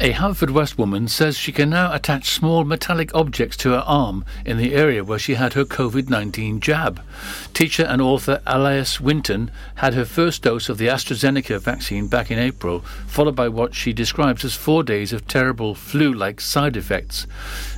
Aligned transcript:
A 0.00 0.12
Haverfordwest 0.12 0.78
woman 0.78 1.08
says 1.08 1.36
she 1.36 1.50
can 1.50 1.70
now 1.70 1.92
attach 1.92 2.30
small 2.30 2.64
metallic 2.64 3.12
objects 3.16 3.56
to 3.56 3.70
her 3.70 3.82
arm 3.84 4.24
in 4.46 4.56
the 4.56 4.72
area 4.72 5.02
where 5.02 5.18
she 5.18 5.34
had 5.34 5.54
her 5.54 5.64
COVID 5.64 6.08
19 6.08 6.60
jab. 6.60 7.02
Teacher 7.52 7.82
and 7.82 8.00
author 8.00 8.40
Alice 8.46 9.00
Winton 9.00 9.50
had 9.74 9.94
her 9.94 10.04
first 10.04 10.42
dose 10.42 10.68
of 10.68 10.78
the 10.78 10.86
AstraZeneca 10.86 11.58
vaccine 11.58 12.06
back 12.06 12.30
in 12.30 12.38
April, 12.38 12.78
followed 13.08 13.34
by 13.34 13.48
what 13.48 13.74
she 13.74 13.92
describes 13.92 14.44
as 14.44 14.54
four 14.54 14.84
days 14.84 15.12
of 15.12 15.26
terrible 15.26 15.74
flu 15.74 16.12
like 16.12 16.40
side 16.40 16.76
effects. 16.76 17.26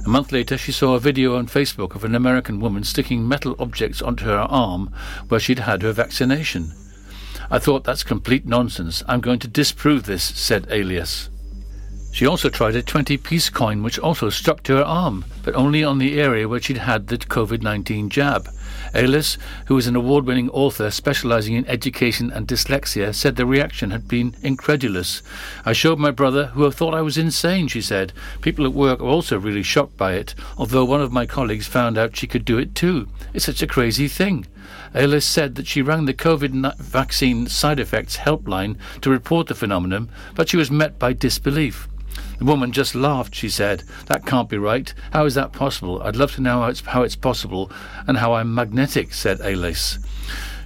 A 0.05 0.09
month 0.11 0.31
later, 0.31 0.59
she 0.59 0.73
saw 0.73 0.97
a 0.97 1.01
video 1.01 1.37
on 1.37 1.47
Facebook 1.47 1.95
of 1.95 2.05
an 2.05 2.15
American 2.15 2.61
woman 2.61 2.85
sticking 2.85 3.27
metal 3.27 3.57
objects 3.59 4.03
onto 4.03 4.27
her 4.27 4.41
arm 4.41 4.93
where 5.29 5.41
she'd 5.41 5.61
had 5.61 5.81
her 5.81 5.93
vaccination. 5.93 6.71
I 7.51 7.59
thought 7.59 7.85
that's 7.85 8.05
complete 8.05 8.45
nonsense. 8.45 9.03
I'm 9.09 9.21
going 9.21 9.39
to 9.39 9.49
disprove 9.49 10.05
this, 10.05 10.23
said 10.23 10.71
Alice. 10.71 11.30
She 12.13 12.27
also 12.27 12.49
tried 12.49 12.75
a 12.75 12.83
20 12.83 13.17
piece 13.19 13.49
coin 13.49 13.83
which 13.83 13.99
also 13.99 14.31
stuck 14.31 14.63
to 14.65 14.77
her 14.77 14.85
arm, 14.85 15.25
but 15.43 15.55
only 15.55 15.85
on 15.85 15.99
the 15.99 16.21
area 16.21 16.49
where 16.49 16.61
she'd 16.61 16.79
had 16.79 17.07
the 17.07 17.17
COVID 17.17 17.63
19 17.63 18.11
jab. 18.11 18.49
Alice, 18.93 19.39
who 19.67 19.79
is 19.79 19.87
an 19.87 19.95
award 19.95 20.27
winning 20.27 20.51
author 20.51 20.91
specializing 20.91 21.55
in 21.55 21.67
education 21.67 22.31
and 22.31 22.49
dyslexia, 22.49 23.15
said 23.15 23.37
the 23.37 23.47
reaction 23.47 23.91
had 23.91 24.09
been 24.09 24.35
incredulous. 24.43 25.23
I 25.65 25.73
showed 25.73 25.99
my 25.99 26.11
brother, 26.11 26.47
who 26.47 26.69
thought 26.71 26.95
I 26.95 27.03
was 27.03 27.17
insane, 27.17 27.69
she 27.69 27.81
said. 27.81 28.13
People 28.41 28.67
at 28.67 28.73
work 28.73 29.01
are 29.01 29.05
also 29.05 29.39
really 29.39 29.63
shocked 29.63 29.97
by 29.97 30.15
it, 30.15 30.35
although 30.59 30.85
one 30.85 31.01
of 31.01 31.13
my 31.13 31.27
colleagues 31.27 31.69
found 31.69 31.97
out 31.97 32.17
she 32.17 32.27
could 32.27 32.45
do 32.45 32.59
it 32.59 32.75
too. 32.75 33.09
It's 33.33 33.47
such 33.47 33.63
a 33.63 33.69
crazy 33.69 34.09
thing. 34.09 34.47
Alice 34.95 35.27
said 35.27 35.55
that 35.55 35.67
she 35.67 35.83
rang 35.83 36.07
the 36.07 36.15
COVID 36.15 36.77
vaccine 36.79 37.47
side 37.47 37.79
effects 37.79 38.17
helpline 38.17 38.77
to 39.03 39.11
report 39.11 39.47
the 39.47 39.55
phenomenon, 39.55 40.09
but 40.35 40.49
she 40.49 40.57
was 40.57 40.71
met 40.71 40.99
by 40.99 41.13
disbelief. 41.13 41.89
The 42.41 42.47
woman 42.47 42.73
just 42.73 42.95
laughed, 42.95 43.35
she 43.35 43.51
said. 43.51 43.85
That 44.07 44.25
can't 44.25 44.49
be 44.49 44.57
right. 44.57 44.93
How 45.13 45.27
is 45.27 45.35
that 45.35 45.53
possible? 45.53 46.03
I'd 46.03 46.17
love 46.17 46.35
to 46.37 46.41
know 46.41 46.63
how 46.63 46.69
it's, 46.69 46.81
how 46.81 47.03
it's 47.03 47.15
possible 47.15 47.71
and 48.07 48.17
how 48.17 48.33
I'm 48.33 48.55
magnetic, 48.55 49.13
said 49.13 49.43
Alice. 49.43 49.99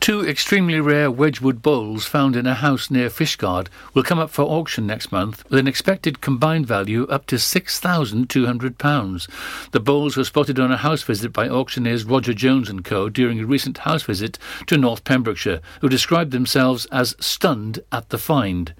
Two 0.00 0.26
extremely 0.26 0.80
rare 0.80 1.10
Wedgwood 1.10 1.60
bowls 1.60 2.06
found 2.06 2.36
in 2.36 2.46
a 2.46 2.54
house 2.54 2.90
near 2.90 3.10
Fishguard 3.10 3.66
will 3.92 4.04
come 4.04 4.18
up 4.18 4.30
for 4.30 4.44
auction 4.44 4.86
next 4.86 5.12
month 5.12 5.44
with 5.50 5.58
an 5.58 5.68
expected 5.68 6.22
combined 6.22 6.66
value 6.66 7.06
up 7.08 7.26
to 7.26 7.36
£6,200. 7.36 9.70
The 9.72 9.80
bowls 9.80 10.16
were 10.16 10.24
spotted 10.24 10.58
on 10.58 10.72
a 10.72 10.78
house 10.78 11.02
visit 11.02 11.30
by 11.32 11.48
auctioneers 11.48 12.04
Roger 12.04 12.32
Jones 12.32 12.72
& 12.80 12.84
Co. 12.84 13.10
during 13.10 13.40
a 13.40 13.44
recent 13.44 13.78
house 13.78 14.04
visit 14.04 14.38
to 14.66 14.78
North 14.78 15.02
Pembrokeshire, 15.04 15.60
who 15.82 15.90
described 15.90 16.30
themselves 16.30 16.86
as 16.86 17.14
stunned 17.20 17.80
at 17.92 18.08
the 18.08 18.18
find. 18.18 18.72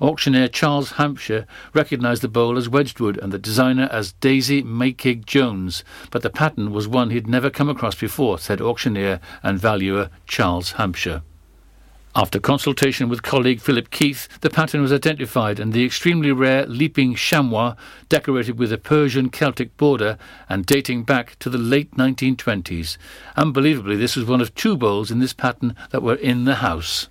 Auctioneer 0.00 0.48
Charles 0.48 0.92
Hampshire 0.92 1.46
recognised 1.74 2.22
the 2.22 2.28
bowl 2.28 2.56
as 2.56 2.70
Wedgwood 2.70 3.18
and 3.18 3.32
the 3.32 3.38
designer 3.38 3.86
as 3.92 4.12
Daisy 4.12 4.62
Makeig 4.62 5.26
Jones, 5.26 5.84
but 6.10 6.22
the 6.22 6.30
pattern 6.30 6.72
was 6.72 6.88
one 6.88 7.10
he'd 7.10 7.26
never 7.26 7.50
come 7.50 7.68
across 7.68 7.96
before, 7.96 8.38
said 8.38 8.62
auctioneer 8.62 9.20
and 9.42 9.58
valuer 9.58 10.08
Charles 10.26 10.59
Hampshire. 10.72 11.22
After 12.14 12.40
consultation 12.40 13.08
with 13.08 13.22
colleague 13.22 13.60
Philip 13.60 13.90
Keith, 13.90 14.26
the 14.40 14.50
pattern 14.50 14.82
was 14.82 14.92
identified 14.92 15.60
and 15.60 15.72
the 15.72 15.84
extremely 15.84 16.32
rare 16.32 16.66
leaping 16.66 17.14
chamois, 17.14 17.76
decorated 18.08 18.58
with 18.58 18.72
a 18.72 18.78
Persian 18.78 19.30
Celtic 19.30 19.76
border 19.76 20.18
and 20.48 20.66
dating 20.66 21.04
back 21.04 21.38
to 21.38 21.48
the 21.48 21.58
late 21.58 21.92
1920s. 21.92 22.96
Unbelievably, 23.36 23.96
this 23.96 24.16
was 24.16 24.24
one 24.24 24.40
of 24.40 24.52
two 24.56 24.76
bowls 24.76 25.12
in 25.12 25.20
this 25.20 25.32
pattern 25.32 25.76
that 25.90 26.02
were 26.02 26.16
in 26.16 26.46
the 26.46 26.56
house. 26.56 27.08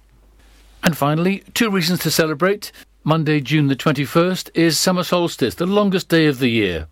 And 0.83 0.97
finally, 0.97 1.43
two 1.53 1.69
reasons 1.69 1.99
to 2.01 2.11
celebrate. 2.11 2.73
Monday, 3.05 3.39
June 3.39 3.67
the 3.67 3.77
21st, 3.77 4.51
is 4.53 4.77
summer 4.77 5.03
solstice, 5.03 5.55
the 5.55 5.65
longest 5.65 6.09
day 6.09 6.25
of 6.25 6.39
the 6.39 6.49
year. 6.49 6.87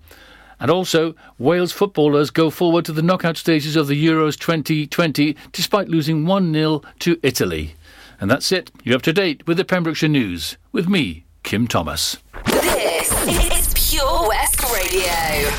And 0.60 0.72
also, 0.72 1.16
Wales 1.38 1.72
footballers 1.72 2.30
go 2.30 2.50
forward 2.50 2.86
to 2.86 2.92
the 2.92 3.02
knockout 3.02 3.38
stages 3.38 3.76
of 3.76 3.88
the 3.88 4.06
Euros 4.06 4.38
2020 4.38 5.36
despite 5.52 5.90
losing 5.90 6.26
1 6.26 6.54
0 6.54 6.82
to 7.00 7.20
Italy. 7.24 7.76
And 8.20 8.32
that's 8.32 8.52
it. 8.52 8.72
You're 8.84 8.96
up 8.96 9.04
to 9.04 9.14
date 9.14 9.46
with 9.46 9.58
the 9.58 9.66
Pembrokeshire 9.66 10.10
News 10.10 10.58
with 10.72 10.90
me, 10.90 11.26
Kim 11.44 11.68
Thomas. 11.68 12.18
This 12.46 13.12
is 13.28 13.92
Pure 13.92 14.28
West 14.30 14.64
Radio. 14.74 15.52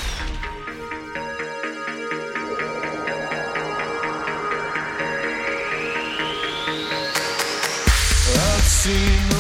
seen 8.89 9.38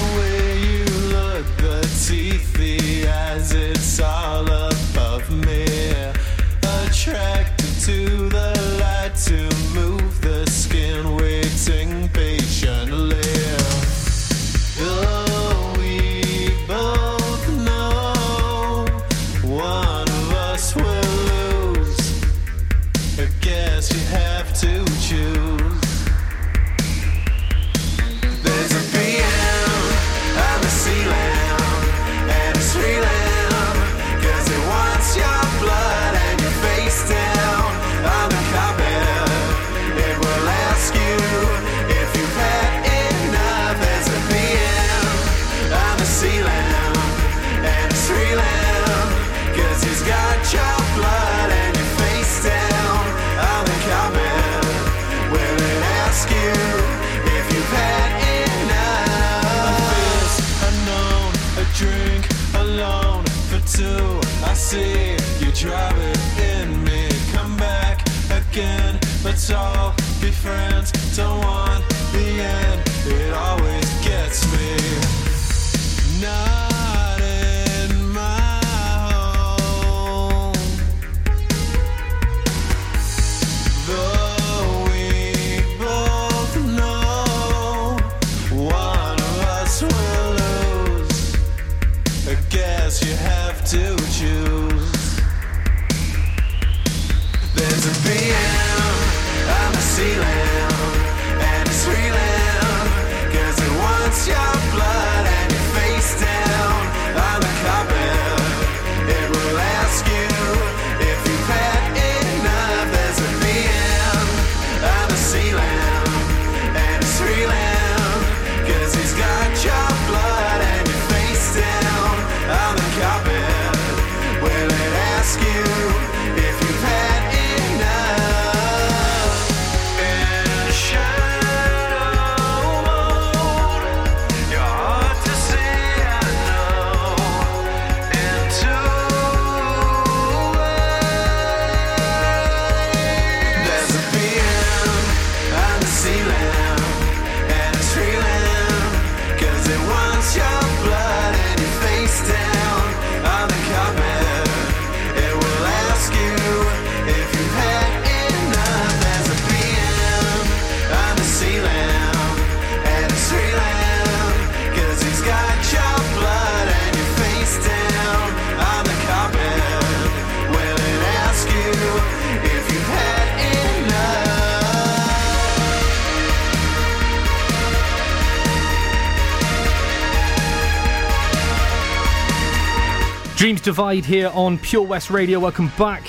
Dreams 183.38 183.60
Divide 183.60 184.04
here 184.04 184.32
on 184.34 184.58
Pure 184.58 184.82
West 184.82 185.10
Radio. 185.10 185.38
Welcome 185.38 185.70
back. 185.78 186.02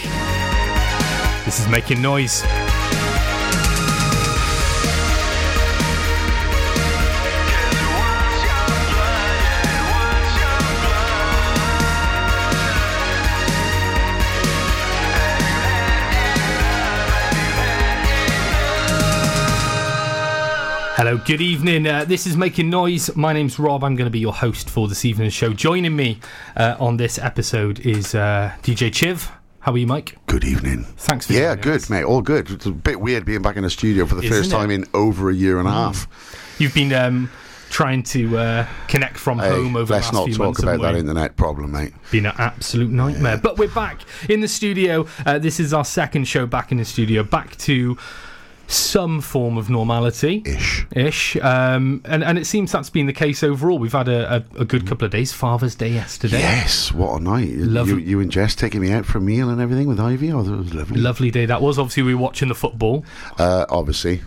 This 1.46 1.60
is 1.60 1.68
Making 1.68 2.02
Noise. 2.02 2.42
Hello, 21.00 21.16
good 21.16 21.40
evening. 21.40 21.88
Uh, 21.88 22.04
this 22.04 22.28
is 22.28 22.36
Making 22.36 22.70
Noise. 22.70 23.16
My 23.16 23.32
name's 23.32 23.58
Rob. 23.58 23.86
I'm 23.86 23.96
going 23.96 24.08
to 24.08 24.12
be 24.12 24.20
your 24.20 24.34
host 24.34 24.70
for 24.70 24.90
this 24.90 25.06
evening's 25.06 25.32
show. 25.34 25.54
Joining 25.54 25.96
me 25.96 26.20
uh, 26.58 26.76
on 26.78 26.98
this 26.98 27.18
episode 27.18 27.80
is 27.80 28.14
uh, 28.14 28.52
DJ 28.64 28.94
Chiv. 28.94 29.32
How 29.62 29.72
are 29.72 29.78
you, 29.78 29.88
Mike? 29.88 30.18
Good 30.26 30.44
evening. 30.44 30.84
Thanks 30.98 31.26
for 31.28 31.32
Yeah, 31.32 31.56
good, 31.56 31.78
us. 31.84 31.90
mate. 31.90 32.04
All 32.04 32.22
good. 32.22 32.52
It's 32.52 32.66
a 32.66 32.72
bit 32.72 33.00
weird 33.00 33.24
being 33.24 33.42
back 33.42 33.56
in 33.56 33.64
the 33.64 33.70
studio 33.70 34.06
for 34.06 34.16
the 34.16 34.24
Isn't 34.24 34.36
first 34.38 34.52
it? 34.52 34.54
Mm. 34.54 34.58
time 34.60 34.72
in 34.72 34.86
over 34.94 35.30
a 35.30 35.34
year 35.34 35.60
and 35.60 35.70
a 35.70 35.72
half. 35.72 36.06
You've 36.60 36.74
been 36.74 36.92
um, 36.92 37.32
trying 37.70 38.04
to 38.04 38.38
uh, 38.38 38.68
connect 38.90 39.16
from 39.16 39.40
Hey, 39.40 39.52
home 39.52 39.78
over 39.78 39.94
let's 39.94 40.10
the 40.10 40.18
last 40.18 40.20
not 40.22 40.26
few 40.26 40.36
talk 40.36 40.60
about 40.60 40.82
that 40.82 40.96
internet 40.96 41.38
problem, 41.38 41.72
mate. 41.72 41.94
Been 42.12 42.26
an 42.26 42.36
absolute 42.38 42.92
nightmare. 42.92 43.38
But 43.38 43.58
we're 43.58 43.70
back 43.74 44.02
in 44.30 44.42
the 44.42 44.50
studio. 44.50 45.08
Uh, 45.26 45.40
this 45.40 45.62
is 45.62 45.74
our 45.74 45.86
second 45.86 46.26
show 46.28 46.46
back 46.46 46.74
in 46.74 46.78
the 46.78 46.84
studio. 46.84 47.24
Back 47.24 47.56
to 47.60 47.98
some 48.70 49.20
form 49.20 49.58
of 49.58 49.70
normality. 49.70 50.44
Ish. 50.46 50.86
Ish, 50.96 51.36
um, 51.38 52.02
and 52.06 52.24
and 52.24 52.38
it 52.38 52.46
seems 52.46 52.72
that's 52.72 52.90
been 52.90 53.08
the 53.08 53.14
case 53.14 53.44
overall. 53.44 53.80
We've 53.80 53.92
had 53.92 54.08
a, 54.08 54.36
a, 54.58 54.62
a 54.62 54.66
good 54.66 54.88
couple 54.88 55.06
of 55.06 55.12
days. 55.12 55.34
Father's 55.34 55.76
Day 55.76 55.90
yesterday. 55.90 56.40
Yes, 56.40 56.92
what 56.94 57.20
a 57.20 57.24
night. 57.24 57.50
You, 57.50 57.98
you 57.98 58.20
and 58.20 58.32
Jess 58.32 58.56
taking 58.56 58.82
me 58.82 58.92
out 58.92 59.06
for 59.06 59.18
a 59.18 59.22
meal 59.22 59.50
and 59.50 59.60
everything 59.60 59.88
with 59.88 60.00
Ivy. 60.00 60.32
Oh, 60.32 60.44
that 60.44 60.56
was 60.56 60.74
lovely. 60.74 61.00
Lovely 61.00 61.32
day 61.32 61.46
that 61.48 61.62
was. 61.62 61.80
Obviously, 61.80 62.04
we 62.04 62.14
were 62.14 62.22
watching 62.22 62.48
the 62.48 62.56
football. 62.56 63.04
uh, 63.38 63.66
obviously. 63.70 64.22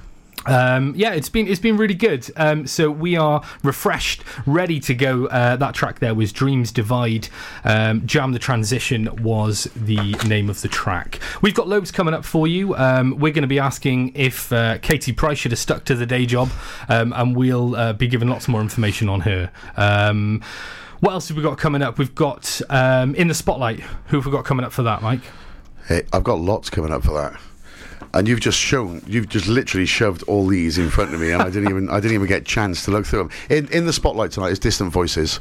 Um, 0.46 0.94
yeah, 0.96 1.12
it's 1.12 1.28
been 1.28 1.46
it's 1.46 1.60
been 1.60 1.76
really 1.76 1.94
good. 1.94 2.28
Um, 2.36 2.66
so 2.66 2.90
we 2.90 3.16
are 3.16 3.42
refreshed, 3.62 4.22
ready 4.46 4.80
to 4.80 4.94
go. 4.94 5.26
Uh, 5.26 5.56
that 5.56 5.74
track 5.74 6.00
there 6.00 6.14
was 6.14 6.32
Dreams 6.32 6.72
Divide. 6.72 7.28
Um, 7.64 8.06
Jam 8.06 8.32
the 8.32 8.38
Transition 8.38 9.08
was 9.22 9.64
the 9.76 10.14
name 10.26 10.50
of 10.50 10.60
the 10.62 10.68
track. 10.68 11.20
We've 11.40 11.54
got 11.54 11.68
loads 11.68 11.90
coming 11.90 12.14
up 12.14 12.24
for 12.24 12.46
you. 12.46 12.74
Um, 12.74 13.18
we're 13.18 13.32
going 13.32 13.42
to 13.42 13.48
be 13.48 13.58
asking 13.58 14.12
if 14.14 14.52
uh, 14.52 14.78
Katie 14.78 15.12
Price 15.12 15.38
should 15.38 15.52
have 15.52 15.58
stuck 15.58 15.84
to 15.84 15.94
the 15.94 16.06
day 16.06 16.26
job, 16.26 16.50
um, 16.88 17.12
and 17.14 17.36
we'll 17.36 17.76
uh, 17.76 17.92
be 17.92 18.08
giving 18.08 18.28
lots 18.28 18.48
more 18.48 18.60
information 18.60 19.08
on 19.08 19.20
her. 19.20 19.50
Um, 19.76 20.42
what 21.00 21.12
else 21.12 21.28
have 21.28 21.36
we 21.36 21.42
got 21.42 21.58
coming 21.58 21.82
up? 21.82 21.98
We've 21.98 22.14
got 22.14 22.60
in 22.70 23.28
the 23.28 23.34
spotlight. 23.34 23.80
Who 23.80 24.16
have 24.16 24.26
we 24.26 24.32
got 24.32 24.44
coming 24.44 24.64
up 24.64 24.72
for 24.72 24.82
that, 24.84 25.02
Mike? 25.02 25.22
Hey, 25.86 26.02
I've 26.12 26.22
got 26.22 26.38
lots 26.38 26.70
coming 26.70 26.92
up 26.92 27.02
for 27.02 27.12
that. 27.14 27.40
And 28.14 28.28
you've 28.28 28.40
just 28.40 28.58
shown, 28.58 29.02
you've 29.06 29.28
just 29.28 29.46
literally 29.48 29.86
shoved 29.86 30.22
all 30.24 30.46
these 30.46 30.76
in 30.78 30.90
front 30.90 31.14
of 31.14 31.20
me, 31.20 31.30
and 31.32 31.40
I 31.42 31.46
didn't 31.46 31.70
even, 31.70 31.88
I 31.88 32.00
didn't 32.00 32.14
even 32.14 32.26
get 32.28 32.42
a 32.42 32.44
chance 32.44 32.84
to 32.84 32.90
look 32.90 33.06
through 33.06 33.20
them. 33.20 33.30
In, 33.48 33.68
in 33.72 33.86
the 33.86 33.92
spotlight 33.92 34.32
tonight 34.32 34.50
is 34.52 34.58
Distant 34.58 34.92
Voices. 34.92 35.40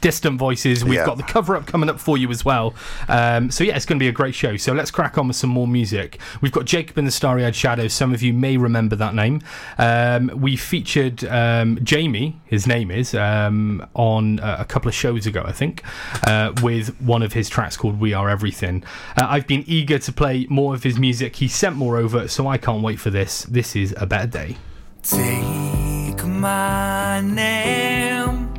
distant 0.00 0.38
voices. 0.38 0.82
We've 0.82 0.94
Yeah. 0.94 1.04
got 1.04 1.18
the 1.18 1.22
cover 1.22 1.54
up 1.56 1.66
coming 1.66 1.90
up 1.90 2.00
for 2.00 2.16
you 2.16 2.30
as 2.30 2.42
well. 2.42 2.74
Um, 3.08 3.50
so 3.50 3.64
yeah, 3.64 3.76
it's 3.76 3.84
going 3.84 3.98
to 3.98 4.02
be 4.02 4.08
a 4.08 4.12
great 4.12 4.34
show. 4.34 4.56
So 4.56 4.72
let's 4.72 4.90
crack 4.90 5.18
on 5.18 5.28
with 5.28 5.36
some 5.36 5.50
more 5.50 5.68
music. 5.68 6.18
We've 6.40 6.52
got 6.52 6.64
Jacob 6.64 6.96
in 6.96 7.04
the 7.04 7.10
Starry 7.10 7.44
Eyed 7.44 7.54
Shadows. 7.54 7.92
Some 7.92 8.14
of 8.14 8.22
you 8.22 8.32
may 8.32 8.56
remember 8.56 8.96
that 8.96 9.14
name. 9.14 9.42
Um, 9.76 10.30
we 10.34 10.56
featured 10.56 11.22
um, 11.24 11.78
Jamie, 11.82 12.40
his 12.46 12.66
name 12.66 12.90
is, 12.90 13.14
um, 13.14 13.86
on 13.92 14.40
uh, 14.40 14.56
a 14.58 14.64
couple 14.64 14.88
of 14.88 14.94
shows 14.94 15.26
ago, 15.26 15.42
I 15.44 15.52
think, 15.52 15.82
uh, 16.26 16.52
with 16.62 16.98
one 17.02 17.22
of 17.22 17.34
his 17.34 17.50
tracks 17.50 17.76
called 17.76 18.00
"We 18.00 18.14
Are 18.14 18.30
Everything." 18.30 18.82
Uh, 19.18 19.26
I've 19.28 19.46
been 19.46 19.64
eager 19.66 19.98
to 19.98 20.12
play 20.12 20.46
more 20.48 20.72
of 20.74 20.82
his 20.82 20.98
music. 20.98 21.36
He 21.36 21.48
sent 21.48 21.76
more 21.80 21.96
over, 21.96 22.28
so 22.28 22.46
I 22.46 22.58
can't 22.58 22.82
wait 22.82 23.00
for 23.00 23.08
this. 23.08 23.44
This 23.44 23.74
is 23.74 23.94
a 23.96 24.06
better 24.06 24.26
day. 24.26 24.56
Take 25.02 26.22
my 26.26 27.22
name 27.22 28.52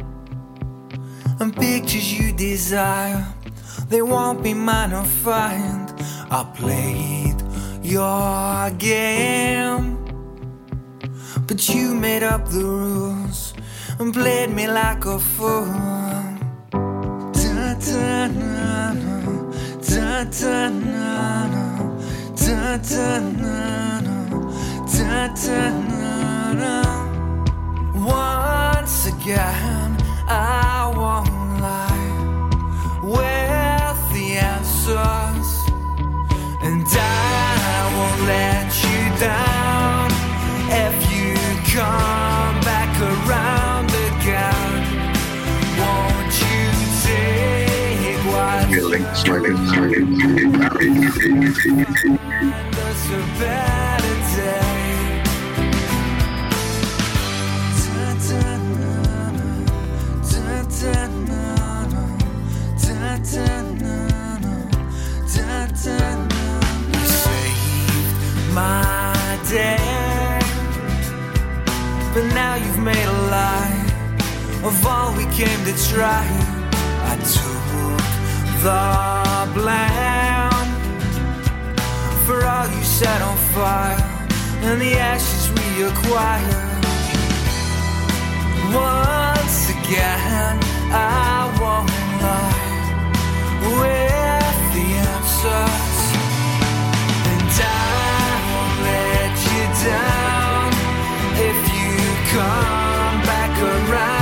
and 1.39 1.55
pictures 1.55 2.11
you 2.17 2.33
desire. 2.33 3.23
They 3.89 4.01
won't 4.01 4.41
be 4.41 4.53
mine 4.55 4.89
to 4.89 5.03
find. 5.03 5.93
I 6.31 6.41
played 6.61 7.39
your 7.83 8.71
game, 8.71 9.85
but 11.47 11.59
you 11.69 11.93
made 11.93 12.23
up 12.23 12.49
the 12.49 12.65
rules 12.65 13.53
and 13.99 14.11
played 14.11 14.49
me 14.49 14.65
like 14.67 15.05
a 15.05 15.19
fool. 15.19 16.30
Once 27.95 29.05
again, 29.07 29.95
I 30.27 30.91
won't 30.93 31.61
lie. 31.61 32.09
With 33.01 33.99
the 34.11 34.35
answers, 34.35 35.49
and 36.61 36.85
I 36.85 37.79
won't 37.95 38.21
let 38.27 38.67
you 38.83 38.99
down. 39.21 40.11
If 40.69 40.95
you 41.15 41.31
come 41.79 42.55
back 42.67 42.91
around 42.99 43.89
again. 44.11 44.83
Won't 45.79 46.35
you 46.43 46.65
take 47.07 48.19
what's 48.33 48.71
There's 52.75 53.05
a 53.11 53.23
better 53.39 54.15
now 54.37 54.80
you've 72.63 72.79
made 72.79 73.05
a 73.05 73.19
lie 73.37 73.81
of 74.63 74.85
all 74.85 75.15
we 75.15 75.25
came 75.25 75.61
to 75.65 75.73
try. 75.89 76.25
I 77.11 77.15
took 77.35 77.61
the 78.65 78.83
blame 79.57 80.69
for 82.25 82.45
all 82.45 82.67
you 82.75 82.83
set 82.83 83.21
on 83.21 83.37
fire 83.53 83.97
and 84.67 84.79
the 84.79 84.93
ashes 85.11 85.43
we 85.57 85.83
acquired. 85.83 86.83
Once 88.73 89.69
again, 89.77 90.57
I 90.93 91.49
won't 91.59 91.91
lie 92.25 92.81
with 93.77 94.59
the 94.75 94.87
answers. 95.11 95.99
And 97.31 97.51
I 97.59 98.31
won't 98.51 98.77
let 98.87 99.33
you 99.51 99.63
down 99.83 100.20
come 102.41 103.21
back 103.21 103.61
around 103.61 104.20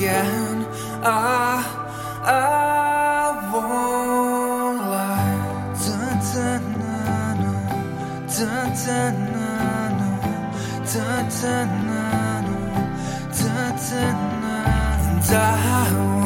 again, 0.00 0.66
I, 1.02 1.60
I 2.24 3.50
won't 3.52 4.80
lie. 4.92 5.74
Dun, 5.84 6.16
dun, 6.32 6.62
na, 6.80 7.34
na. 7.42 7.52
Dun, 8.32 8.68
dun, 8.80 9.14
na, 9.34 9.50
na. 9.98 10.10
Dun, 10.90 11.24
dun. 11.38 11.70
Dun, 13.36 13.76
dun. 13.90 14.30
And 15.20 15.36
I 15.36 16.19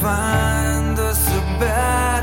find 0.00 0.96
us 0.98 1.26
a 1.28 1.40
better 1.58 2.17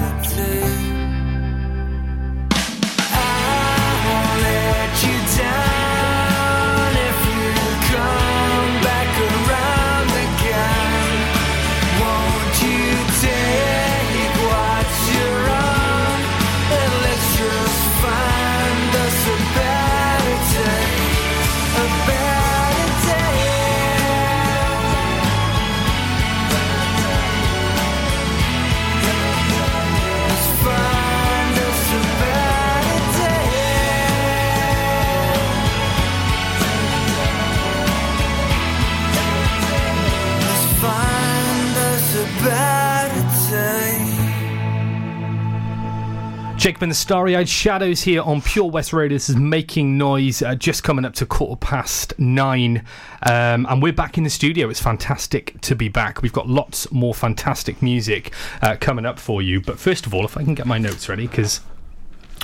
Jacob 46.66 46.82
and 46.82 46.92
the 46.92 46.96
Starry 46.96 47.36
Eyed 47.36 47.48
Shadows 47.48 48.02
here 48.02 48.24
on 48.24 48.42
Pure 48.42 48.72
West 48.72 48.92
Radio. 48.92 49.16
This 49.16 49.30
is 49.30 49.36
Making 49.36 50.00
Noise, 50.00 50.42
uh, 50.42 50.56
just 50.56 50.84
coming 50.84 51.06
up 51.06 51.14
to 51.14 51.26
quarter 51.28 51.56
past 51.58 52.18
nine. 52.18 52.84
Um, 53.22 53.68
and 53.70 53.84
we're 53.84 53.94
back 53.94 54.18
in 54.18 54.24
the 54.24 54.32
studio. 54.32 54.68
It's 54.70 54.82
fantastic 54.82 55.62
to 55.62 55.76
be 55.76 55.90
back. 55.90 56.24
We've 56.24 56.34
got 56.34 56.50
lots 56.50 56.92
more 56.92 57.14
fantastic 57.14 57.84
music 57.84 58.34
uh, 58.64 58.78
coming 58.80 59.06
up 59.06 59.20
for 59.20 59.44
you. 59.44 59.62
But 59.62 59.78
first 59.78 60.08
of 60.08 60.16
all, 60.16 60.26
if 60.26 60.38
I 60.38 60.44
can 60.44 60.56
get 60.56 60.66
my 60.66 60.80
notes 60.80 61.08
ready, 61.08 61.28
because. 61.28 61.62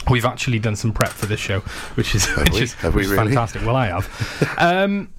We've 0.10 0.26
actually 0.26 0.60
done 0.60 0.76
some 0.76 0.94
prep 0.94 1.10
for 1.10 1.26
this 1.26 1.40
show, 1.40 1.60
which 1.96 2.14
is 2.14 2.26
which 2.38 2.52
we? 2.52 2.62
is, 2.62 2.74
Have 2.76 2.94
we 2.94 3.04
is 3.04 3.10
really? 3.10 3.26
fantastic. 3.26 3.64
Well, 3.64 3.76
I 3.76 3.88
have. 3.88 4.56
um, 4.60 5.12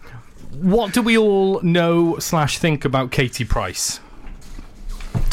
what 0.54 0.92
do 0.92 1.02
we 1.02 1.18
all 1.18 1.60
know 1.62 2.18
slash 2.18 2.58
think 2.58 2.84
about 2.84 3.10
Katie 3.10 3.44
Price? 3.44 3.98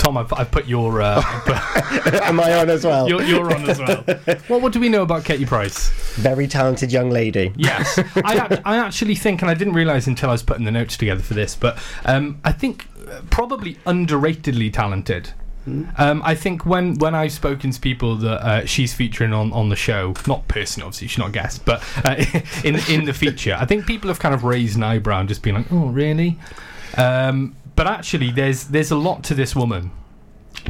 Tom, 0.10 0.18
I've, 0.18 0.34
I've 0.34 0.50
put 0.50 0.66
your 0.66 1.04
uh, 1.04 1.22
Am 2.24 2.40
I 2.40 2.54
on 2.54 2.70
as 2.72 2.84
well? 2.84 3.08
you're, 3.08 3.22
you're 3.22 3.54
on 3.54 3.70
as 3.70 3.78
well. 3.78 4.04
What, 4.48 4.62
what 4.64 4.74
do 4.74 4.80
we 4.80 4.90
know 4.90 5.04
about 5.04 5.24
Katie 5.24 5.46
Price? 5.46 5.90
Very 6.16 6.48
talented 6.48 6.92
young 6.92 7.12
lady. 7.12 7.54
Yes, 7.56 8.00
I, 8.16 8.60
I 8.66 8.78
actually 8.78 9.14
think, 9.14 9.44
and 9.44 9.52
I 9.52 9.54
didn't 9.54 9.74
realise 9.74 10.08
until 10.08 10.30
I 10.30 10.32
was 10.32 10.42
putting 10.42 10.66
the 10.66 10.72
notes 10.72 10.98
together 10.98 11.22
for 11.22 11.36
this, 11.36 11.56
but 11.56 11.78
um, 12.06 12.40
I 12.44 12.52
think 12.52 12.88
uh, 13.08 13.22
probably 13.30 13.76
underratedly 13.86 14.74
talented. 14.74 15.34
Um, 15.98 16.24
I 16.26 16.34
think 16.34 16.66
when, 16.66 16.96
when 16.96 17.14
I've 17.14 17.32
spoken 17.32 17.70
to 17.70 17.80
people 17.80 18.16
that 18.16 18.44
uh, 18.44 18.66
she's 18.66 18.96
featuring 18.96 19.34
on, 19.34 19.54
on 19.54 19.70
the 19.70 19.76
show, 19.76 20.16
not 20.26 20.48
personally, 20.48 20.88
obviously, 20.88 21.10
she's 21.10 21.20
not 21.20 21.30
a 21.30 21.34
guest, 21.34 21.64
but 21.66 21.84
uh, 22.04 22.16
in 22.64 22.78
in 22.90 23.06
the 23.06 23.14
feature, 23.14 23.56
I 23.60 23.66
think 23.66 23.86
people 23.86 24.08
have 24.08 24.18
kind 24.18 24.34
of 24.34 24.44
raised 24.44 24.78
an 24.78 24.84
eyebrow 24.84 25.20
and 25.20 25.30
just 25.30 25.44
been 25.44 25.54
like, 25.56 25.72
"Oh, 25.72 25.90
really?" 25.90 26.40
Um, 26.98 27.56
but 27.76 27.86
actually, 27.86 28.32
there's 28.32 28.66
there's 28.66 28.90
a 28.90 28.98
lot 28.98 29.24
to 29.26 29.36
this 29.36 29.56
woman. 29.56 29.92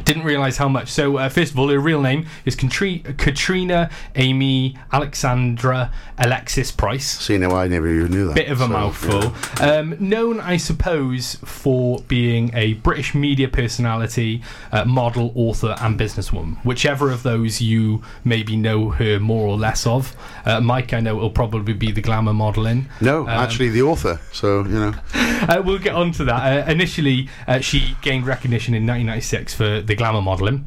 Didn't 0.04 0.24
realise 0.24 0.56
how 0.56 0.68
much. 0.68 0.88
So, 0.90 1.16
uh, 1.18 1.28
first 1.28 1.52
of 1.52 1.58
all, 1.58 1.68
her 1.68 1.78
real 1.78 2.00
name 2.00 2.26
is 2.44 2.56
Contri- 2.56 3.16
Katrina 3.18 3.90
Amy 4.16 4.76
Alexandra 4.92 5.92
Alexis 6.18 6.70
Price. 6.70 7.18
See, 7.20 7.36
now 7.38 7.54
I 7.54 7.66
never 7.68 7.88
even 7.88 8.10
knew 8.12 8.26
that. 8.28 8.34
Bit 8.36 8.48
of 8.48 8.60
a 8.60 8.64
So, 8.64 8.68
mouthful. 8.68 9.34
yeah. 9.58 9.72
Um, 9.78 9.96
known, 9.98 10.40
I 10.40 10.56
suppose, 10.56 11.36
for 11.44 12.00
being 12.08 12.50
a 12.54 12.74
British 12.74 13.14
media 13.14 13.48
personality, 13.48 14.42
uh, 14.72 14.84
model, 14.84 15.32
author, 15.34 15.76
and 15.80 15.98
businesswoman. 15.98 16.56
Whichever 16.64 17.10
of 17.10 17.22
those 17.22 17.60
you 17.60 18.02
maybe 18.24 18.56
know 18.56 18.90
her 18.90 19.18
more 19.18 19.46
or 19.46 19.56
less 19.56 19.86
of. 19.86 20.14
Uh, 20.44 20.60
Mike, 20.60 20.92
I 20.92 21.00
know, 21.00 21.16
will 21.16 21.30
probably 21.30 21.72
be 21.74 21.90
the 21.92 22.00
glamour 22.00 22.32
modelling. 22.32 22.86
No, 23.00 23.22
Um, 23.22 23.28
actually, 23.28 23.70
the 23.70 23.82
author. 23.82 24.20
So 24.32 24.62
you 24.64 24.78
know, 24.78 24.94
Uh, 25.40 25.62
we'll 25.64 25.78
get 25.78 25.94
on 25.94 26.12
to 26.12 26.22
that. 26.24 26.68
Uh, 26.68 26.70
initially, 26.70 27.26
uh, 27.48 27.60
she 27.60 27.96
gained 28.02 28.26
recognition 28.26 28.74
in 28.74 28.82
1996 28.86 29.54
for 29.54 29.79
the 29.82 29.94
glamour 29.94 30.22
modelling. 30.22 30.66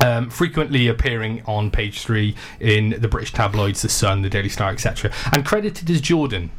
Um, 0.00 0.28
frequently 0.28 0.88
appearing 0.88 1.42
on 1.46 1.70
page 1.70 2.00
three 2.00 2.34
in 2.58 3.00
the 3.00 3.06
British 3.06 3.32
tabloids, 3.32 3.82
The 3.82 3.88
Sun, 3.88 4.22
The 4.22 4.28
Daily 4.28 4.48
Star, 4.48 4.70
etc., 4.72 5.12
and 5.32 5.46
credited 5.46 5.88
as 5.88 6.00
Jordan. 6.00 6.50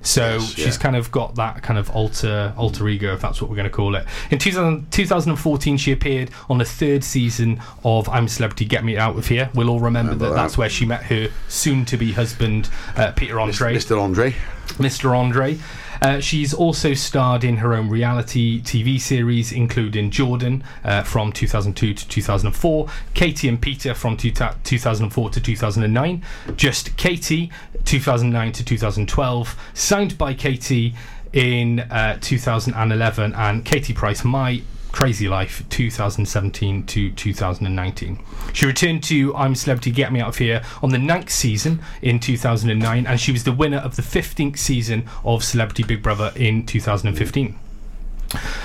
So 0.00 0.34
Yes, 0.34 0.54
she's 0.54 0.66
yeah. 0.76 0.82
kind 0.82 0.96
of 0.96 1.10
got 1.10 1.34
that 1.34 1.62
kind 1.62 1.78
of 1.78 1.90
alter 1.90 2.54
alter 2.56 2.88
ego, 2.88 3.12
if 3.12 3.20
that's 3.20 3.42
what 3.42 3.50
we're 3.50 3.56
going 3.56 3.68
to 3.68 3.74
call 3.76 3.96
it. 3.96 4.06
In 4.30 4.38
2000, 4.38 4.90
2014, 4.90 5.76
she 5.76 5.92
appeared 5.92 6.30
on 6.48 6.56
the 6.58 6.64
third 6.64 7.04
season 7.04 7.60
of 7.84 8.08
I'm 8.08 8.24
a 8.24 8.28
Celebrity, 8.28 8.64
Get 8.64 8.84
Me 8.84 8.96
Out 8.96 9.18
of 9.18 9.26
Here. 9.26 9.50
We'll 9.54 9.68
all 9.68 9.80
remember, 9.80 10.12
Remember 10.12 10.24
that, 10.30 10.30
that. 10.36 10.42
that's 10.42 10.56
where 10.56 10.70
she 10.70 10.86
met 10.86 11.02
her 11.04 11.28
soon-to-be 11.48 12.12
husband, 12.12 12.70
uh, 12.96 13.12
Peter 13.12 13.38
Andre. 13.40 13.74
Mr. 13.74 14.00
Andre. 14.00 14.34
Mr. 14.78 15.14
Andre. 15.18 15.58
Uh, 16.00 16.20
she's 16.20 16.54
also 16.54 16.94
starred 16.94 17.44
in 17.44 17.58
her 17.58 17.74
own 17.74 17.88
reality 17.88 18.60
TV 18.62 19.00
series, 19.00 19.52
including 19.52 20.10
Jordan 20.10 20.64
uh, 20.84 21.02
from 21.02 21.32
2002 21.32 21.94
to 21.94 22.08
2004, 22.08 22.88
Katie 23.14 23.48
and 23.48 23.60
Peter 23.60 23.94
from 23.94 24.16
two 24.16 24.30
2004 24.30 25.30
to 25.30 25.40
2009, 25.40 26.24
Just 26.56 26.96
Katie 26.96 27.50
2009 27.84 28.52
to 28.52 28.64
2012, 28.64 29.56
Signed 29.74 30.18
by 30.18 30.34
Katie 30.34 30.94
in 31.32 31.80
uh, 31.80 32.18
2011, 32.20 33.34
and 33.34 33.64
Katie 33.64 33.92
Price, 33.92 34.24
My 34.24 34.62
Crazy 34.92 35.28
Life 35.28 35.62
2017 35.68 36.86
to 36.86 37.10
2019. 37.12 38.18
She 38.52 38.66
returned 38.66 39.02
to 39.04 39.34
I'm 39.36 39.54
Celebrity 39.54 39.90
Get 39.90 40.12
Me 40.12 40.20
Out 40.20 40.28
of 40.28 40.38
Here 40.38 40.62
on 40.82 40.90
the 40.90 40.98
ninth 40.98 41.30
season 41.30 41.80
in 42.02 42.18
2009, 42.18 43.06
and 43.06 43.20
she 43.20 43.32
was 43.32 43.44
the 43.44 43.52
winner 43.52 43.78
of 43.78 43.96
the 43.96 44.02
15th 44.02 44.58
season 44.58 45.08
of 45.24 45.44
Celebrity 45.44 45.82
Big 45.82 46.02
Brother 46.02 46.32
in 46.34 46.66
2015. 46.66 47.58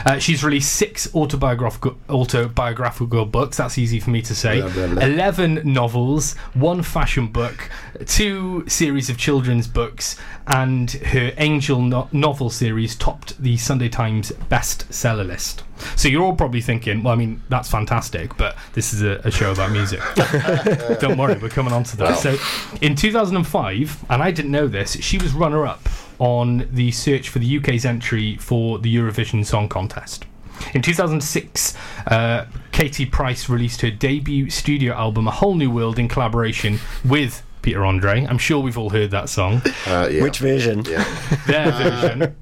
Uh, 0.05 0.19
she's 0.19 0.43
released 0.43 0.73
six 0.73 1.13
autobiographical 1.15 1.97
autobiographical 2.09 3.25
books. 3.25 3.57
That's 3.57 3.77
easy 3.77 3.99
for 3.99 4.09
me 4.09 4.21
to 4.23 4.35
say. 4.35 4.61
Blah, 4.61 4.69
blah, 4.71 4.87
blah. 4.87 5.03
Eleven 5.03 5.61
novels, 5.63 6.35
one 6.53 6.83
fashion 6.83 7.27
book, 7.27 7.69
two 8.05 8.67
series 8.67 9.09
of 9.09 9.17
children's 9.17 9.67
books, 9.67 10.17
and 10.47 10.91
her 10.91 11.31
Angel 11.37 11.81
no- 11.81 12.09
novel 12.11 12.49
series 12.49 12.95
topped 12.95 13.41
the 13.41 13.57
Sunday 13.57 13.89
Times 13.89 14.31
bestseller 14.49 15.25
list. 15.25 15.63
So 15.95 16.07
you're 16.07 16.23
all 16.23 16.35
probably 16.35 16.61
thinking, 16.61 17.03
well, 17.03 17.13
I 17.13 17.17
mean, 17.17 17.41
that's 17.49 17.69
fantastic, 17.69 18.35
but 18.37 18.55
this 18.73 18.93
is 18.93 19.01
a, 19.01 19.21
a 19.25 19.31
show 19.31 19.51
about 19.51 19.71
music. 19.71 19.99
Don't 20.99 21.17
worry, 21.17 21.37
we're 21.37 21.49
coming 21.49 21.73
on 21.73 21.83
to 21.85 21.97
that. 21.97 22.19
So 22.19 22.37
in 22.81 22.95
2005, 22.95 24.05
and 24.09 24.23
I 24.23 24.31
didn't 24.31 24.51
know 24.51 24.67
this, 24.67 24.93
she 25.01 25.17
was 25.17 25.33
runner 25.33 25.65
up 25.65 25.81
on 26.23 26.65
the 26.71 26.89
search 26.89 27.27
for 27.27 27.39
the 27.39 27.57
UK's 27.57 27.83
entry 27.83 28.37
for 28.37 28.79
the 28.79 28.95
Eurovision 28.95 29.45
Song 29.45 29.67
Contest. 29.67 30.23
In 30.73 30.81
2006, 30.81 31.75
uh, 32.07 32.45
Katie 32.71 33.05
Price 33.05 33.49
released 33.49 33.81
her 33.81 33.91
debut 33.91 34.49
studio 34.49 34.93
album, 34.93 35.27
A 35.27 35.31
Whole 35.31 35.55
New 35.55 35.69
World, 35.69 35.99
in 35.99 36.07
collaboration 36.07 36.79
with 37.03 37.43
Peter 37.61 37.83
Andre. 37.83 38.25
I'm 38.25 38.37
sure 38.37 38.61
we've 38.61 38.77
all 38.77 38.89
heard 38.91 39.11
that 39.11 39.27
song. 39.27 39.61
Uh, 39.85 40.07
yeah. 40.09 40.23
Which 40.23 40.39
version? 40.39 40.85
Yeah. 40.85 41.03
Their 41.47 41.71
version. 41.73 42.35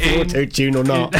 In- 0.00 0.20
Auto 0.20 0.44
tune 0.44 0.76
or 0.76 0.84
not? 0.84 1.12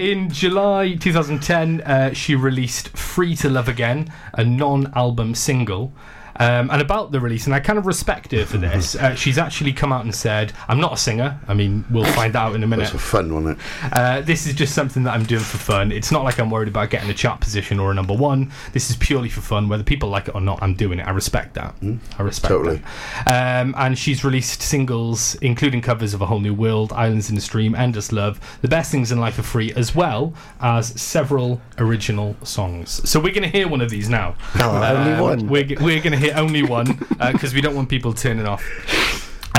in 0.00 0.28
July 0.30 0.96
2010, 0.96 1.82
uh, 1.82 2.12
she 2.14 2.34
released 2.34 2.88
Free 2.96 3.36
to 3.36 3.48
Love 3.48 3.68
Again, 3.68 4.12
a 4.34 4.44
non 4.44 4.92
album 4.96 5.36
single. 5.36 5.92
Um, 6.38 6.70
and 6.70 6.82
about 6.82 7.12
the 7.12 7.20
release, 7.20 7.46
and 7.46 7.54
I 7.54 7.60
kind 7.60 7.78
of 7.78 7.86
respect 7.86 8.32
her 8.32 8.44
for 8.44 8.58
this. 8.58 8.96
Uh, 9.06 9.14
she's 9.14 9.36
actually 9.36 9.72
come 9.72 9.92
out 9.92 10.04
and 10.04 10.14
said, 10.14 10.52
"I'm 10.68 10.80
not 10.80 10.94
a 10.94 10.96
singer. 10.96 11.38
I 11.46 11.54
mean, 11.54 11.84
we'll 11.90 12.10
find 12.12 12.34
out 12.34 12.54
in 12.54 12.64
a 12.64 12.66
minute. 12.66 12.84
That's 12.90 13.02
for 13.02 13.22
fun, 13.22 13.46
it? 13.46 13.58
Uh, 13.92 14.20
this 14.22 14.46
is 14.46 14.54
just 14.54 14.74
something 14.74 15.04
that 15.04 15.12
I'm 15.12 15.24
doing 15.24 15.42
for 15.42 15.58
fun. 15.58 15.92
It's 15.92 16.10
not 16.10 16.24
like 16.24 16.40
I'm 16.40 16.50
worried 16.50 16.68
about 16.68 16.90
getting 16.90 17.10
a 17.10 17.14
chart 17.14 17.40
position 17.40 17.78
or 17.78 17.90
a 17.90 17.94
number 17.94 18.14
one. 18.14 18.50
This 18.72 18.90
is 18.90 18.96
purely 18.96 19.28
for 19.28 19.42
fun. 19.42 19.68
Whether 19.68 19.84
people 19.84 20.08
like 20.08 20.28
it 20.28 20.34
or 20.34 20.40
not, 20.40 20.62
I'm 20.62 20.74
doing 20.74 20.98
it. 20.98 21.06
I 21.06 21.10
respect 21.10 21.54
that. 21.54 21.74
I 22.18 22.22
respect 22.22 22.50
totally. 22.50 22.82
that. 23.26 23.62
Um, 23.62 23.74
and 23.76 23.98
she's 23.98 24.24
released 24.24 24.62
singles, 24.62 25.34
including 25.36 25.82
covers 25.82 26.14
of 26.14 26.20
A 26.20 26.26
Whole 26.26 26.40
New 26.40 26.54
World, 26.54 26.92
Islands 26.92 27.28
in 27.28 27.34
the 27.34 27.40
Stream, 27.40 27.74
Endless 27.74 28.12
Love, 28.12 28.40
The 28.62 28.68
Best 28.68 28.90
Things 28.90 29.12
in 29.12 29.20
Life 29.20 29.38
Are 29.38 29.42
Free, 29.42 29.72
as 29.74 29.94
well 29.94 30.34
as 30.60 31.00
several 31.00 31.60
original 31.78 32.36
songs. 32.42 33.08
So 33.08 33.20
we're 33.20 33.34
going 33.34 33.50
to 33.50 33.56
hear 33.56 33.68
one 33.68 33.80
of 33.80 33.90
these 33.90 34.08
now. 34.08 34.36
Oh, 34.56 34.82
only 34.82 35.20
one. 35.20 35.48
We're, 35.48 35.66
we're 35.80 36.00
going 36.00 36.12
to 36.12 36.18
hear 36.18 36.25
only 36.32 36.62
one 36.62 36.98
because 37.32 37.54
we 37.54 37.60
don't 37.60 37.74
want 37.74 37.88
people 37.88 38.12
turning 38.12 38.46
off. 38.46 38.64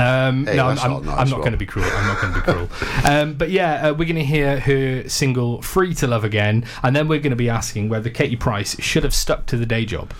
Um, 0.00 0.46
Hey, 0.46 0.56
no, 0.56 0.68
I'm, 0.68 0.78
I'm, 0.78 0.90
not 0.90 1.04
nice, 1.04 1.18
I'm 1.18 1.30
not 1.30 1.38
going 1.38 1.52
to 1.52 1.58
be 1.58 1.66
cruel. 1.66 1.86
I'm 1.90 2.06
not 2.06 2.20
going 2.20 2.32
to 2.32 2.38
be 2.40 2.44
cruel. 2.44 2.68
Um, 3.04 3.34
but 3.34 3.50
yeah, 3.50 3.88
uh, 3.88 3.94
we're 3.94 4.04
going 4.04 4.14
to 4.16 4.24
hear 4.24 4.60
her 4.60 5.08
single 5.08 5.60
"Free 5.62 5.92
to 5.94 6.06
Love 6.06 6.24
Again," 6.24 6.64
and 6.82 6.94
then 6.94 7.08
we're 7.08 7.18
going 7.18 7.30
to 7.30 7.36
be 7.36 7.48
asking 7.48 7.88
whether 7.88 8.08
Katie 8.10 8.36
Price 8.36 8.80
should 8.80 9.02
have 9.02 9.14
stuck 9.14 9.46
to 9.46 9.56
the 9.56 9.66
day 9.66 9.84
job. 9.84 10.12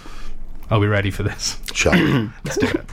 Are 0.70 0.78
we 0.78 0.86
ready 0.86 1.10
for 1.10 1.22
this? 1.22 1.58
We? 1.74 2.30
Let's 2.44 2.58
do 2.58 2.66
it. 2.66 2.84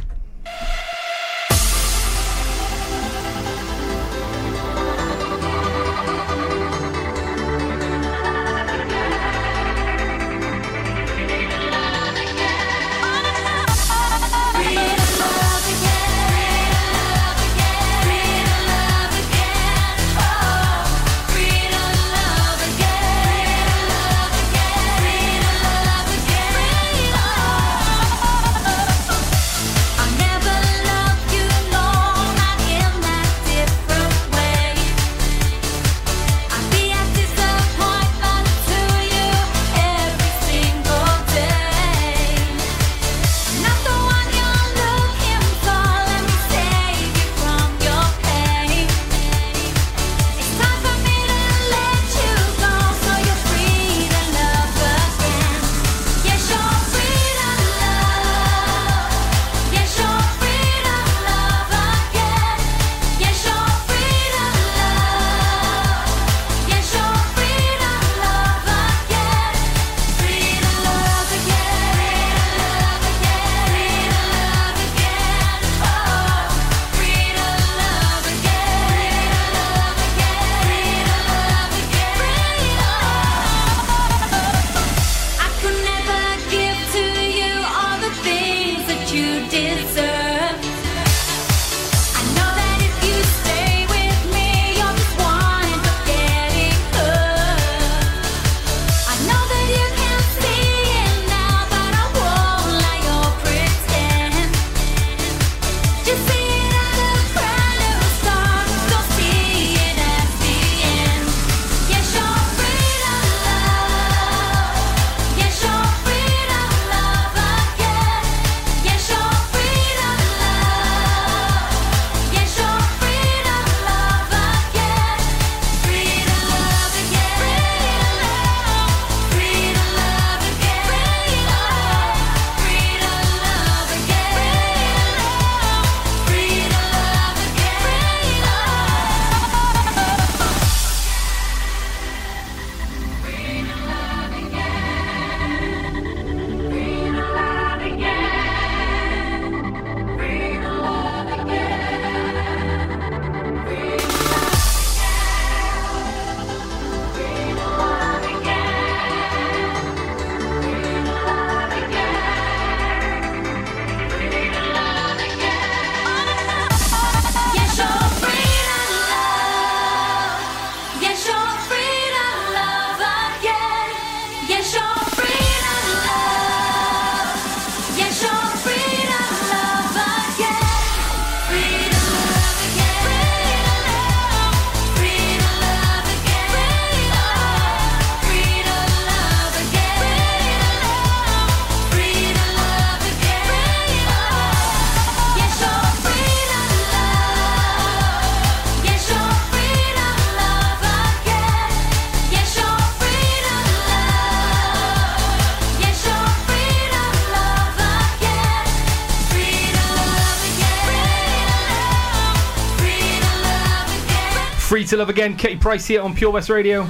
To 214.96 215.00
love 215.00 215.10
again. 215.10 215.36
Katie 215.36 215.58
Price 215.58 215.86
here 215.86 216.02
on 216.02 216.16
Pure 216.16 216.32
West 216.32 216.50
Radio. 216.50 216.84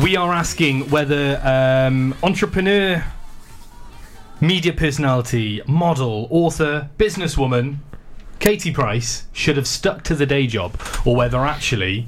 We 0.00 0.14
are 0.14 0.32
asking 0.32 0.90
whether 0.90 1.40
um, 1.42 2.14
entrepreneur, 2.22 3.04
media 4.40 4.72
personality, 4.72 5.62
model, 5.66 6.28
author, 6.30 6.88
businesswoman 6.98 7.78
Katie 8.38 8.70
Price 8.70 9.26
should 9.32 9.56
have 9.56 9.66
stuck 9.66 10.04
to 10.04 10.14
the 10.14 10.26
day 10.26 10.46
job, 10.46 10.80
or 11.04 11.16
whether 11.16 11.38
actually, 11.38 12.06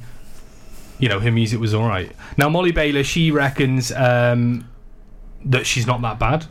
you 1.00 1.08
know, 1.08 1.18
her 1.18 1.32
music 1.32 1.58
was 1.58 1.74
all 1.74 1.88
right. 1.88 2.12
Now, 2.36 2.48
Molly 2.48 2.70
Baylor, 2.70 3.02
she 3.02 3.30
reckons 3.32 3.90
um, 3.90 4.68
that 5.44 5.66
she's 5.66 5.86
not 5.86 6.00
that 6.02 6.18
bad. 6.20 6.44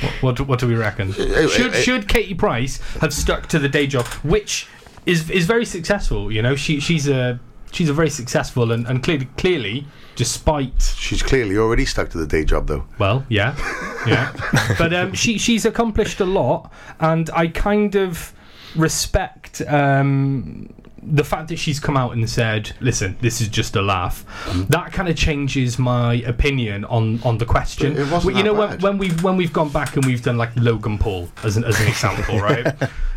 What, 0.00 0.12
what, 0.22 0.36
do- 0.36 0.44
what 0.44 0.60
do 0.60 0.66
we 0.68 0.76
reckon? 0.76 1.12
Should 1.12 1.74
should 1.74 2.08
Katie 2.08 2.34
Price 2.34 2.78
have 3.00 3.12
stuck 3.12 3.48
to 3.48 3.58
the 3.58 3.68
day 3.68 3.86
job, 3.86 4.06
which 4.22 4.66
is 5.06 5.30
is 5.30 5.46
very 5.46 5.64
successful? 5.64 6.30
You 6.32 6.42
know, 6.42 6.56
she 6.56 6.80
she's 6.80 7.08
a 7.08 7.38
she's 7.72 7.88
a 7.88 7.92
very 7.92 8.10
successful 8.10 8.72
and, 8.72 8.86
and 8.86 9.02
clearly 9.02 9.28
clearly, 9.36 9.86
despite 10.16 10.82
She's 10.96 11.22
clearly 11.22 11.56
already 11.56 11.84
stuck 11.84 12.10
to 12.10 12.18
the 12.18 12.26
day 12.26 12.44
job, 12.44 12.66
though. 12.66 12.84
well, 12.98 13.24
yeah, 13.28 13.54
yeah. 14.06 14.32
but 14.78 14.92
um, 14.92 15.14
she 15.14 15.38
she's 15.38 15.64
accomplished 15.64 16.20
a 16.20 16.24
lot, 16.26 16.72
and 16.98 17.30
I 17.30 17.48
kind 17.48 17.94
of 17.94 18.32
respect 18.76 19.62
um, 19.62 20.72
the 21.02 21.24
fact 21.24 21.48
that 21.48 21.58
she's 21.58 21.80
come 21.80 21.96
out 21.96 22.12
and 22.12 22.28
said, 22.28 22.72
"Listen, 22.80 23.16
this 23.20 23.40
is 23.40 23.48
just 23.48 23.74
a 23.76 23.82
laugh." 23.82 24.24
That 24.68 24.92
kind 24.92 25.08
of 25.08 25.16
changes 25.16 25.78
my 25.78 26.14
opinion 26.26 26.84
on 26.84 27.20
on 27.24 27.38
the 27.38 27.46
question. 27.46 27.92
It 27.96 28.10
wasn't 28.10 28.24
Well, 28.24 28.30
you 28.36 28.42
that 28.42 28.44
know 28.44 28.54
when, 28.54 28.68
bad. 28.70 28.82
when 28.82 28.98
we've 28.98 29.22
when 29.22 29.36
we've 29.36 29.52
gone 29.52 29.70
back 29.70 29.96
and 29.96 30.04
we've 30.04 30.22
done 30.22 30.36
like 30.36 30.50
Logan 30.56 30.98
Paul 30.98 31.28
as 31.42 31.56
an 31.56 31.64
as 31.64 31.80
an 31.80 31.86
example, 31.88 32.38
right? 32.48 32.66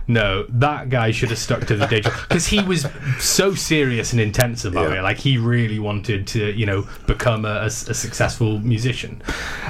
No, 0.06 0.46
that 0.50 0.90
guy 0.90 1.12
should 1.12 1.30
have 1.30 1.38
stuck 1.40 1.66
to 1.68 1.76
the 1.78 1.86
day 1.88 2.02
job 2.02 2.14
because 2.28 2.46
he 2.48 2.62
was 2.62 2.86
so 3.20 3.54
serious 3.56 4.12
and 4.12 4.20
intense 4.20 4.66
about 4.66 4.92
Yeah. 4.92 5.00
it. 5.00 5.04
Like 5.04 5.18
he 5.18 5.38
really 5.38 5.80
wanted 5.80 6.28
to, 6.28 6.52
you 6.52 6.66
know, 6.66 6.86
become 7.08 7.46
a 7.46 7.70
successful 7.70 8.60
musician. 8.60 9.22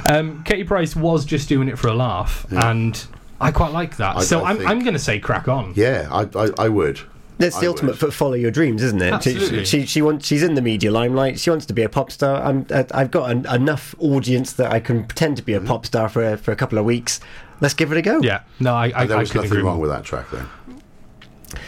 Um, 0.08 0.42
Katie 0.44 0.64
Price 0.64 0.96
was 0.96 1.24
just 1.24 1.48
doing 1.48 1.68
it 1.68 1.78
for 1.78 1.86
a 1.88 1.94
laugh, 1.94 2.46
and 2.50 3.00
I 3.40 3.52
quite 3.52 3.72
like 3.72 3.96
that. 3.98 4.16
I- 4.16 4.22
so 4.24 4.40
I 4.42 4.50
I'm, 4.50 4.56
think- 4.58 4.70
I'm 4.70 4.78
going 4.80 4.94
to 4.94 4.98
say 4.98 5.20
crack 5.20 5.46
on. 5.48 5.72
Yeah, 5.76 6.08
I, 6.10 6.22
I, 6.36 6.48
I 6.58 6.68
would. 6.68 7.00
That's 7.38 7.58
the 7.58 7.66
I 7.66 7.68
ultimate 7.68 7.92
would. 7.92 7.98
for 7.98 8.10
follow 8.10 8.34
your 8.34 8.50
dreams, 8.52 8.82
isn't 8.82 9.02
it? 9.02 9.12
Absolutely. 9.12 9.64
She, 9.64 9.86
she, 9.86 10.00
wants 10.02 10.26
she's 10.26 10.42
in 10.42 10.54
the 10.54 10.62
media 10.62 10.90
limelight. 10.92 11.40
She 11.40 11.50
wants 11.50 11.66
to 11.66 11.72
be 11.72 11.82
a 11.82 11.88
pop 11.88 12.12
star. 12.12 12.40
I'm, 12.42 12.64
uh, 12.70 12.84
I've 12.92 13.10
got 13.10 13.30
an, 13.30 13.44
enough 13.46 13.94
audience 13.98 14.52
that 14.54 14.70
I 14.72 14.78
can 14.80 15.04
pretend 15.04 15.36
to 15.38 15.42
be 15.42 15.52
a 15.52 15.58
Mm-hmm. 15.58 15.66
pop 15.66 15.84
star 15.86 16.08
for 16.08 16.36
for 16.36 16.52
a 16.52 16.56
couple 16.56 16.78
of 16.78 16.84
weeks. 16.84 17.20
Let's 17.60 17.74
give 17.74 17.90
it 17.92 17.98
a 17.98 18.02
go. 18.02 18.20
Yeah, 18.20 18.42
no, 18.60 18.74
I, 18.74 18.92
I, 18.94 19.06
There 19.06 19.16
I 19.16 19.20
was 19.20 19.30
couldn't 19.32 19.44
nothing 19.46 19.58
agree 19.58 19.62
wrong 19.62 19.76
more. 19.78 19.88
with 19.88 19.90
that 19.90 20.04
track 20.04 20.26
then. 20.30 20.46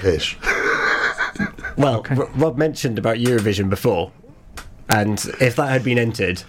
Ish. 0.05 0.37
Well, 1.77 2.05
R- 2.11 2.31
Rob 2.35 2.57
mentioned 2.57 2.99
about 2.99 3.17
Eurovision 3.19 3.69
before, 3.69 4.11
and 4.89 5.19
if 5.41 5.57
that 5.57 5.69
had 5.69 5.85
been 5.85 5.99
entered, 5.99 6.43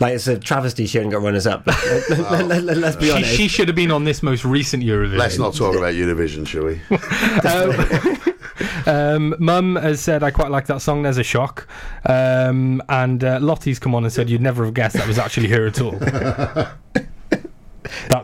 like 0.00 0.14
it's 0.14 0.26
a 0.26 0.38
travesty 0.38 0.86
she 0.86 0.98
hadn't 0.98 1.12
got 1.12 1.22
runners 1.22 1.46
up. 1.46 1.64
But 1.64 1.76
let, 2.10 2.46
let, 2.46 2.64
let, 2.64 2.84
us 2.84 2.96
be 2.96 3.06
She, 3.06 3.12
honest. 3.12 3.34
she 3.34 3.48
should 3.48 3.68
have 3.68 3.76
been 3.76 3.90
on 3.90 4.04
this 4.04 4.22
most 4.22 4.44
recent 4.44 4.82
Eurovision. 4.82 5.18
Let's 5.18 5.38
not 5.38 5.54
talk 5.54 5.76
about 5.76 5.94
Eurovision, 5.94 6.46
shall 6.46 6.64
we? 6.64 6.80
Um, 8.86 9.34
Mum 9.38 9.76
has 9.76 10.00
said, 10.00 10.22
I 10.22 10.30
quite 10.30 10.50
like 10.50 10.66
that 10.66 10.82
song, 10.82 11.02
There's 11.02 11.18
a 11.18 11.22
Shock. 11.22 11.66
Um, 12.06 12.82
and 12.88 13.24
uh, 13.24 13.38
Lottie's 13.40 13.78
come 13.78 13.94
on 13.94 14.04
and 14.04 14.12
said, 14.12 14.28
You'd 14.28 14.42
never 14.42 14.64
have 14.64 14.74
guessed 14.74 14.96
that 14.96 15.08
was 15.08 15.18
actually 15.18 15.48
her 15.48 15.66
at 15.66 15.80
all. 15.80 15.92
that, 15.92 16.76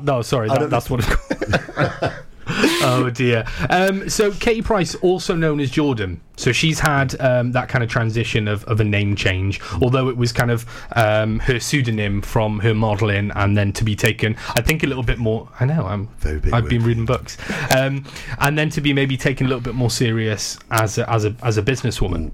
no, 0.02 0.22
sorry, 0.22 0.48
that, 0.48 0.70
that's 0.70 0.90
what 0.90 1.00
it's 1.00 1.14
called. 1.14 2.12
Oh 2.82 3.10
dear. 3.10 3.44
Um, 3.68 4.08
so 4.08 4.32
Katie 4.32 4.62
Price, 4.62 4.94
also 4.96 5.34
known 5.34 5.60
as 5.60 5.70
Jordan. 5.70 6.20
So 6.36 6.52
she's 6.52 6.80
had 6.80 7.20
um, 7.20 7.52
that 7.52 7.68
kind 7.68 7.84
of 7.84 7.90
transition 7.90 8.48
of, 8.48 8.64
of 8.64 8.80
a 8.80 8.84
name 8.84 9.14
change, 9.14 9.60
although 9.82 10.08
it 10.08 10.16
was 10.16 10.32
kind 10.32 10.50
of 10.50 10.64
um, 10.96 11.38
her 11.40 11.60
pseudonym 11.60 12.22
from 12.22 12.60
her 12.60 12.74
modelling, 12.74 13.30
and 13.34 13.56
then 13.56 13.72
to 13.74 13.84
be 13.84 13.94
taken, 13.94 14.36
I 14.54 14.62
think 14.62 14.82
a 14.82 14.86
little 14.86 15.02
bit 15.02 15.18
more. 15.18 15.48
I 15.60 15.66
know 15.66 15.84
I'm. 15.86 16.08
Very 16.18 16.38
big 16.40 16.52
I've 16.54 16.64
word. 16.64 16.70
been 16.70 16.84
reading 16.84 17.06
books, 17.06 17.36
um, 17.76 18.04
and 18.38 18.58
then 18.58 18.70
to 18.70 18.80
be 18.80 18.92
maybe 18.92 19.16
taken 19.16 19.46
a 19.46 19.48
little 19.48 19.62
bit 19.62 19.74
more 19.74 19.90
serious 19.90 20.58
as 20.70 20.96
a, 20.98 21.10
as 21.10 21.24
a 21.24 21.34
as 21.42 21.58
a 21.58 21.62
businesswoman. 21.62 22.30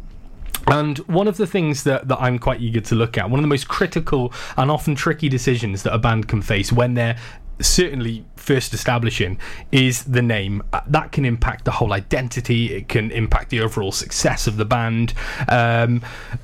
And 0.69 0.99
one 0.99 1.29
of 1.29 1.37
the 1.37 1.47
things 1.47 1.85
that, 1.85 2.09
that 2.09 2.21
I'm 2.21 2.41
quite 2.41 2.61
eager 2.61 2.81
to 2.81 2.95
look 2.97 3.17
at, 3.17 3.31
one 3.31 3.39
of 3.39 3.43
the 3.43 3.49
most 3.49 3.69
critical 3.69 4.33
and 4.57 4.69
often 4.69 4.97
tricky 4.97 5.29
decisions 5.29 5.85
that 5.85 5.95
a 5.95 5.99
band 5.99 6.27
can 6.27 6.43
face 6.43 6.73
when 6.73 6.95
they're 6.95 7.17
certainly 7.61 8.25
first 8.37 8.73
establishing 8.75 9.39
is 9.73 10.05
the 10.05 10.23
name. 10.23 10.63
Uh, 10.73 10.81
That 10.87 11.13
can 11.13 11.25
impact 11.25 11.65
the 11.65 11.73
whole 11.73 11.93
identity, 11.93 12.75
it 12.75 12.89
can 12.89 13.11
impact 13.11 13.51
the 13.51 13.61
overall 13.61 13.93
success 13.93 14.47
of 14.47 14.57
the 14.57 14.65
band. 14.65 15.15
Um, 15.49 16.03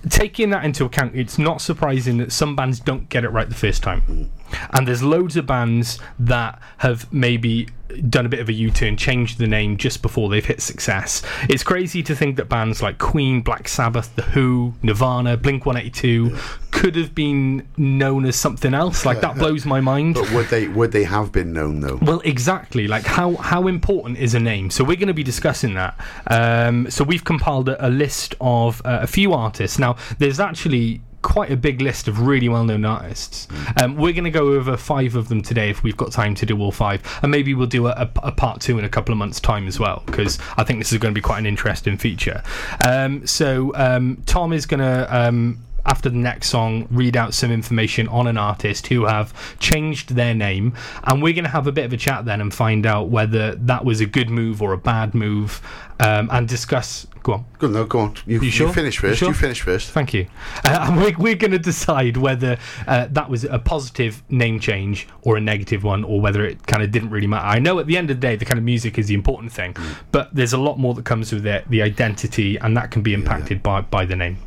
taking 0.08 0.50
that 0.50 0.64
into 0.64 0.84
account, 0.84 1.14
it's 1.14 1.38
not 1.38 1.60
surprising 1.60 2.18
that 2.18 2.32
some 2.32 2.56
bands 2.56 2.80
don't 2.80 3.08
get 3.08 3.24
it 3.24 3.28
right 3.28 3.48
the 3.48 3.54
first 3.54 3.82
time. 3.82 4.30
And 4.70 4.86
there's 4.86 5.02
loads 5.02 5.36
of 5.36 5.46
bands 5.46 5.98
that 6.18 6.60
have 6.78 7.12
maybe 7.12 7.68
done 8.08 8.26
a 8.26 8.28
bit 8.28 8.40
of 8.40 8.48
a 8.48 8.52
U-turn, 8.52 8.96
changed 8.96 9.38
the 9.38 9.46
name 9.46 9.76
just 9.76 10.02
before 10.02 10.28
they've 10.28 10.44
hit 10.44 10.60
success. 10.60 11.22
It's 11.48 11.62
crazy 11.62 12.02
to 12.04 12.14
think 12.14 12.36
that 12.36 12.48
bands 12.48 12.82
like 12.82 12.98
Queen, 12.98 13.42
Black 13.42 13.68
Sabbath, 13.68 14.14
The 14.16 14.22
Who, 14.22 14.74
Nirvana, 14.82 15.36
Blink 15.36 15.66
182 15.66 16.36
could 16.70 16.96
have 16.96 17.14
been 17.14 17.68
known 17.76 18.24
as 18.24 18.36
something 18.36 18.74
else. 18.74 19.04
Like 19.04 19.20
that 19.20 19.36
blows 19.36 19.66
my 19.66 19.80
mind. 19.80 20.14
But 20.14 20.32
would 20.32 20.46
they 20.48 20.68
would 20.68 20.92
they 20.92 21.04
have 21.04 21.32
been 21.32 21.52
known 21.52 21.80
though? 21.80 21.98
Well, 22.02 22.20
exactly. 22.24 22.88
Like 22.88 23.04
how 23.04 23.36
how 23.36 23.66
important 23.66 24.18
is 24.18 24.34
a 24.34 24.40
name? 24.40 24.70
So 24.70 24.82
we're 24.84 24.96
going 24.96 25.08
to 25.08 25.14
be 25.14 25.22
discussing 25.22 25.74
that. 25.74 25.98
Um, 26.26 26.90
so 26.90 27.04
we've 27.04 27.24
compiled 27.24 27.68
a, 27.68 27.86
a 27.86 27.90
list 27.90 28.34
of 28.40 28.80
uh, 28.84 29.00
a 29.02 29.06
few 29.06 29.32
artists. 29.32 29.78
Now, 29.78 29.96
there's 30.18 30.40
actually 30.40 31.02
quite 31.22 31.50
a 31.50 31.56
big 31.56 31.80
list 31.80 32.08
of 32.08 32.20
really 32.20 32.48
well-known 32.48 32.84
artists. 32.84 33.48
Um, 33.80 33.96
we're 33.96 34.12
going 34.12 34.24
to 34.24 34.30
go 34.30 34.52
over 34.52 34.76
five 34.76 35.14
of 35.14 35.28
them 35.28 35.42
today 35.42 35.70
if 35.70 35.82
we've 35.82 35.96
got 35.96 36.12
time 36.12 36.34
to 36.36 36.46
do 36.46 36.60
all 36.60 36.72
five, 36.72 37.02
and 37.22 37.30
maybe 37.30 37.54
we'll 37.54 37.66
do 37.66 37.86
a, 37.86 37.92
a, 37.92 38.10
a 38.24 38.32
part 38.32 38.60
two 38.60 38.78
in 38.78 38.84
a 38.84 38.88
couple 38.88 39.12
of 39.12 39.18
months' 39.18 39.40
time 39.40 39.66
as 39.66 39.78
well 39.78 40.02
because 40.06 40.38
I 40.56 40.64
think 40.64 40.78
this 40.80 40.92
is 40.92 40.98
going 40.98 41.14
to 41.14 41.18
be 41.18 41.22
quite 41.22 41.38
an 41.38 41.46
interesting 41.46 41.96
feature. 41.96 42.42
Um, 42.86 43.26
so 43.26 43.72
um, 43.74 44.22
Tom 44.26 44.52
is 44.52 44.66
going 44.66 44.80
to. 44.80 45.62
After 45.84 46.08
the 46.08 46.16
next 46.16 46.48
song, 46.48 46.86
read 46.90 47.16
out 47.16 47.34
some 47.34 47.50
information 47.50 48.06
on 48.08 48.26
an 48.26 48.38
artist 48.38 48.86
who 48.86 49.06
have 49.06 49.58
changed 49.58 50.14
their 50.14 50.34
name, 50.34 50.74
and 51.04 51.22
we're 51.22 51.32
going 51.32 51.44
to 51.44 51.50
have 51.50 51.66
a 51.66 51.72
bit 51.72 51.84
of 51.84 51.92
a 51.92 51.96
chat 51.96 52.24
then 52.24 52.40
and 52.40 52.54
find 52.54 52.86
out 52.86 53.08
whether 53.08 53.54
that 53.56 53.84
was 53.84 54.00
a 54.00 54.06
good 54.06 54.30
move 54.30 54.62
or 54.62 54.72
a 54.72 54.78
bad 54.78 55.14
move, 55.14 55.60
um, 55.98 56.28
and 56.32 56.48
discuss. 56.48 57.06
Go 57.22 57.34
on. 57.34 57.44
Good, 57.58 57.70
no, 57.70 57.84
go 57.84 58.00
on. 58.00 58.16
You, 58.26 58.40
You 58.40 58.50
sure? 58.50 58.72
finish 58.72 58.98
first. 58.98 59.20
You, 59.20 59.26
sure? 59.28 59.34
finish 59.34 59.60
first. 59.60 59.90
Thank 59.90 60.12
you. 60.12 60.26
Uh, 60.64 60.86
and 60.88 60.96
we're, 60.96 61.16
we're 61.18 61.36
going 61.36 61.52
to 61.52 61.58
decide 61.58 62.16
whether 62.16 62.58
uh, 62.88 63.06
that 63.10 63.30
was 63.30 63.44
a 63.44 63.60
positive 63.60 64.22
name 64.28 64.58
change 64.58 65.06
or 65.22 65.36
a 65.36 65.40
negative 65.40 65.84
one, 65.84 66.02
or 66.04 66.20
whether 66.20 66.44
it 66.44 66.66
kind 66.66 66.82
of 66.82 66.90
didn't 66.90 67.10
really 67.10 67.28
matter. 67.28 67.46
I 67.46 67.58
know 67.60 67.78
at 67.78 67.86
the 67.86 67.96
end 67.96 68.10
of 68.10 68.16
the 68.16 68.20
day, 68.20 68.34
the 68.34 68.44
kind 68.44 68.58
of 68.58 68.64
music 68.64 68.98
is 68.98 69.06
the 69.06 69.14
important 69.14 69.52
thing, 69.52 69.76
but 70.10 70.34
there's 70.34 70.52
a 70.52 70.58
lot 70.58 70.78
more 70.78 70.94
that 70.94 71.04
comes 71.04 71.32
with 71.32 71.46
it, 71.46 71.68
the 71.68 71.82
identity, 71.82 72.56
and 72.56 72.76
that 72.76 72.90
can 72.90 73.02
be 73.02 73.14
impacted 73.14 73.62
by, 73.62 73.80
by 73.82 74.04
the 74.04 74.16
name. 74.16 74.38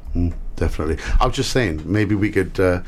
Definitely. 0.56 0.98
I 1.20 1.26
was 1.28 1.36
just 1.36 1.52
saying, 1.52 1.82
maybe 1.86 2.16
we 2.16 2.32
could 2.32 2.58
uh, 2.60 2.82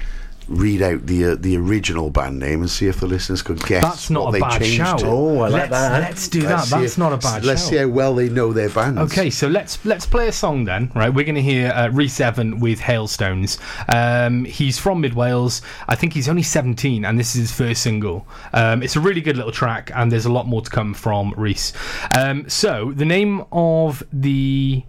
read 0.48 0.82
out 0.82 1.06
the 1.08 1.26
uh, 1.26 1.36
the 1.38 1.58
original 1.58 2.10
band 2.10 2.40
name 2.40 2.62
and 2.62 2.70
see 2.70 2.88
if 2.88 3.02
the 3.02 3.06
listeners 3.08 3.42
could 3.42 3.62
guess. 3.66 3.84
That's 3.84 4.10
not 4.10 4.24
what 4.24 4.30
a 4.30 4.32
they 4.32 4.40
bad 4.40 4.62
changed 4.62 4.78
shout. 4.78 5.00
to. 5.00 5.06
Oh, 5.08 5.40
I 5.40 5.50
like 5.50 5.52
let's, 5.52 5.72
that. 5.72 6.02
Let's 6.02 6.28
do 6.30 6.40
Let's 6.44 6.50
that. 6.50 6.63
see 6.78 6.82
That's 6.84 6.94
if- 6.94 6.98
not 6.98 7.12
a 7.12 7.18
bad 7.18 7.44
Let's 7.44 7.62
shout. 7.63 7.70
see 7.70 7.76
how 7.76 7.88
well 7.90 8.16
they 8.16 8.30
know 8.30 8.54
their 8.54 8.70
bands. 8.70 9.00
Okay, 9.12 9.30
so 9.30 9.50
let's 9.50 9.84
let's 9.84 10.06
play 10.06 10.30
a 10.30 10.32
song 10.32 10.63
then, 10.63 10.90
right? 10.96 11.10
We're 11.13 11.26
going 11.26 11.36
to 11.36 11.42
hear 11.42 11.72
uh, 11.72 11.90
Reese 11.90 12.22
Evan 12.22 12.62
with 12.62 12.80
Hailstones. 12.80 13.58
Um, 13.90 14.46
he's 14.46 14.80
from 14.80 15.02
Mid 15.02 15.13
Wales. 15.16 15.62
I 15.90 15.96
think 15.96 16.13
he's 16.13 16.30
only 16.30 16.44
17, 16.44 17.04
and 17.04 17.20
this 17.20 17.36
is 17.36 17.42
his 17.42 17.52
first 17.52 17.82
single. 17.82 18.26
Um, 18.54 18.82
it's 18.82 18.96
a 18.96 19.02
really 19.02 19.20
good 19.20 19.36
little 19.36 19.52
track, 19.52 19.92
and 19.94 20.10
there's 20.10 20.26
a 20.26 20.32
lot 20.32 20.48
more 20.48 20.62
to 20.62 20.70
come 20.70 20.94
from 20.94 21.34
Reese. 21.36 21.74
Um, 22.18 22.48
so 22.48 22.94
the 22.96 23.04
name 23.06 23.44
of 23.52 24.02
the 24.13 24.84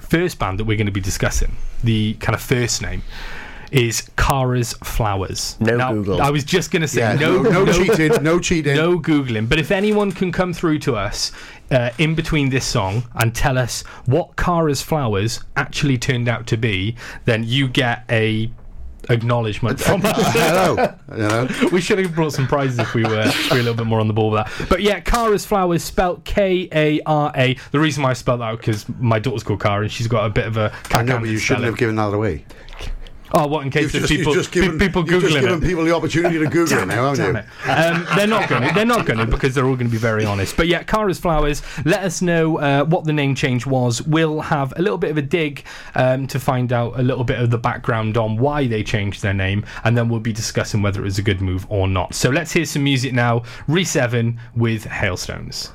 first 0.00 0.38
band 0.38 0.58
that 0.58 0.64
we're 0.64 0.76
going 0.76 0.86
to 0.86 0.92
be 0.92 1.00
discussing, 1.00 1.56
the 1.82 2.14
kind 2.14 2.34
of 2.34 2.42
first 2.42 2.82
name. 2.82 3.02
Is 3.72 4.08
Kara's 4.16 4.74
Flowers. 4.84 5.56
No 5.58 5.76
Now, 5.76 5.92
Google. 5.92 6.22
I 6.22 6.30
was 6.30 6.44
just 6.44 6.70
going 6.70 6.82
to 6.82 6.86
say 6.86 7.00
Yeah, 7.00 7.14
no, 7.14 7.42
no, 7.42 7.64
no 7.64 7.72
cheating, 7.72 8.22
no 8.22 8.38
cheating. 8.48 8.76
no 8.76 9.00
googling. 9.00 9.48
But 9.48 9.58
if 9.58 9.72
anyone 9.72 10.12
can 10.12 10.30
come 10.30 10.52
through 10.52 10.78
to 10.80 10.94
us 10.94 11.32
uh, 11.72 11.90
in 11.98 12.14
between 12.14 12.50
this 12.50 12.64
song 12.64 13.02
and 13.16 13.34
tell 13.34 13.58
us 13.58 13.82
what 14.06 14.36
Kara's 14.36 14.80
flowers 14.80 15.40
actually 15.56 15.98
turned 15.98 16.28
out 16.28 16.46
to 16.48 16.56
be, 16.56 16.94
then 17.24 17.42
you 17.42 17.66
get 17.66 18.04
a 18.08 18.48
acknowledgement 19.10 19.80
from 19.84 20.04
us. 20.04 20.16
Hello. 20.32 20.94
You 21.12 21.18
know? 21.18 21.48
we 21.72 21.80
should 21.80 21.98
have 21.98 22.14
brought 22.14 22.32
some 22.32 22.46
prizes 22.46 22.78
if 22.78 22.94
we 22.94 23.02
were, 23.04 23.20
if 23.20 23.50
we 23.50 23.56
were 23.56 23.60
a 23.60 23.62
little 23.62 23.74
bit 23.74 23.86
more 23.86 24.00
on 24.00 24.08
the 24.08 24.14
ball 24.14 24.30
with 24.30 24.44
that. 24.44 24.68
But 24.68 24.82
yeah, 24.82 25.00
Kara's 25.00 25.44
flowers 25.44 25.82
spelt 25.82 26.24
K 26.24 26.68
A 26.72 27.00
R 27.06 27.32
A. 27.36 27.56
The 27.70 27.80
reason 27.80 28.02
why 28.02 28.10
I 28.10 28.14
spelled 28.14 28.40
that 28.40 28.44
out 28.44 28.58
because 28.58 28.86
my 29.00 29.18
daughter's 29.18 29.42
called 29.42 29.60
Kara 29.60 29.82
and 29.82 29.92
she's 29.92 30.08
got 30.08 30.26
a 30.26 30.30
bit 30.30 30.46
of 30.46 30.56
a. 30.56 30.72
I 30.92 31.02
know, 31.02 31.18
but 31.18 31.28
you 31.28 31.38
shouldn't 31.38 31.66
have 31.66 31.76
given 31.76 31.96
that 31.96 32.12
away. 32.12 32.44
Oh, 33.36 33.48
what 33.48 33.64
in 33.64 33.70
case 33.70 33.90
just, 33.90 34.08
people 34.08 34.32
just 34.32 34.52
given, 34.52 34.78
pe- 34.78 34.86
people 34.86 35.02
you've 35.02 35.20
just 35.22 35.34
googling 35.34 35.40
given 35.40 35.62
it. 35.62 35.66
people 35.66 35.84
the 35.84 35.94
opportunity 35.94 36.38
to 36.38 36.46
Google 36.46 36.78
it 36.78 36.86
now, 36.86 37.12
haven't 37.12 37.34
Damn 37.34 37.34
you? 37.34 37.40
it. 37.40 37.68
Um, 37.68 38.06
they're 38.16 38.26
not 38.28 38.48
going 38.48 38.62
to. 38.62 38.74
They're 38.74 38.84
not 38.86 39.06
going 39.06 39.18
to 39.18 39.26
because 39.26 39.54
they're 39.54 39.66
all 39.66 39.74
going 39.74 39.88
to 39.88 39.92
be 39.92 39.98
very 39.98 40.24
honest. 40.24 40.56
But 40.56 40.68
yeah, 40.68 40.84
Kara's 40.84 41.18
Flowers. 41.18 41.60
Let 41.84 42.04
us 42.04 42.22
know 42.22 42.58
uh, 42.58 42.84
what 42.84 43.04
the 43.04 43.12
name 43.12 43.34
change 43.34 43.66
was. 43.66 44.02
We'll 44.02 44.40
have 44.40 44.72
a 44.76 44.82
little 44.82 44.98
bit 44.98 45.10
of 45.10 45.18
a 45.18 45.22
dig 45.22 45.64
um, 45.96 46.28
to 46.28 46.38
find 46.38 46.72
out 46.72 46.98
a 46.98 47.02
little 47.02 47.24
bit 47.24 47.40
of 47.40 47.50
the 47.50 47.58
background 47.58 48.16
on 48.16 48.36
why 48.36 48.68
they 48.68 48.84
changed 48.84 49.22
their 49.22 49.34
name, 49.34 49.66
and 49.82 49.98
then 49.98 50.08
we'll 50.08 50.20
be 50.20 50.32
discussing 50.32 50.80
whether 50.80 51.00
it 51.00 51.04
was 51.04 51.18
a 51.18 51.22
good 51.22 51.40
move 51.40 51.66
or 51.68 51.88
not. 51.88 52.14
So 52.14 52.30
let's 52.30 52.52
hear 52.52 52.64
some 52.64 52.84
music 52.84 53.12
now. 53.12 53.42
Reese 53.66 53.96
Evan 53.96 54.38
with 54.54 54.84
Hailstones. 54.84 55.72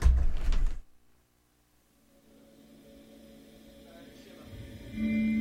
Hailstones 4.99 5.38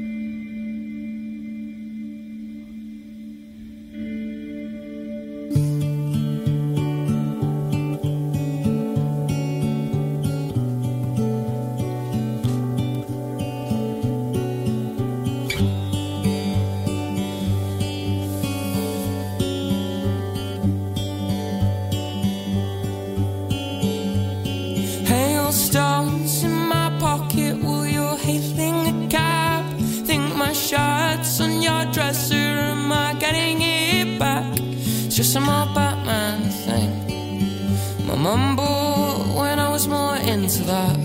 Just 35.38 35.50
a 35.50 35.72
Batman 35.72 36.50
thing. 36.50 38.06
My 38.08 38.16
mumble 38.16 39.38
when 39.38 39.60
I 39.60 39.68
was 39.70 39.86
more 39.86 40.16
into 40.16 40.64
that. 40.64 40.97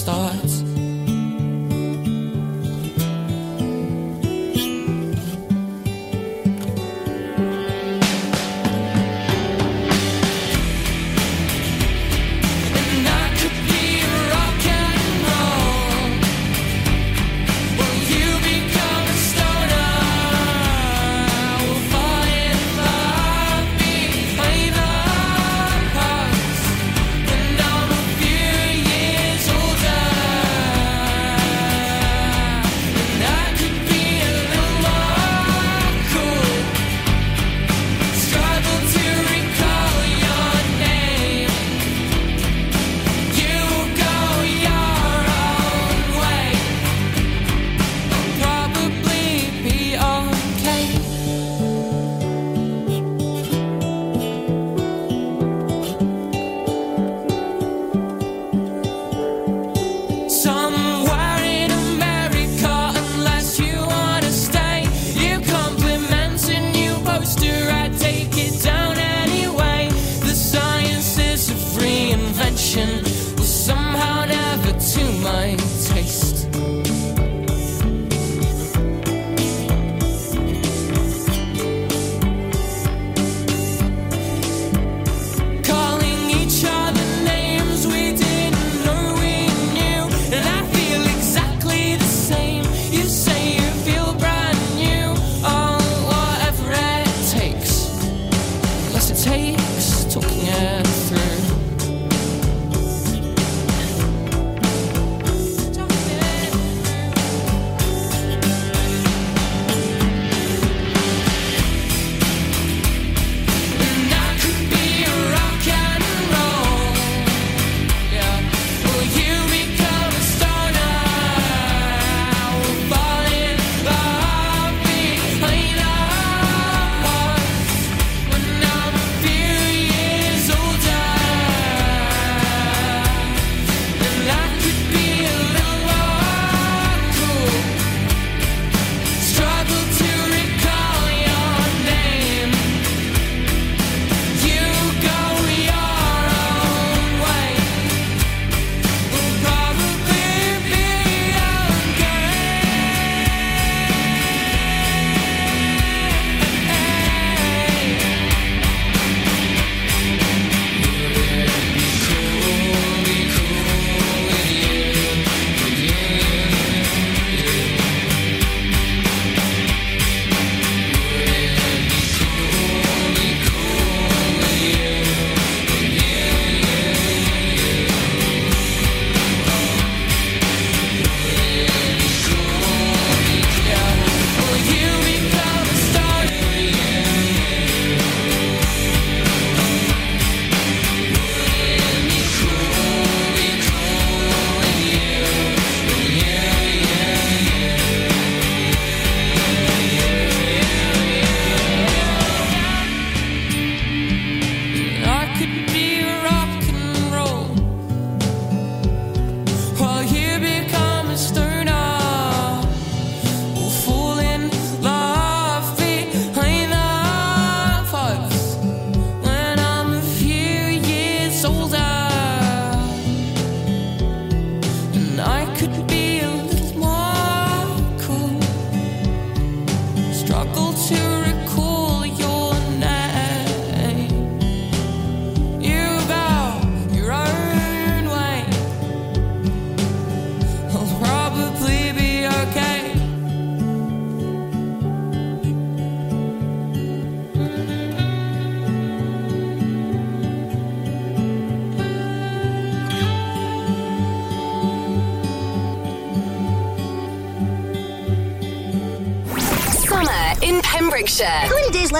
Start. 0.00 0.39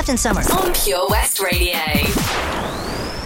Left 0.00 0.08
in 0.08 0.16
summer? 0.16 0.40
On 0.40 0.72
Pure 0.72 1.08
West 1.10 1.40
Radio. 1.40 1.76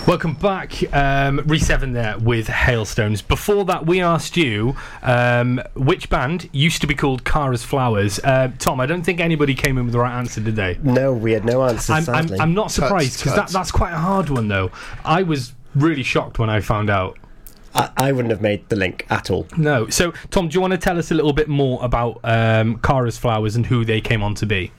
Welcome 0.08 0.34
back, 0.34 0.92
um, 0.92 1.38
Reese 1.46 1.70
Evan 1.70 1.92
there 1.92 2.18
with 2.18 2.48
Hailstones. 2.48 3.22
Before 3.22 3.64
that, 3.66 3.86
we 3.86 4.00
asked 4.00 4.36
you 4.36 4.74
um, 5.04 5.62
which 5.76 6.10
band 6.10 6.50
used 6.50 6.80
to 6.80 6.88
be 6.88 6.96
called 6.96 7.24
Kara's 7.24 7.62
Flowers. 7.62 8.18
Uh, 8.24 8.50
Tom, 8.58 8.80
I 8.80 8.86
don't 8.86 9.04
think 9.04 9.20
anybody 9.20 9.54
came 9.54 9.78
in 9.78 9.84
with 9.84 9.92
the 9.92 10.00
right 10.00 10.18
answer, 10.18 10.40
did 10.40 10.56
they? 10.56 10.76
No, 10.82 11.12
we 11.12 11.30
had 11.30 11.44
no 11.44 11.62
answers. 11.62 12.08
I'm, 12.08 12.12
I'm, 12.12 12.26
sadly. 12.26 12.40
I'm 12.40 12.54
not 12.54 12.72
surprised 12.72 13.20
because 13.20 13.36
that, 13.36 13.50
that's 13.50 13.70
quite 13.70 13.92
a 13.92 13.98
hard 13.98 14.28
one, 14.28 14.48
though. 14.48 14.72
I 15.04 15.22
was 15.22 15.54
really 15.76 16.02
shocked 16.02 16.40
when 16.40 16.50
I 16.50 16.58
found 16.58 16.90
out. 16.90 17.16
I, 17.76 17.90
I 17.96 18.10
wouldn't 18.10 18.32
have 18.32 18.42
made 18.42 18.68
the 18.68 18.74
link 18.74 19.06
at 19.10 19.30
all. 19.30 19.46
No. 19.56 19.88
So, 19.90 20.12
Tom, 20.32 20.48
do 20.48 20.54
you 20.54 20.60
want 20.60 20.72
to 20.72 20.78
tell 20.78 20.98
us 20.98 21.12
a 21.12 21.14
little 21.14 21.32
bit 21.32 21.46
more 21.46 21.78
about 21.84 22.18
um, 22.24 22.80
Kara's 22.80 23.16
Flowers 23.16 23.54
and 23.54 23.64
who 23.64 23.84
they 23.84 24.00
came 24.00 24.24
on 24.24 24.34
to 24.34 24.44
be? 24.46 24.72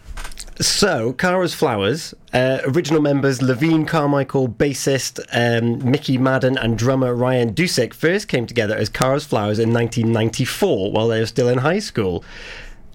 So, 0.58 1.12
Kara's 1.12 1.54
Flowers, 1.54 2.14
uh, 2.34 2.60
original 2.64 3.02
members 3.02 3.42
Levine 3.42 3.86
Carmichael, 3.86 4.48
bassist 4.48 5.20
um, 5.34 5.84
Mickey 5.92 6.18
Madden, 6.18 6.58
and 6.58 6.78
drummer 6.78 7.14
Ryan 7.14 7.54
Dusick 7.54 7.94
first 7.94 8.30
came 8.30 8.48
together 8.48 8.74
as 8.74 8.88
Kara's 8.88 9.26
Flowers 9.26 9.60
in 9.60 9.74
1994 9.74 10.94
while 10.94 11.10
they 11.10 11.20
were 11.20 11.26
still 11.26 11.50
in 11.50 11.58
high 11.58 11.80
school. 11.80 12.24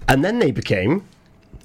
And 0.09 0.25
then 0.25 0.39
they 0.39 0.53
became 0.53 1.07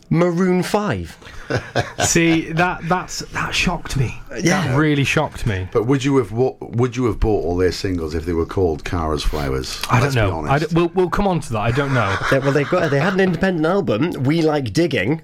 Maroon 0.10 0.64
5. 0.64 1.18
See, 2.06 2.52
that 2.54 2.82
that's 2.90 3.20
that 3.20 3.54
shocked 3.54 3.98
me. 3.98 4.20
Yeah. 4.32 4.68
That 4.68 4.76
really 4.78 5.04
shocked 5.04 5.46
me. 5.46 5.68
But 5.72 5.86
would 5.86 6.04
you 6.04 6.18
have 6.18 6.32
wa- 6.32 6.56
would 6.60 6.96
you 6.96 7.06
have 7.06 7.20
bought 7.20 7.44
all 7.46 7.56
their 7.56 7.72
singles 7.72 8.16
if 8.16 8.26
they 8.26 8.34
were 8.34 8.48
called 8.48 8.84
Kara's 8.84 9.24
Flowers? 9.24 9.80
I 9.90 10.00
don't 10.00 10.02
Let's 10.02 10.16
be 10.16 10.22
know. 10.22 10.32
I 10.32 10.56
honest. 10.56 10.70
d- 10.70 10.76
we'll, 10.76 10.88
we'll 10.96 11.10
come 11.12 11.28
on 11.28 11.40
to 11.42 11.54
that. 11.54 11.60
I 11.60 11.72
don't 11.72 11.94
know. 11.94 12.16
They- 12.32 12.40
well, 12.40 12.52
they 12.52 12.64
got 12.64 12.90
they 12.90 13.00
had 13.00 13.14
an 13.14 13.20
independent 13.20 13.66
album, 13.66 14.12
We 14.24 14.42
Like 14.42 14.74
Digging. 14.74 15.22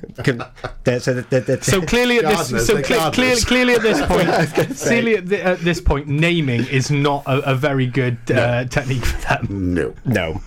They're- 0.83 0.99
so 0.99 1.13
that- 1.15 1.29
that- 1.31 1.47
that- 1.47 1.63
So 1.63 1.81
clearly 1.81 2.17
at 2.19 2.25
this, 2.25 2.49
so 2.67 2.75
they're 2.75 2.83
cle- 2.83 3.11
clearly, 3.11 3.41
clearly 3.41 3.73
at 3.73 3.81
this 3.81 3.99
point, 4.05 4.77
clearly 4.79 5.15
at, 5.17 5.27
the, 5.27 5.43
at 5.43 5.59
this 5.61 5.81
point, 5.81 6.07
naming 6.07 6.65
is 6.67 6.91
not 6.91 7.23
a, 7.25 7.51
a 7.51 7.55
very 7.55 7.87
good 7.87 8.17
uh, 8.29 8.65
technique 8.65 9.05
for 9.05 9.21
them. 9.47 9.73
no. 9.73 9.93
No. 10.05 10.41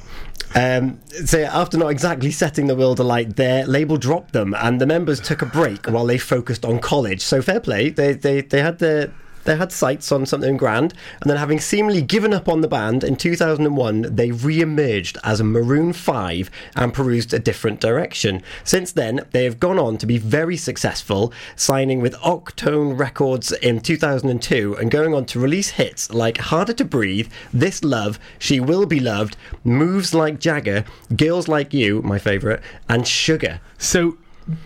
Um, 0.54 1.00
so 1.24 1.42
after 1.42 1.76
not 1.76 1.88
exactly 1.88 2.30
setting 2.30 2.68
the 2.68 2.76
world 2.76 3.00
alight, 3.00 3.36
their 3.36 3.66
label 3.66 3.96
dropped 3.96 4.32
them, 4.32 4.54
and 4.54 4.80
the 4.80 4.86
members 4.86 5.20
took 5.20 5.42
a 5.42 5.46
break 5.46 5.86
while 5.86 6.06
they 6.06 6.18
focused 6.18 6.64
on 6.64 6.78
college. 6.78 7.22
So 7.22 7.42
fair 7.42 7.60
play, 7.60 7.90
they 7.90 8.12
they 8.12 8.40
they 8.40 8.62
had 8.62 8.78
their 8.78 9.12
they 9.44 9.56
had 9.56 9.72
sights 9.72 10.10
on 10.12 10.26
something 10.26 10.56
grand, 10.56 10.94
and 11.20 11.30
then 11.30 11.36
having 11.36 11.60
seemingly 11.60 12.02
given 12.02 12.32
up 12.32 12.48
on 12.48 12.60
the 12.60 12.68
band 12.68 13.04
in 13.04 13.16
2001, 13.16 14.14
they 14.14 14.30
re-emerged 14.30 15.18
as 15.24 15.40
a 15.40 15.44
Maroon 15.44 15.92
5 15.92 16.50
and 16.76 16.94
perused 16.94 17.32
a 17.32 17.38
different 17.38 17.80
direction. 17.80 18.42
Since 18.64 18.92
then, 18.92 19.26
they 19.32 19.44
have 19.44 19.60
gone 19.60 19.78
on 19.78 19.98
to 19.98 20.06
be 20.06 20.18
very 20.18 20.56
successful, 20.56 21.32
signing 21.56 22.00
with 22.00 22.14
Octone 22.16 22.98
Records 22.98 23.52
in 23.52 23.80
2002 23.80 24.76
and 24.78 24.90
going 24.90 25.14
on 25.14 25.26
to 25.26 25.40
release 25.40 25.70
hits 25.70 26.12
like 26.12 26.38
Harder 26.38 26.72
to 26.74 26.84
Breathe, 26.84 27.30
This 27.52 27.84
Love, 27.84 28.18
She 28.38 28.60
Will 28.60 28.86
Be 28.86 29.00
Loved, 29.00 29.36
Moves 29.62 30.14
Like 30.14 30.40
Jagger, 30.40 30.84
Girls 31.16 31.48
Like 31.48 31.72
You, 31.72 32.02
my 32.02 32.18
favourite, 32.18 32.60
and 32.88 33.06
Sugar. 33.06 33.60
So 33.78 34.16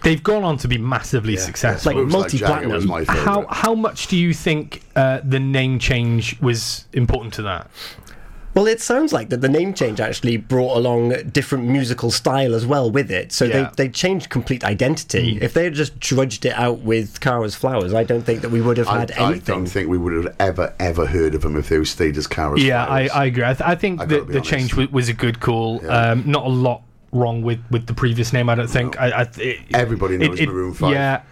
they've 0.03 0.23
gone 0.23 0.43
on 0.45 0.57
to 0.59 0.69
be 0.69 0.79
massively 0.79 1.37
successful. 1.37 1.95
Like 1.95 2.07
multi-platinum. 2.11 2.63
Jagger 2.71 2.75
was 2.75 2.87
my 2.87 3.05
favourite. 3.05 3.25
how 3.25 3.47
how 3.49 3.75
much 3.75 4.07
do 4.09 4.17
you 4.17 4.35
think 4.35 4.83
uh, 4.97 5.21
the 5.25 5.41
name 5.41 5.79
change 5.79 6.41
was 6.41 6.87
important 6.93 7.35
to 7.35 7.43
that? 7.43 7.71
Well, 8.55 8.67
it 8.67 8.81
sounds 8.81 9.13
like 9.13 9.29
that 9.29 9.41
the 9.41 9.49
name 9.49 9.73
change 9.73 10.01
actually 10.01 10.37
brought 10.37 10.77
along 10.77 11.11
different 11.31 11.67
musical 11.67 12.11
style 12.11 12.57
as 12.57 12.67
well 12.67 12.91
with 12.91 13.09
it. 13.09 13.31
So 13.31 13.45
Yeah. 13.45 13.71
they, 13.77 13.85
they 13.85 13.89
changed 13.89 14.31
complete 14.31 14.65
identity. 14.65 15.39
If 15.41 15.55
they 15.55 15.63
had 15.63 15.75
just 15.75 16.01
drudged 16.01 16.45
it 16.45 16.55
out 16.55 16.81
with 16.81 17.21
Kara's 17.21 17.55
Flowers, 17.55 17.95
I 17.95 18.03
don't 18.03 18.23
think 18.23 18.41
that 18.41 18.49
we 18.49 18.61
would 18.61 18.77
have 18.79 18.89
had 18.89 19.13
I 19.13 19.29
anything. 19.31 19.55
I 19.55 19.59
don't 19.59 19.67
think 19.67 19.89
we 19.89 19.99
would 19.99 20.13
have 20.25 20.35
ever 20.41 20.75
ever 20.81 21.07
heard 21.07 21.37
of 21.37 21.43
them 21.43 21.55
if 21.57 21.69
they 21.69 21.85
stayed 21.85 22.17
as 22.17 22.27
Kara's 22.27 22.61
flowers. 22.61 22.65
Yeah, 22.65 22.85
I, 22.85 23.07
I 23.15 23.25
agree. 23.27 23.45
I, 23.45 23.55
th- 23.55 23.61
I 23.69 23.77
think 23.77 24.01
I 24.01 24.07
the, 24.07 24.23
the 24.23 24.41
change 24.41 24.71
w- 24.71 24.89
was 24.91 25.09
a 25.09 25.15
good 25.15 25.39
call. 25.39 25.81
Yeah. 25.85 26.11
Um, 26.13 26.25
not 26.27 26.45
a 26.45 26.49
lot 26.49 26.83
wrong 27.13 27.43
with, 27.43 27.61
with 27.71 27.87
the 27.87 27.95
previous 27.95 28.33
name. 28.33 28.49
I 28.49 28.55
don't 28.55 28.69
think. 28.69 28.99
I, 29.01 29.11
I, 29.11 29.31
it, 29.37 29.61
Everybody 29.75 30.17
knows 30.19 30.41
Maroon 30.41 30.75
5. 30.75 30.93
Yeah, 30.93 31.23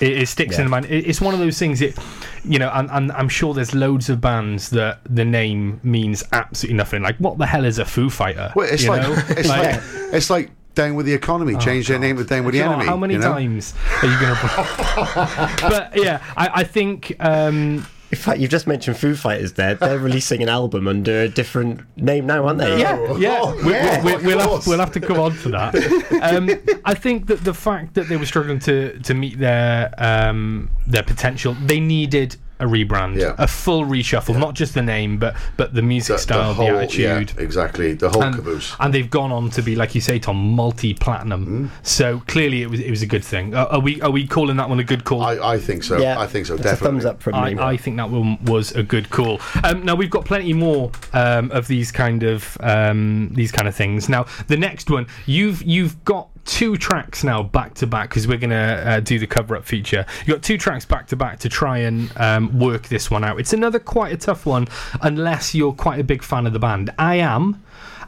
it, 0.00 0.18
it 0.18 0.28
sticks 0.28 0.58
in 0.58 0.64
the 0.64 0.70
mind. 0.70 0.86
It, 0.86 1.06
it's 1.06 1.20
one 1.20 1.34
of 1.34 1.40
those 1.40 1.58
things. 1.58 1.82
It, 1.82 1.96
you 2.44 2.58
know, 2.58 2.70
and, 2.72 2.90
and 2.90 3.12
I'm 3.12 3.28
sure 3.28 3.54
there's 3.54 3.74
loads 3.74 4.08
of 4.08 4.20
bands 4.20 4.70
that 4.70 5.00
the 5.08 5.24
name 5.24 5.80
means 5.82 6.24
absolutely 6.32 6.76
nothing. 6.76 7.02
Like, 7.02 7.16
what 7.18 7.38
the 7.38 7.46
hell 7.46 7.64
is 7.64 7.78
a 7.78 7.84
Foo 7.84 8.10
Fighter? 8.10 8.52
Well, 8.54 8.68
it's 8.70 8.84
You 8.84 8.90
like, 8.90 9.02
know? 9.02 9.14
it's 9.28 9.48
like 9.48 9.80
it's 10.12 10.30
like 10.30 10.50
down 10.74 10.94
with 10.94 11.06
the 11.06 11.14
economy. 11.14 11.56
Change 11.58 11.88
their 11.88 11.98
name 11.98 12.16
to 12.16 12.24
down 12.24 12.44
with 12.44 12.54
the 12.54 12.58
Do 12.60 12.64
you 12.64 12.64
know 12.64 12.72
enemy. 12.74 12.86
How 12.86 12.96
many 12.96 13.14
you 13.14 13.20
know? 13.20 13.32
times 13.32 13.74
are 14.02 14.06
you 14.06 14.20
going 14.20 14.36
to? 14.36 15.56
but 15.68 15.96
yeah, 15.96 16.22
I, 16.36 16.50
I 16.60 16.64
think. 16.64 17.14
Um, 17.20 17.86
In 18.10 18.16
fact, 18.16 18.40
you've 18.40 18.50
just 18.50 18.66
mentioned 18.66 18.96
Foo 18.96 19.14
Fighters 19.14 19.52
there. 19.52 19.74
They're 19.74 19.98
releasing 19.98 20.42
an 20.42 20.48
album 20.48 20.88
under 20.88 21.22
a 21.22 21.28
different 21.28 21.82
name 21.98 22.24
now, 22.24 22.46
aren't 22.46 22.58
they? 22.58 22.78
Yeah, 22.80 23.16
yeah. 23.18 23.38
Oh, 23.42 23.54
we, 23.64 23.72
yeah, 23.72 24.02
we, 24.02 24.14
of 24.14 24.24
we'll, 24.24 24.38
have, 24.38 24.66
we'll 24.66 24.78
have 24.78 24.92
to 24.92 25.00
come 25.00 25.20
on 25.20 25.36
to 25.38 25.48
that. 25.50 26.04
Um, 26.20 26.50
I 26.84 26.94
think 26.94 27.26
that 27.28 27.44
the 27.44 27.54
fact 27.54 27.94
that 27.94 28.08
they 28.08 28.16
were 28.16 28.26
struggling 28.26 28.58
to 28.60 28.98
to 29.00 29.14
meet 29.14 29.38
their 29.38 29.94
um, 29.98 30.70
their 30.86 31.02
potential, 31.04 31.54
they 31.54 31.78
needed 31.78 32.36
a 32.60 32.64
rebrand, 32.64 33.16
Yeah. 33.20 33.34
a 33.38 33.46
full 33.46 33.84
reshuffle, 33.84 34.36
not 34.38 34.54
just 34.54 34.74
the 34.74 34.82
name, 34.82 35.18
but 35.18 35.36
but 35.56 35.74
the 35.74 35.82
music 35.82 36.16
The, 36.16 36.22
style, 36.22 36.48
the 36.48 36.54
whole, 36.54 36.66
the 36.72 36.78
attitude. 36.78 37.32
yeah, 37.36 37.42
exactly. 37.42 37.94
The 37.94 38.08
whole 38.10 38.22
And, 38.22 38.34
caboose. 38.34 38.74
and 38.80 38.92
they've 38.92 39.08
gone 39.10 39.30
on 39.32 39.50
to 39.50 39.62
be, 39.62 39.76
like 39.76 39.94
you 39.94 40.00
say, 40.00 40.18
Tom, 40.18 40.36
multi-platinum. 40.56 41.70
Mm. 41.70 41.86
So 41.86 42.22
clearly, 42.26 42.62
it 42.62 42.70
was 42.70 42.80
it 42.80 42.90
was 42.90 43.02
a 43.02 43.06
good 43.06 43.24
thing. 43.24 43.54
Uh, 43.54 43.64
are 43.70 43.80
we 43.80 44.00
are 44.02 44.10
we 44.10 44.26
calling 44.26 44.56
that 44.56 44.68
one 44.68 44.80
a 44.80 44.84
good 44.84 45.04
call? 45.04 45.22
I, 45.22 45.54
I 45.54 45.58
think 45.58 45.82
so. 45.82 45.98
Yeah, 45.98 46.18
I 46.18 46.26
think 46.26 46.46
so. 46.46 46.54
It's 46.54 46.62
Definitely. 46.62 46.86
a 46.86 46.90
thumbs 46.90 47.04
up 47.04 47.22
from 47.22 47.32
me. 47.44 47.58
I, 47.60 47.70
I 47.70 47.76
think 47.76 47.96
that 47.96 48.10
one 48.10 48.42
was 48.44 48.72
a 48.72 48.82
good 48.82 49.10
call. 49.10 49.40
Um, 49.64 49.84
now 49.84 49.94
we've 49.94 50.10
got 50.10 50.24
plenty 50.24 50.52
more 50.52 50.90
um, 51.12 51.50
of 51.52 51.66
these 51.68 51.90
kind 51.92 52.22
of 52.22 52.56
um, 52.60 53.30
these 53.34 53.52
kind 53.52 53.68
of 53.68 53.74
things. 53.74 54.08
Now 54.08 54.26
the 54.48 54.56
next 54.56 54.90
one, 54.90 55.06
you've 55.26 55.62
you've 55.62 56.02
got 56.04 56.28
two 56.44 56.78
tracks 56.78 57.22
now 57.24 57.42
back 57.42 57.74
to 57.74 57.86
back 57.86 58.08
because 58.08 58.26
we're 58.26 58.38
gonna 58.38 58.82
uh, 58.86 59.00
do 59.00 59.18
the 59.18 59.26
cover 59.26 59.54
up 59.54 59.64
feature. 59.66 60.06
You 60.26 60.32
have 60.32 60.36
got 60.36 60.42
two 60.42 60.56
tracks 60.56 60.84
back 60.86 61.06
to 61.08 61.16
back 61.16 61.38
to 61.40 61.48
try 61.50 61.78
and 61.78 62.10
um, 62.16 62.47
work 62.52 62.88
this 62.88 63.10
one 63.10 63.24
out. 63.24 63.38
It's 63.38 63.52
another 63.52 63.78
quite 63.78 64.12
a 64.12 64.16
tough 64.16 64.46
one 64.46 64.68
unless 65.02 65.54
you're 65.54 65.72
quite 65.72 66.00
a 66.00 66.04
big 66.04 66.22
fan 66.22 66.46
of 66.46 66.52
the 66.52 66.58
band. 66.58 66.90
I 66.98 67.16
am, 67.16 67.62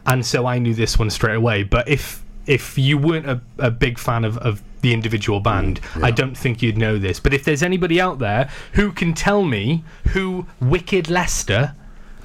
and 0.06 0.24
so 0.24 0.46
I 0.46 0.58
knew 0.58 0.74
this 0.74 0.98
one 0.98 1.10
straight 1.10 1.36
away. 1.36 1.62
But 1.62 1.88
if 1.88 2.22
if 2.46 2.76
you 2.78 2.98
weren't 2.98 3.26
a, 3.26 3.40
a 3.58 3.70
big 3.70 3.98
fan 3.98 4.24
of, 4.24 4.38
of 4.38 4.62
the 4.80 4.92
individual 4.92 5.40
band, 5.40 5.80
I 6.02 6.10
don't 6.10 6.36
think 6.36 6.62
you'd 6.62 6.78
know 6.78 6.98
this. 6.98 7.20
But 7.20 7.34
if 7.34 7.44
there's 7.44 7.62
anybody 7.62 8.00
out 8.00 8.18
there 8.18 8.50
who 8.72 8.92
can 8.92 9.14
tell 9.14 9.44
me 9.44 9.84
who 10.08 10.46
Wicked 10.60 11.10
Lester 11.10 11.74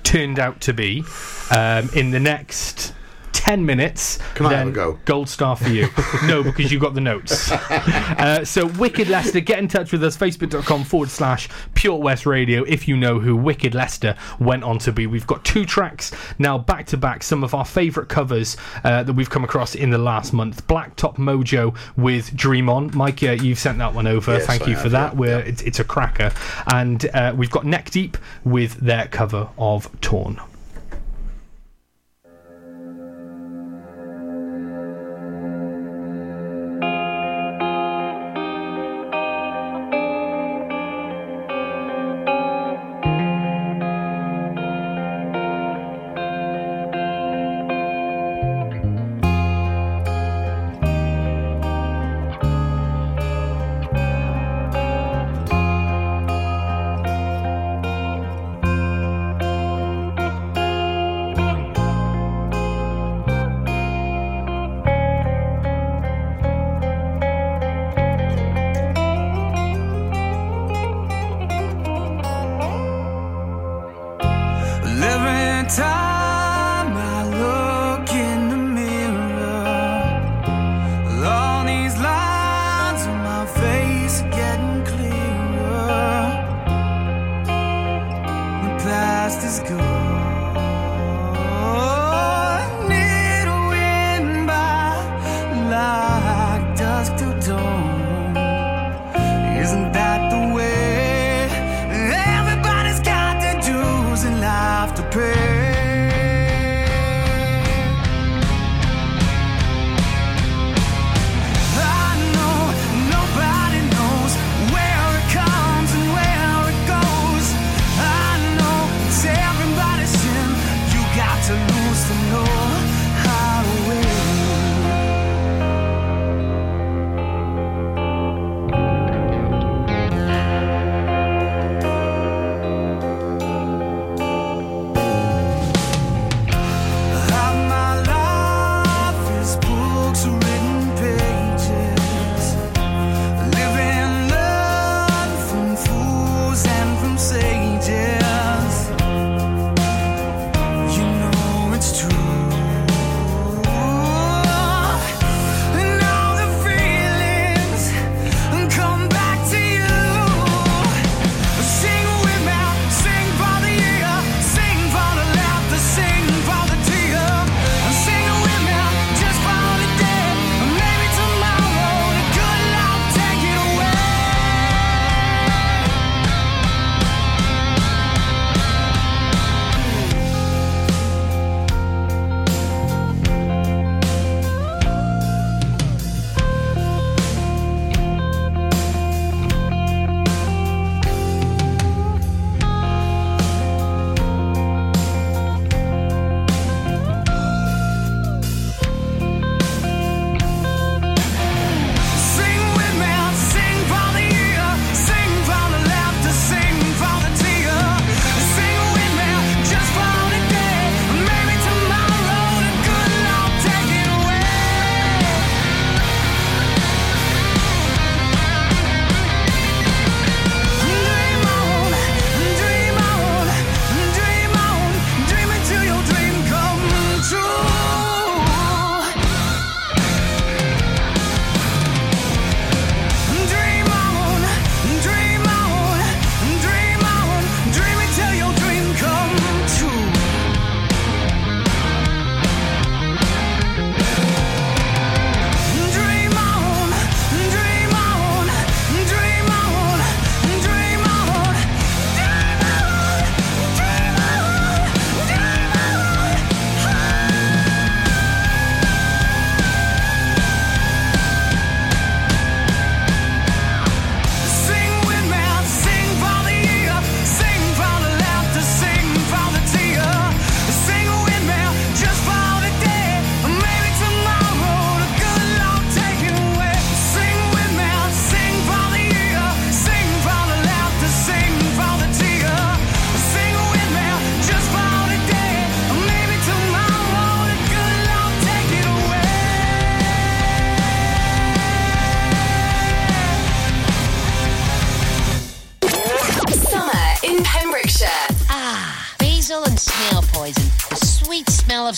turned 0.03 0.39
out 0.39 0.61
to 0.61 0.73
be 0.73 1.03
um, 1.51 1.89
in 1.93 2.11
the 2.11 2.19
next 2.19 2.93
10 3.35 3.65
minutes, 3.65 4.17
Can 4.33 4.45
I 4.45 4.53
have 4.53 4.67
a 4.69 4.71
go? 4.71 4.99
gold 5.05 5.27
star 5.29 5.55
for 5.55 5.69
you. 5.69 5.87
no, 6.25 6.41
because 6.41 6.71
you 6.71 6.79
got 6.79 6.93
the 6.93 7.01
notes. 7.01 7.51
Uh, 7.51 8.43
so, 8.45 8.65
Wicked 8.67 9.09
Lester, 9.09 9.41
get 9.41 9.59
in 9.59 9.67
touch 9.67 9.91
with 9.91 10.03
us, 10.03 10.15
facebook.com 10.17 10.83
forward 10.85 11.09
slash 11.09 11.49
Pure 11.73 11.97
West 11.97 12.25
Radio, 12.25 12.63
if 12.63 12.87
you 12.87 12.95
know 12.95 13.19
who 13.19 13.35
Wicked 13.35 13.75
Lester 13.75 14.15
went 14.39 14.63
on 14.63 14.79
to 14.79 14.91
be. 14.91 15.05
We've 15.05 15.27
got 15.27 15.43
two 15.43 15.65
tracks 15.65 16.11
now 16.39 16.57
back 16.57 16.85
to 16.87 16.97
back, 16.97 17.23
some 17.23 17.43
of 17.43 17.53
our 17.53 17.65
favourite 17.65 18.07
covers 18.09 18.55
uh, 18.83 19.03
that 19.03 19.13
we've 19.13 19.29
come 19.29 19.43
across 19.43 19.75
in 19.75 19.89
the 19.89 19.97
last 19.97 20.31
month. 20.33 20.65
Blacktop 20.67 21.17
Mojo 21.17 21.75
with 21.97 22.35
Dream 22.35 22.69
On. 22.69 22.89
Mike, 22.95 23.21
uh, 23.21 23.31
you've 23.31 23.59
sent 23.59 23.77
that 23.79 23.93
one 23.93 24.07
over. 24.07 24.33
Yes, 24.33 24.45
Thank 24.45 24.63
I 24.63 24.67
you 24.67 24.75
for 24.75 24.83
have, 24.83 24.91
that. 24.91 25.13
yeah, 25.13 25.19
We're, 25.19 25.39
yeah. 25.39 25.45
It's, 25.45 25.61
it's 25.63 25.79
a 25.79 25.83
cracker. 25.83 26.31
And 26.67 27.05
uh, 27.13 27.33
we've 27.35 27.51
got 27.51 27.65
Neck 27.65 27.89
Deep 27.91 28.17
with 28.45 28.75
their 28.75 29.07
cover 29.07 29.49
of 29.57 29.89
Torn. 30.01 30.39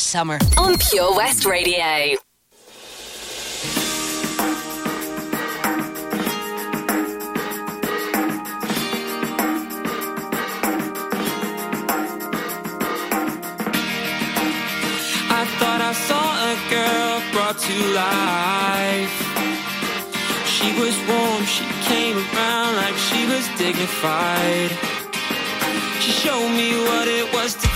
Summer 0.08 0.40
on 0.58 0.78
Pure 0.78 1.18
West 1.18 1.46
Radio. 1.46 1.76
I 1.76 2.24
thought 15.60 15.82
I 15.82 15.94
saw 16.08 16.26
a 16.40 16.56
girl 16.72 17.22
brought 17.34 17.58
to 17.68 17.76
life. 17.92 19.12
She 20.48 20.72
was 20.80 20.96
warm, 21.10 21.44
she 21.44 21.66
came 21.84 22.16
around 22.16 22.78
like 22.78 22.96
she 22.96 23.26
was 23.26 23.46
dignified. 23.58 24.72
She 26.00 26.12
showed 26.12 26.50
me 26.56 26.72
what 26.88 27.10
it 27.10 27.34
was 27.34 27.56
to 27.56 27.67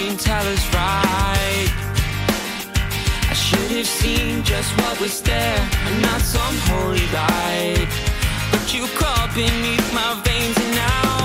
fortune 0.00 0.16
teller's 0.16 0.66
right. 0.74 1.70
I 3.28 3.34
should 3.34 3.70
have 3.76 3.86
seen 3.86 4.42
just 4.42 4.76
what 4.78 5.00
was 5.00 5.20
there 5.22 5.68
and 5.86 6.02
not 6.02 6.20
some 6.20 6.56
holy 6.68 7.06
light. 7.12 7.88
But 8.50 8.74
you 8.74 8.86
crawl 8.96 9.28
beneath 9.34 9.94
my 9.94 10.20
veins 10.24 10.56
and 10.56 10.74
now 10.74 11.19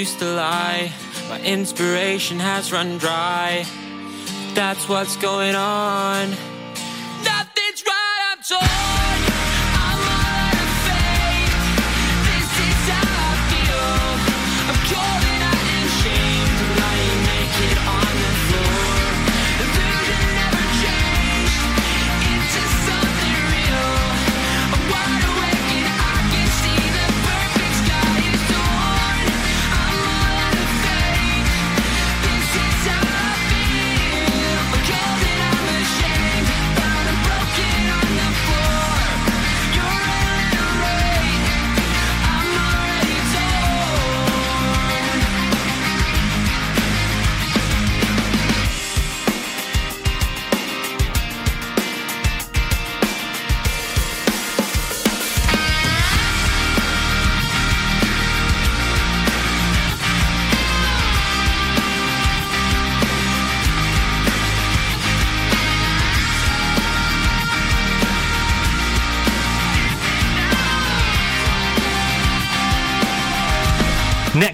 used 0.00 0.18
to 0.18 0.24
lie. 0.24 0.90
My 1.28 1.38
inspiration 1.42 2.38
has 2.38 2.72
run 2.72 2.96
dry. 2.96 3.66
That's 4.54 4.88
what's 4.88 5.16
going 5.16 5.54
on. 5.54 6.49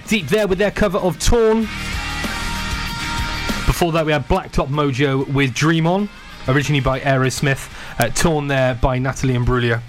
Deep 0.07 0.27
there 0.27 0.47
with 0.47 0.57
their 0.57 0.71
cover 0.71 0.97
of 0.99 1.19
Torn. 1.19 1.61
Before 3.65 3.91
that, 3.91 4.05
we 4.05 4.13
had 4.13 4.25
Blacktop 4.27 4.69
Mojo 4.69 5.27
with 5.33 5.53
Dream 5.53 5.85
On, 5.85 6.07
originally 6.47 6.79
by 6.79 7.01
Aerosmith. 7.01 7.69
Uh, 7.99 8.07
Torn 8.09 8.47
there 8.47 8.75
by 8.75 8.99
Natalie 8.99 9.33
Imbruglia. 9.33 9.81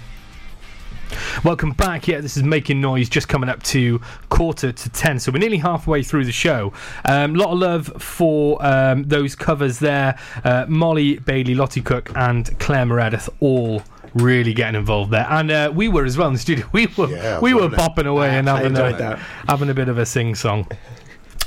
Welcome 1.45 1.71
back. 1.71 2.07
Yeah, 2.07 2.19
this 2.19 2.35
is 2.35 2.43
Making 2.43 2.81
Noise, 2.81 3.07
just 3.07 3.29
coming 3.29 3.49
up 3.49 3.63
to 3.63 4.01
quarter 4.27 4.73
to 4.73 4.89
ten. 4.89 5.19
So 5.19 5.31
we're 5.31 5.39
nearly 5.39 5.57
halfway 5.57 6.03
through 6.03 6.25
the 6.25 6.33
show. 6.33 6.73
A 7.05 7.21
um, 7.21 7.35
lot 7.35 7.53
of 7.53 7.59
love 7.59 7.87
for 8.01 8.63
um, 8.65 9.03
those 9.03 9.35
covers 9.35 9.79
there. 9.79 10.19
Uh, 10.43 10.65
Molly 10.67 11.17
Bailey, 11.17 11.55
Lottie 11.55 11.81
Cook, 11.81 12.11
and 12.15 12.59
Claire 12.59 12.85
Meredith 12.85 13.29
all 13.39 13.83
really 14.13 14.53
getting 14.53 14.79
involved 14.79 15.11
there. 15.11 15.27
And 15.29 15.51
uh, 15.51 15.71
we 15.73 15.87
were 15.89 16.05
as 16.05 16.17
well 16.17 16.27
in 16.27 16.33
the 16.33 16.39
studio. 16.39 16.67
We 16.73 16.87
were 16.97 17.09
Yeah, 17.09 17.39
we 17.39 17.53
were 17.53 17.69
bopping 17.69 18.05
away 18.07 18.29
and 18.37 18.47
having 18.47 18.75
a, 18.77 19.17
having 19.47 19.69
a 19.69 19.73
bit 19.73 19.89
of 19.89 19.97
a 19.97 20.05
sing 20.05 20.35
song. 20.35 20.67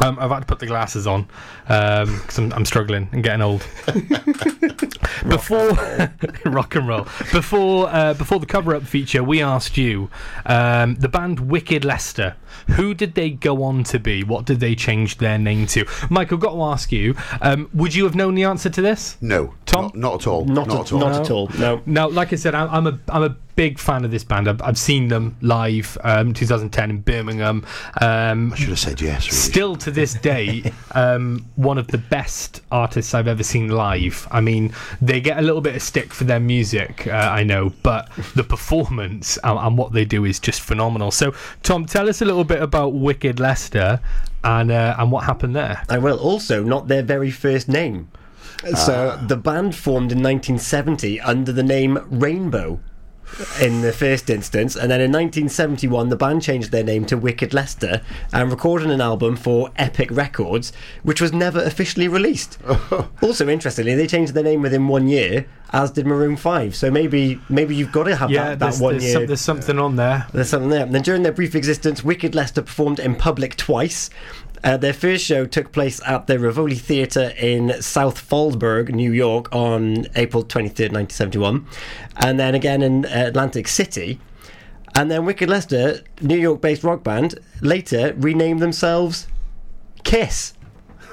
Um, 0.03 0.19
I've 0.19 0.31
had 0.31 0.41
to 0.41 0.47
put 0.47 0.59
the 0.59 0.67
glasses 0.67 1.07
on 1.07 1.29
because 1.65 2.39
I'm, 2.39 2.53
I'm 2.53 2.65
struggling 2.65 3.09
and 3.13 3.23
getting 3.23 3.43
old. 3.43 3.65
before 5.29 5.71
rock 6.45 6.75
and 6.75 6.89
roll, 6.89 7.05
before 7.33 7.89
uh, 7.89 8.15
before 8.15 8.41
the 8.41 8.47
cover 8.47 8.75
up 8.75 8.83
feature, 8.83 9.23
we 9.23 9.41
asked 9.43 9.77
you 9.77 10.11
um, 10.47 10.97
the 10.97 11.09
band 11.09 11.41
Wicked 11.41 11.85
Lester. 11.85 12.37
Who 12.73 12.95
did 12.95 13.15
they 13.15 13.31
go 13.31 13.63
on 13.63 13.85
to 13.85 13.99
be? 13.99 14.25
What 14.25 14.45
did 14.45 14.61
they 14.61 14.75
change 14.75 15.19
their 15.19 15.39
name 15.39 15.67
to? 15.69 15.87
Mike, 16.11 16.33
I've 16.33 16.41
got 16.41 16.53
to 16.53 16.63
ask 16.63 16.93
you: 16.93 17.15
um, 17.41 17.71
Would 17.73 17.95
you 17.95 18.05
have 18.05 18.15
known 18.15 18.35
the 18.35 18.45
answer 18.45 18.71
to 18.71 18.83
this? 18.83 19.17
No, 19.21 19.55
Tom? 19.67 19.85
not, 19.85 19.97
not 19.97 20.15
at 20.15 20.27
all. 20.27 20.45
Not, 20.45 20.67
Not, 20.69 20.75
at, 20.75 20.87
at 20.87 20.93
all. 20.93 21.01
not 21.01 21.21
at 21.21 21.31
all. 21.31 21.49
No. 21.59 21.83
Now, 21.87 22.09
like 22.09 22.33
I 22.33 22.37
said, 22.37 22.55
I'm, 22.55 22.69
I'm 22.71 22.87
a 22.87 22.99
I'm 23.09 23.23
a 23.23 23.37
big 23.57 23.79
fan 23.79 24.05
of 24.05 24.11
this 24.11 24.25
band. 24.25 24.49
I've, 24.49 24.63
I've 24.63 24.79
seen 24.79 25.09
them 25.09 25.37
live, 25.41 25.99
um, 26.03 26.33
2010 26.35 26.91
in 26.91 27.01
Birmingham. 27.01 27.65
Um, 28.01 28.53
I 28.53 28.57
should 28.57 28.71
have 28.71 28.79
said 28.79 29.01
yes. 29.01 29.27
Really. 29.27 29.37
Still 29.37 29.77
to 29.77 29.91
this 29.91 30.15
day, 30.15 30.73
um, 30.93 31.45
one 31.57 31.79
of 31.79 31.87
the 31.89 31.99
best 31.99 32.63
artists 32.71 33.15
I've 33.15 33.29
ever 33.29 33.43
seen 33.43 33.69
live. 33.69 34.27
I 34.31 34.41
mean, 34.41 34.73
they 35.01 35.21
get 35.21 35.39
a 35.39 35.43
little 35.43 35.61
bit 35.61 35.77
of 35.77 35.83
stick 35.83 36.13
for 36.13 36.25
their 36.25 36.41
music, 36.41 37.07
uh, 37.07 37.11
I 37.11 37.43
know, 37.45 37.73
but 37.83 38.11
the 38.35 38.45
performance 38.45 39.39
and, 39.45 39.59
and 39.59 39.79
what 39.79 39.93
they 39.93 40.05
do 40.05 40.25
is 40.25 40.39
just 40.39 40.61
phenomenal. 40.61 41.11
So, 41.11 41.35
Tom, 41.63 41.87
tell 41.87 42.09
us 42.09 42.23
a 42.23 42.25
little 42.25 42.45
bit 42.45 42.63
about 42.63 42.95
Wicked 42.95 43.41
Lester 43.41 44.01
and 44.45 44.73
uh, 44.73 44.97
and 44.99 45.13
what 45.13 45.25
happened 45.25 45.55
there. 45.55 45.83
I 45.89 45.99
will. 45.99 46.19
Also, 46.19 46.65
not 46.65 46.89
their 46.89 47.03
very 47.03 47.31
first 47.31 47.69
name. 47.69 48.09
So 48.77 49.19
the 49.27 49.37
band 49.37 49.75
formed 49.75 50.13
in 50.13 50.19
1970 50.19 51.21
under 51.21 51.51
the 51.51 51.65
name 51.65 51.99
Rainbow 52.09 52.79
in 53.61 53.83
the 53.83 53.93
first 53.93 54.31
instance, 54.31 54.77
and 54.77 54.91
then 54.91 55.01
in 55.01 55.11
1971 55.11 56.09
the 56.09 56.17
band 56.17 56.43
changed 56.43 56.71
their 56.71 56.85
name 56.85 57.05
to 57.07 57.17
Wicked 57.17 57.55
Lester 57.55 58.03
and 58.33 58.51
recorded 58.51 58.91
an 58.91 59.01
album 59.01 59.37
for 59.37 59.71
Epic 59.77 60.11
Records, 60.11 60.73
which 61.03 61.21
was 61.21 61.33
never 61.33 61.63
officially 61.63 62.09
released. 62.09 62.59
also, 63.23 63.49
interestingly, 63.49 63.95
they 63.95 64.07
changed 64.07 64.35
their 64.35 64.45
name 64.45 64.63
within 64.63 64.89
one 64.89 65.09
year, 65.09 65.47
as 65.71 65.91
did 65.91 66.07
Maroon 66.07 66.37
Five. 66.37 66.75
So 66.77 66.91
maybe 66.91 67.41
maybe 67.49 67.75
you've 67.75 67.93
got 67.93 68.05
to 68.05 68.17
have 68.17 68.31
Yeah, 68.31 68.51
that, 68.51 68.59
that 68.59 68.65
there's, 68.67 68.81
one 68.81 68.93
there's, 68.95 69.05
year. 69.05 69.13
some, 69.15 69.27
there's 69.27 69.41
something 69.41 69.79
on 69.79 69.97
there. 69.97 70.27
There's 70.33 70.49
something 70.49 70.69
there. 70.71 70.85
And 70.85 70.95
then 70.95 71.03
during 71.03 71.23
their 71.23 71.33
brief 71.33 71.55
existence, 71.55 72.05
Wicked 72.05 72.35
Lester 72.35 72.63
performed 72.63 72.99
in 72.99 73.17
public 73.17 73.57
twice. 73.57 74.11
Uh, 74.65 74.77
their 74.77 74.93
first 74.93 75.25
show 75.25 75.45
took 75.45 75.73
place 75.73 76.01
at 76.07 76.27
the 76.27 76.39
Rivoli 76.39 76.77
Theatre 76.77 77.33
in 77.37 77.83
South 77.83 78.17
Fallsburg, 78.29 78.91
New 78.91 79.13
York, 79.13 79.53
on 79.53 80.07
April 80.15 80.45
23rd, 80.45 80.93
1971. 80.93 81.67
And 82.17 82.39
then 82.39 82.55
again 82.55 82.83
in 82.83 83.05
uh, 83.07 83.25
Atlantic 83.27 83.67
City. 83.67 84.21
And 84.95 85.11
then 85.11 85.25
Wicked 85.25 85.49
Lester, 85.49 86.01
New 86.21 86.37
York 86.37 86.61
based 86.61 86.85
rock 86.85 87.03
band, 87.03 87.39
later 87.61 88.15
renamed 88.17 88.61
themselves 88.61 89.27
Kiss. 90.05 90.55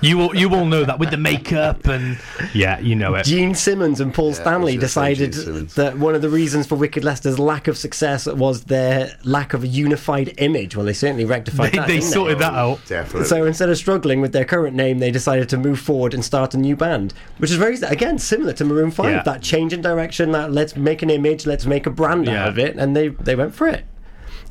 You 0.01 0.21
all, 0.21 0.35
you 0.35 0.53
all 0.55 0.65
know 0.65 0.83
that 0.85 0.97
with 0.99 1.11
the 1.11 1.17
makeup 1.17 1.85
and 1.87 2.17
yeah, 2.53 2.79
you 2.79 2.95
know 2.95 3.15
it. 3.15 3.25
Gene 3.25 3.53
Simmons 3.53 3.99
and 3.99 4.13
Paul 4.13 4.33
Stanley 4.33 4.77
was 4.77 4.93
gonna 4.95 5.13
say 5.13 5.15
Gene 5.15 5.31
decided 5.31 5.69
that 5.71 5.97
one 5.97 6.15
of 6.15 6.21
the 6.21 6.29
reasons 6.29 6.67
for 6.67 6.75
Wicked 6.75 7.03
Lester's 7.03 7.37
lack 7.37 7.67
of 7.67 7.77
success 7.77 8.25
was 8.25 8.63
their 8.65 9.17
lack 9.23 9.53
of 9.53 9.63
a 9.63 9.67
unified 9.67 10.33
image. 10.37 10.75
Well, 10.75 10.85
they 10.85 10.93
certainly 10.93 11.25
rectified 11.25 11.73
They, 11.73 11.77
that. 11.79 11.87
they 11.87 11.95
didn't 11.99 12.09
sorted 12.11 12.39
that 12.39 12.53
out. 12.53 12.79
Definitely. 12.87 13.27
So 13.27 13.45
instead 13.45 13.69
of 13.69 13.77
struggling 13.77 14.21
with 14.21 14.31
their 14.31 14.45
current 14.45 14.75
name, 14.75 14.99
they 14.99 15.11
decided 15.11 15.49
to 15.49 15.57
move 15.57 15.79
forward 15.79 16.13
and 16.13 16.23
start 16.23 16.53
a 16.53 16.57
new 16.57 16.75
band, 16.75 17.13
which 17.37 17.51
is 17.51 17.57
very 17.57 17.75
again 17.77 18.19
similar 18.19 18.53
to 18.53 18.65
Maroon 18.65 18.91
Five. 18.91 19.11
Yeah. 19.11 19.23
That 19.23 19.41
change 19.41 19.73
in 19.73 19.81
direction, 19.81 20.31
that 20.31 20.51
let's 20.51 20.75
make 20.77 21.01
an 21.01 21.09
image, 21.09 21.45
let's 21.45 21.65
make 21.65 21.85
a 21.85 21.89
brand 21.91 22.25
Yeah. 22.27 22.43
out 22.43 22.49
of 22.49 22.59
it, 22.59 22.75
and 22.77 22.95
they 22.95 23.09
they 23.09 23.35
went 23.35 23.53
for 23.53 23.67
it. 23.67 23.83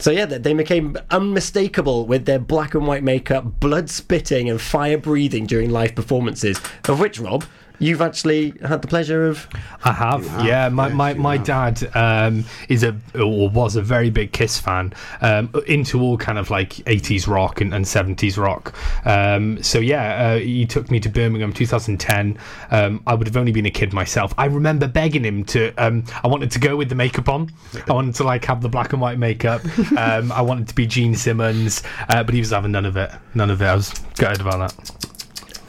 So 0.00 0.12
yeah, 0.12 0.26
they 0.26 0.54
became 0.54 0.96
unmistakable 1.10 2.06
with 2.06 2.24
their 2.24 2.38
black 2.38 2.74
and 2.74 2.86
white 2.86 3.02
makeup, 3.02 3.58
blood 3.58 3.90
spitting, 3.90 4.48
and 4.48 4.60
fire 4.60 4.96
breathing 4.96 5.46
during 5.46 5.70
live 5.70 5.96
performances. 5.96 6.60
Of 6.88 7.00
which, 7.00 7.18
Rob, 7.18 7.44
you've 7.78 8.00
actually 8.00 8.54
had 8.62 8.82
the 8.82 8.88
pleasure 8.88 9.26
of. 9.26 9.48
I 9.84 9.92
have, 9.92 10.24
yeah. 10.44 10.68
My 10.68 10.88
my, 10.88 11.14
my 11.14 11.36
dad 11.36 11.88
um, 11.96 12.44
is 12.68 12.82
a 12.82 12.96
or 13.14 13.48
was 13.48 13.76
a 13.76 13.82
very 13.82 14.10
big 14.10 14.32
Kiss 14.32 14.58
fan, 14.58 14.92
um, 15.20 15.50
into 15.66 16.00
all 16.00 16.16
kind 16.16 16.38
of 16.38 16.50
like 16.50 16.70
80s 16.70 17.26
rock 17.26 17.60
and, 17.60 17.72
and 17.74 17.84
70s 17.84 18.36
rock. 18.36 18.74
Um, 19.06 19.62
so 19.62 19.78
yeah, 19.78 20.32
uh, 20.32 20.38
he 20.38 20.66
took 20.66 20.90
me 20.90 21.00
to 21.00 21.08
Birmingham 21.08 21.52
2010. 21.52 22.38
Um, 22.70 23.02
I 23.06 23.14
would 23.14 23.26
have 23.26 23.36
only 23.36 23.52
been 23.52 23.66
a 23.66 23.70
kid 23.70 23.92
myself. 23.92 24.34
I 24.38 24.46
remember 24.46 24.88
begging 24.88 25.24
him 25.24 25.44
to. 25.44 25.72
Um, 25.76 26.04
I 26.22 26.28
wanted 26.28 26.50
to 26.52 26.58
go 26.58 26.76
with 26.76 26.88
the 26.88 26.94
makeup 26.94 27.28
on. 27.28 27.50
I 27.88 27.92
wanted 27.92 28.14
to 28.16 28.24
like 28.24 28.44
have 28.44 28.60
the 28.60 28.68
black 28.68 28.92
and 28.92 29.00
white 29.00 29.18
makeup. 29.18 29.62
Um, 29.98 30.30
I 30.30 30.42
wanted 30.42 30.68
to 30.68 30.74
be 30.74 30.86
Gene 30.86 31.14
Simmons, 31.14 31.82
uh, 32.08 32.22
but 32.22 32.32
he 32.32 32.40
was 32.40 32.50
having 32.50 32.70
none 32.70 32.86
of 32.86 32.96
it. 32.96 33.10
None 33.34 33.50
of 33.50 33.60
it. 33.62 33.64
I 33.64 33.74
was 33.74 33.90
gutted 34.16 34.40
about 34.40 34.58
that. 34.76 35.17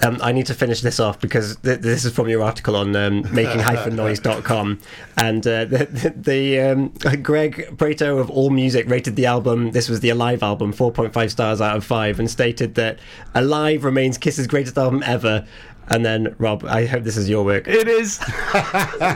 Um, 0.02 0.18
I 0.22 0.32
need 0.32 0.46
to 0.46 0.54
finish 0.54 0.82
this 0.82 1.00
off 1.00 1.20
because 1.20 1.58
th- 1.58 1.82
this 1.82 2.06
is 2.06 2.14
from 2.14 2.30
your 2.30 2.42
article 2.42 2.76
on 2.76 2.96
um, 2.96 3.24
making-noise.com. 3.34 4.80
And 5.18 5.46
uh, 5.46 5.66
the, 5.66 5.86
the, 5.86 6.14
the 6.16 6.60
um, 6.62 6.94
Greg 7.22 7.78
Prato 7.78 8.20
of 8.20 8.30
All 8.30 8.50
Music 8.50 8.88
rated 8.88 9.18
the 9.18 9.26
album, 9.26 9.72
this 9.72 9.90
was 9.90 10.00
the 10.00 10.10
Alive 10.10 10.42
album, 10.42 10.74
4.5 10.74 11.30
stars 11.30 11.60
out 11.60 11.76
of 11.76 11.84
5, 11.84 12.20
and 12.20 12.32
stated 12.32 12.76
that 12.76 13.00
Alive 13.36 13.84
remains 13.84 14.18
Kiss's 14.18 14.48
greatest 14.48 14.78
album 14.78 15.04
ever. 15.06 15.46
And 15.90 16.06
then, 16.06 16.36
Rob, 16.38 16.64
I 16.64 16.86
hope 16.86 17.04
this 17.04 17.18
is 17.18 17.28
your 17.28 17.44
work. 17.44 17.68
It 17.68 17.88
is. 17.90 18.20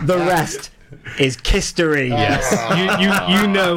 The 0.03 0.17
rest 0.27 0.71
is 1.19 1.32
Kistery. 1.53 2.09
Yes. 2.09 2.51
you, 2.77 3.05
you 3.05 3.41
you 3.41 3.47
know 3.47 3.73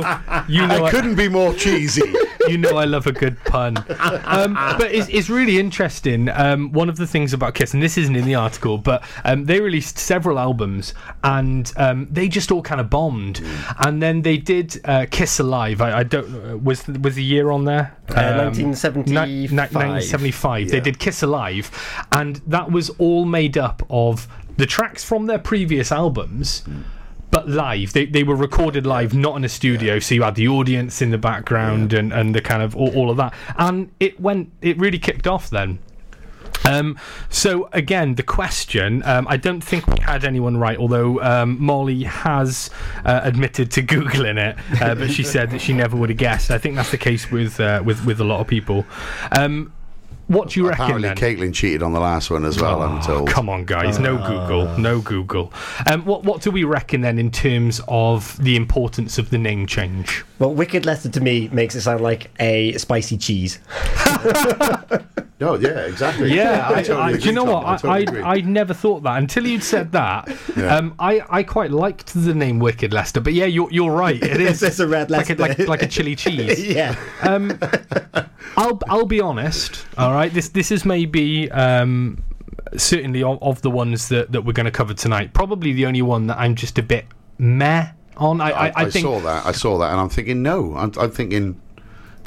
you 0.48 0.66
know 0.66 0.84
I 0.86 0.90
couldn't 0.90 1.14
be 1.14 1.28
more 1.28 1.52
cheesy. 1.54 2.02
you 2.48 2.56
know 2.58 2.76
I 2.78 2.84
love 2.84 3.06
a 3.06 3.12
good 3.12 3.36
pun. 3.44 3.76
Um, 4.24 4.54
but 4.78 4.92
it's, 4.92 5.08
it's 5.08 5.28
really 5.28 5.58
interesting. 5.58 6.28
Um, 6.30 6.72
one 6.72 6.88
of 6.88 6.96
the 6.96 7.06
things 7.06 7.32
about 7.32 7.54
Kiss, 7.54 7.74
and 7.74 7.82
this 7.82 7.98
isn't 7.98 8.16
in 8.16 8.24
the 8.24 8.34
article, 8.34 8.78
but 8.78 9.02
um, 9.24 9.44
they 9.44 9.60
released 9.60 9.98
several 9.98 10.38
albums 10.38 10.94
and 11.22 11.70
um, 11.76 12.08
they 12.10 12.28
just 12.28 12.50
all 12.50 12.62
kind 12.62 12.80
of 12.80 12.88
bombed. 12.88 13.42
And 13.80 14.02
then 14.02 14.22
they 14.22 14.38
did 14.38 14.80
uh, 14.86 15.06
Kiss 15.10 15.38
Alive. 15.38 15.80
I, 15.82 15.98
I 15.98 16.02
don't 16.02 16.30
know, 16.30 16.56
was 16.56 16.86
was 16.88 17.14
the 17.16 17.24
year 17.24 17.50
on 17.50 17.64
there? 17.64 17.94
Uh, 18.08 18.20
Um, 18.20 18.54
1975. 18.54 19.28
ni- 19.28 19.46
ni- 19.48 19.56
1975. 19.56 20.70
They 20.70 20.80
did 20.80 20.98
Kiss 20.98 21.22
Alive, 21.22 21.70
and 22.12 22.36
that 22.46 22.70
was 22.70 22.90
all 22.98 23.24
made 23.26 23.58
up 23.58 23.84
of 23.90 24.28
the 24.56 24.66
tracks 24.66 25.04
from 25.04 25.26
their 25.26 25.38
previous 25.38 25.92
albums. 25.92 26.62
But 27.36 27.50
live, 27.50 27.92
they, 27.92 28.06
they 28.06 28.22
were 28.22 28.34
recorded 28.34 28.86
live, 28.86 29.12
not 29.12 29.36
in 29.36 29.44
a 29.44 29.48
studio. 29.50 29.98
So 29.98 30.14
you 30.14 30.22
had 30.22 30.36
the 30.36 30.48
audience 30.48 31.02
in 31.02 31.10
the 31.10 31.18
background 31.18 31.92
and, 31.92 32.10
and 32.10 32.34
the 32.34 32.40
kind 32.40 32.62
of 32.62 32.74
all, 32.74 32.96
all 32.96 33.10
of 33.10 33.18
that, 33.18 33.34
and 33.58 33.92
it 34.00 34.18
went. 34.18 34.52
It 34.62 34.78
really 34.78 34.98
kicked 34.98 35.26
off 35.26 35.50
then. 35.50 35.78
Um, 36.64 36.98
so 37.28 37.68
again, 37.74 38.14
the 38.14 38.22
question. 38.22 39.02
Um, 39.04 39.26
I 39.28 39.36
don't 39.36 39.60
think 39.60 39.86
we 39.86 40.00
had 40.00 40.24
anyone 40.24 40.56
right, 40.56 40.78
although 40.78 41.20
um, 41.20 41.62
Molly 41.62 42.04
has 42.04 42.70
uh, 43.04 43.20
admitted 43.22 43.70
to 43.72 43.82
googling 43.92 44.38
it, 44.38 44.56
uh, 44.80 44.94
but 44.94 45.10
she 45.10 45.22
said 45.22 45.50
that 45.50 45.60
she 45.60 45.74
never 45.74 45.94
would 45.94 46.08
have 46.08 46.18
guessed. 46.18 46.50
I 46.50 46.56
think 46.56 46.74
that's 46.76 46.90
the 46.90 46.96
case 46.96 47.30
with 47.30 47.60
uh, 47.60 47.82
with 47.84 48.02
with 48.06 48.18
a 48.18 48.24
lot 48.24 48.40
of 48.40 48.46
people. 48.46 48.86
What 50.28 50.50
do 50.50 50.60
you 50.60 50.68
reckon 50.68 50.84
Apparently. 50.96 51.10
Caitlin 51.36 51.54
cheated 51.54 51.82
on 51.82 51.92
the 51.92 52.00
last 52.00 52.30
one 52.30 52.44
as 52.44 52.60
well. 52.60 52.82
I'm 52.82 52.98
Oh, 52.98 53.02
told. 53.02 53.28
come 53.28 53.48
on, 53.48 53.64
guys! 53.64 53.98
No 54.00 54.16
Google, 54.16 54.76
no 54.78 55.00
Google. 55.00 55.52
Um, 55.86 56.04
what 56.04 56.24
what 56.24 56.42
do 56.42 56.50
we 56.50 56.64
reckon 56.64 57.00
then 57.02 57.18
in 57.18 57.30
terms 57.30 57.80
of 57.86 58.36
the 58.42 58.56
importance 58.56 59.18
of 59.18 59.30
the 59.30 59.38
name 59.38 59.66
change? 59.66 60.24
Well, 60.38 60.52
Wicked 60.52 60.84
Lester 60.84 61.08
to 61.10 61.20
me 61.20 61.48
makes 61.52 61.74
it 61.76 61.82
sound 61.82 62.00
like 62.02 62.30
a 62.40 62.72
spicy 62.78 63.16
cheese. 63.18 63.60
No, 65.38 65.54
yeah, 65.56 65.80
exactly. 65.80 66.32
Yeah, 66.34 66.66
I, 66.66 66.76
totally 66.82 66.98
I, 67.02 67.08
agree, 67.10 67.20
do 67.20 67.26
you 67.28 67.34
know 67.34 67.44
Tom, 67.44 67.52
what? 67.62 67.66
I, 67.66 67.72
I, 67.72 67.76
totally 67.76 67.92
I, 67.92 67.98
agree. 67.98 68.22
I 68.22 68.40
never 68.50 68.72
thought 68.72 69.02
that 69.02 69.18
until 69.18 69.46
you'd 69.46 69.62
said 69.62 69.92
that. 69.92 70.34
Yeah. 70.56 70.74
um, 70.74 70.94
I, 70.98 71.22
I 71.28 71.42
quite 71.42 71.70
liked 71.70 72.14
the 72.14 72.32
name 72.34 72.58
Wicked 72.58 72.94
Lester, 72.94 73.20
but 73.20 73.34
yeah, 73.34 73.44
you're 73.44 73.70
you're 73.70 73.90
right. 73.90 74.16
It 74.22 74.40
is. 74.40 74.62
It's 74.62 74.78
a 74.78 74.88
red 74.88 75.10
like 75.10 75.28
a, 75.28 75.34
like, 75.34 75.58
like 75.58 75.82
a 75.82 75.86
chili 75.86 76.16
cheese. 76.16 76.66
yeah. 76.66 76.96
Um, 77.20 77.58
I'll 78.56 78.80
I'll 78.88 79.04
be 79.04 79.20
honest. 79.20 79.84
All 79.98 80.12
right, 80.14 80.15
this 80.28 80.48
this 80.50 80.70
is 80.70 80.84
maybe 80.84 81.50
um, 81.50 82.22
certainly 82.76 83.22
of, 83.22 83.42
of 83.42 83.62
the 83.62 83.70
ones 83.70 84.08
that, 84.08 84.32
that 84.32 84.42
we're 84.42 84.52
going 84.52 84.64
to 84.66 84.70
cover 84.72 84.94
tonight. 84.94 85.32
Probably 85.34 85.72
the 85.72 85.86
only 85.86 86.02
one 86.02 86.26
that 86.28 86.38
I'm 86.38 86.54
just 86.54 86.78
a 86.78 86.82
bit 86.82 87.06
meh 87.38 87.88
on. 88.16 88.40
I 88.40 88.50
I, 88.50 88.66
I, 88.68 88.72
I 88.76 88.88
saw 88.88 89.20
that. 89.20 89.46
I 89.46 89.52
saw 89.52 89.78
that, 89.78 89.90
and 89.92 90.00
I'm 90.00 90.08
thinking, 90.08 90.42
no. 90.42 90.74
I'm, 90.76 90.92
I'm 90.98 91.10
thinking, 91.10 91.60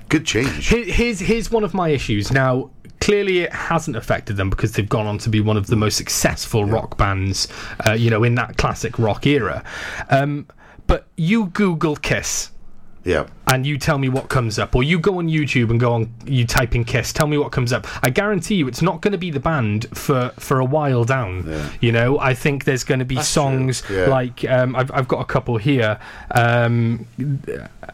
good 0.10 0.26
change. 0.26 0.68
Here- 0.68 0.86
Here's 0.86 1.20
here's 1.20 1.50
one 1.52 1.64
of 1.64 1.74
my 1.74 1.90
issues. 1.90 2.32
Now, 2.32 2.70
clearly, 3.02 3.40
it 3.40 3.54
hasn't 3.54 3.96
affected 3.98 4.38
them 4.38 4.50
because 4.50 4.74
they've 4.74 4.88
gone 4.90 5.08
on 5.08 5.18
to 5.20 5.30
be 5.30 5.42
one 5.42 5.58
of 5.58 5.68
the 5.68 5.76
most 5.76 5.96
successful 5.98 6.66
rock 6.66 6.98
bands, 6.98 7.48
uh, 7.88 7.94
you 7.94 8.10
know, 8.10 8.24
in 8.24 8.36
that 8.36 8.58
classic 8.58 9.00
rock 9.00 9.26
era. 9.26 9.64
Um, 10.10 10.48
but 10.88 11.08
you 11.18 11.48
Google 11.48 11.96
Kiss. 11.96 12.52
Yeah. 13.04 13.28
And 13.48 13.66
you 13.66 13.80
tell 13.80 13.98
me 13.98 14.10
what 14.10 14.30
comes 14.30 14.60
up, 14.60 14.76
or 14.76 14.84
you 14.84 15.00
go 15.00 15.18
on 15.18 15.28
YouTube 15.28 15.72
and 15.72 15.80
go 15.80 15.94
on, 15.94 16.14
you 16.26 16.46
type 16.46 16.76
in 16.76 16.84
Kiss, 16.84 17.12
tell 17.12 17.26
me 17.26 17.38
what 17.38 17.52
comes 17.52 17.74
up. 17.74 17.88
I 18.04 18.12
guarantee 18.12 18.56
you, 18.56 18.68
it's 18.68 18.84
not 18.84 19.02
going 19.02 19.14
to 19.14 19.18
be 19.18 19.32
the 19.32 19.40
band 19.40 19.88
for 19.98 20.30
for 20.38 20.60
a 20.60 20.66
while 20.66 21.04
down. 21.04 21.48
Yeah. 21.48 21.70
You 21.82 21.92
know, 21.92 22.20
I 22.20 22.36
think 22.36 22.66
there's 22.66 22.84
going 22.84 23.00
to 23.00 23.06
be 23.06 23.20
songs 23.22 23.82
yeah. 23.90 24.06
like 24.06 24.46
um, 24.46 24.76
I've 24.76 24.92
I've 24.92 25.08
got 25.08 25.22
a 25.22 25.26
couple 25.26 25.58
here. 25.58 26.00
Um, 26.30 27.08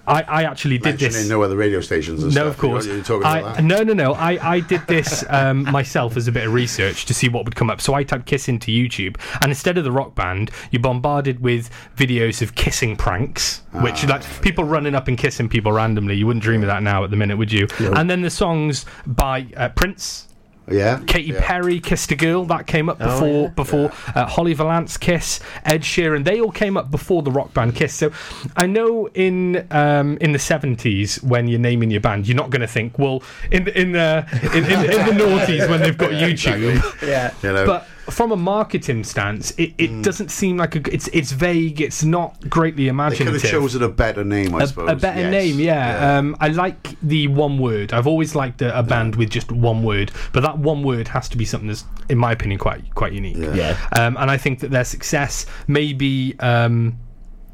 I 0.08 0.24
I 0.24 0.44
actually 0.44 0.78
did 0.78 1.00
this. 1.00 1.30
No 1.30 1.42
other 1.42 1.56
radio 1.56 1.80
stations 1.80 2.22
No, 2.24 2.30
stuff. 2.30 2.48
of 2.48 2.58
course. 2.58 2.86
You're, 2.86 2.98
you're 2.98 3.26
I, 3.26 3.62
no, 3.62 3.84
no, 3.84 3.94
no. 3.94 4.14
I, 4.14 4.56
I 4.56 4.60
did 4.60 4.86
this 4.88 5.24
um, 5.30 5.64
myself 5.72 6.18
as 6.18 6.28
a 6.28 6.32
bit 6.32 6.46
of 6.48 6.54
research 6.54 7.06
to 7.06 7.14
see 7.14 7.30
what 7.30 7.46
would 7.46 7.56
come 7.56 7.70
up. 7.70 7.80
So 7.80 7.94
I 7.94 8.04
typed 8.04 8.26
Kiss 8.26 8.50
into 8.50 8.72
YouTube, 8.72 9.18
and 9.42 9.52
instead 9.52 9.78
of 9.78 9.84
the 9.84 9.92
rock 9.92 10.16
band, 10.16 10.52
you're 10.72 10.82
bombarded 10.82 11.40
with 11.40 11.70
videos 11.96 12.42
of 12.42 12.56
kissing 12.56 12.96
pranks, 12.96 13.62
which 13.72 14.04
Ah, 14.04 14.08
like 14.10 14.42
people 14.42 14.64
running 14.64 14.95
up 14.96 15.08
and 15.08 15.18
kissing 15.18 15.50
people 15.50 15.72
randomly. 15.72 16.16
You 16.16 16.28
wouldn't 16.28 16.44
dream 16.44 16.62
of 16.62 16.68
that 16.68 16.84
now 16.84 17.04
at 17.04 17.12
the 17.12 17.18
minute, 17.18 17.38
would 17.38 17.52
you? 17.52 17.68
And 17.80 18.10
then 18.10 18.22
the 18.22 18.30
songs 18.30 18.86
by 19.06 19.48
uh, 19.56 19.70
Prince. 19.70 20.28
Yeah. 20.70 21.02
Katy 21.06 21.34
yeah. 21.34 21.42
Perry, 21.42 21.80
Kissed 21.80 22.12
a 22.12 22.16
Girl, 22.16 22.46
that 22.46 22.66
came 22.66 22.90
up 22.90 22.98
before 22.98 23.44
yeah. 23.44 23.48
before 23.50 23.92
uh, 24.16 24.26
Holly 24.26 24.54
Valance, 24.54 24.98
Kiss, 24.98 25.40
Ed 25.64 25.82
Sheeran. 25.82 26.24
They 26.24 26.42
all 26.42 26.52
came 26.52 26.76
up 26.76 26.90
before 26.90 27.22
the 27.22 27.32
rock 27.32 27.54
band 27.54 27.76
Kiss. 27.76 27.94
So 27.94 28.12
I 28.56 28.66
know 28.66 29.08
in 29.14 29.68
um, 29.72 30.18
in 30.22 30.32
the 30.32 30.40
seventies 30.40 31.22
when 31.22 31.48
you're 31.48 31.60
naming 31.60 31.92
your 31.92 32.02
band, 32.02 32.28
you're 32.28 32.36
not 32.38 32.50
going 32.50 32.62
to 32.62 32.68
think, 32.68 32.98
well, 32.98 33.22
in 33.52 33.66
the 33.66 33.80
in 33.80 33.92
the 33.92 34.28
in, 34.54 34.66
in, 34.66 34.66
in 34.66 35.18
the 35.18 35.24
noughties 35.24 35.70
when 35.70 35.82
they've 35.82 35.98
got 35.98 36.12
YouTube. 36.12 36.82
Yeah. 37.08 37.34
You 37.44 37.54
know, 37.54 37.66
But 37.68 37.88
from 38.10 38.32
a 38.32 38.36
marketing 38.38 39.04
stance, 39.04 39.52
it, 39.52 39.74
it 39.78 40.02
doesn't 40.04 40.30
seem 40.30 40.58
like 40.58 40.76
a, 40.76 40.80
g- 40.80 40.92
it's 40.92 41.08
it's 41.10 41.32
vague. 41.32 41.82
It's 41.82 42.04
not 42.04 42.50
greatly 42.50 42.88
imaginative. 42.88 43.34
they 43.34 43.40
could 43.40 43.42
have 43.52 43.62
chosen 43.62 43.84
a 43.84 43.90
better 43.90 44.24
name, 44.24 44.54
I 44.56 44.64
a, 44.64 44.68
suppose. 44.68 44.92
a 44.92 44.96
better 44.96 45.22
Yes. 45.22 45.32
name, 45.32 45.60
yeah. 45.60 46.18
Um, 46.18 46.36
I 46.40 46.50
like 46.50 47.00
the 47.02 47.28
one 47.30 47.58
word. 47.58 47.94
I've 47.94 48.08
always 48.08 48.36
liked 48.36 48.62
a, 48.62 48.78
a 48.78 48.84
band 48.84 49.16
with 49.16 49.30
just 49.30 49.52
one 49.52 49.84
word, 49.84 50.12
but 50.34 50.42
that 50.42 50.58
one 50.58 50.84
word 50.84 51.08
has 51.10 51.28
to 51.30 51.38
be 51.38 51.46
something 51.46 51.68
that's, 51.68 51.84
in 52.10 52.18
my 52.18 52.32
opinion, 52.32 52.60
quite 52.60 52.94
quite 52.96 53.14
unique. 53.14 53.38
Yeah. 53.38 53.78
Um, 54.00 54.18
and 54.18 54.30
I 54.30 54.38
think 54.38 54.60
that 54.60 54.72
their 54.72 54.86
success 54.86 55.46
maybe 55.68 56.36
um, 56.40 57.00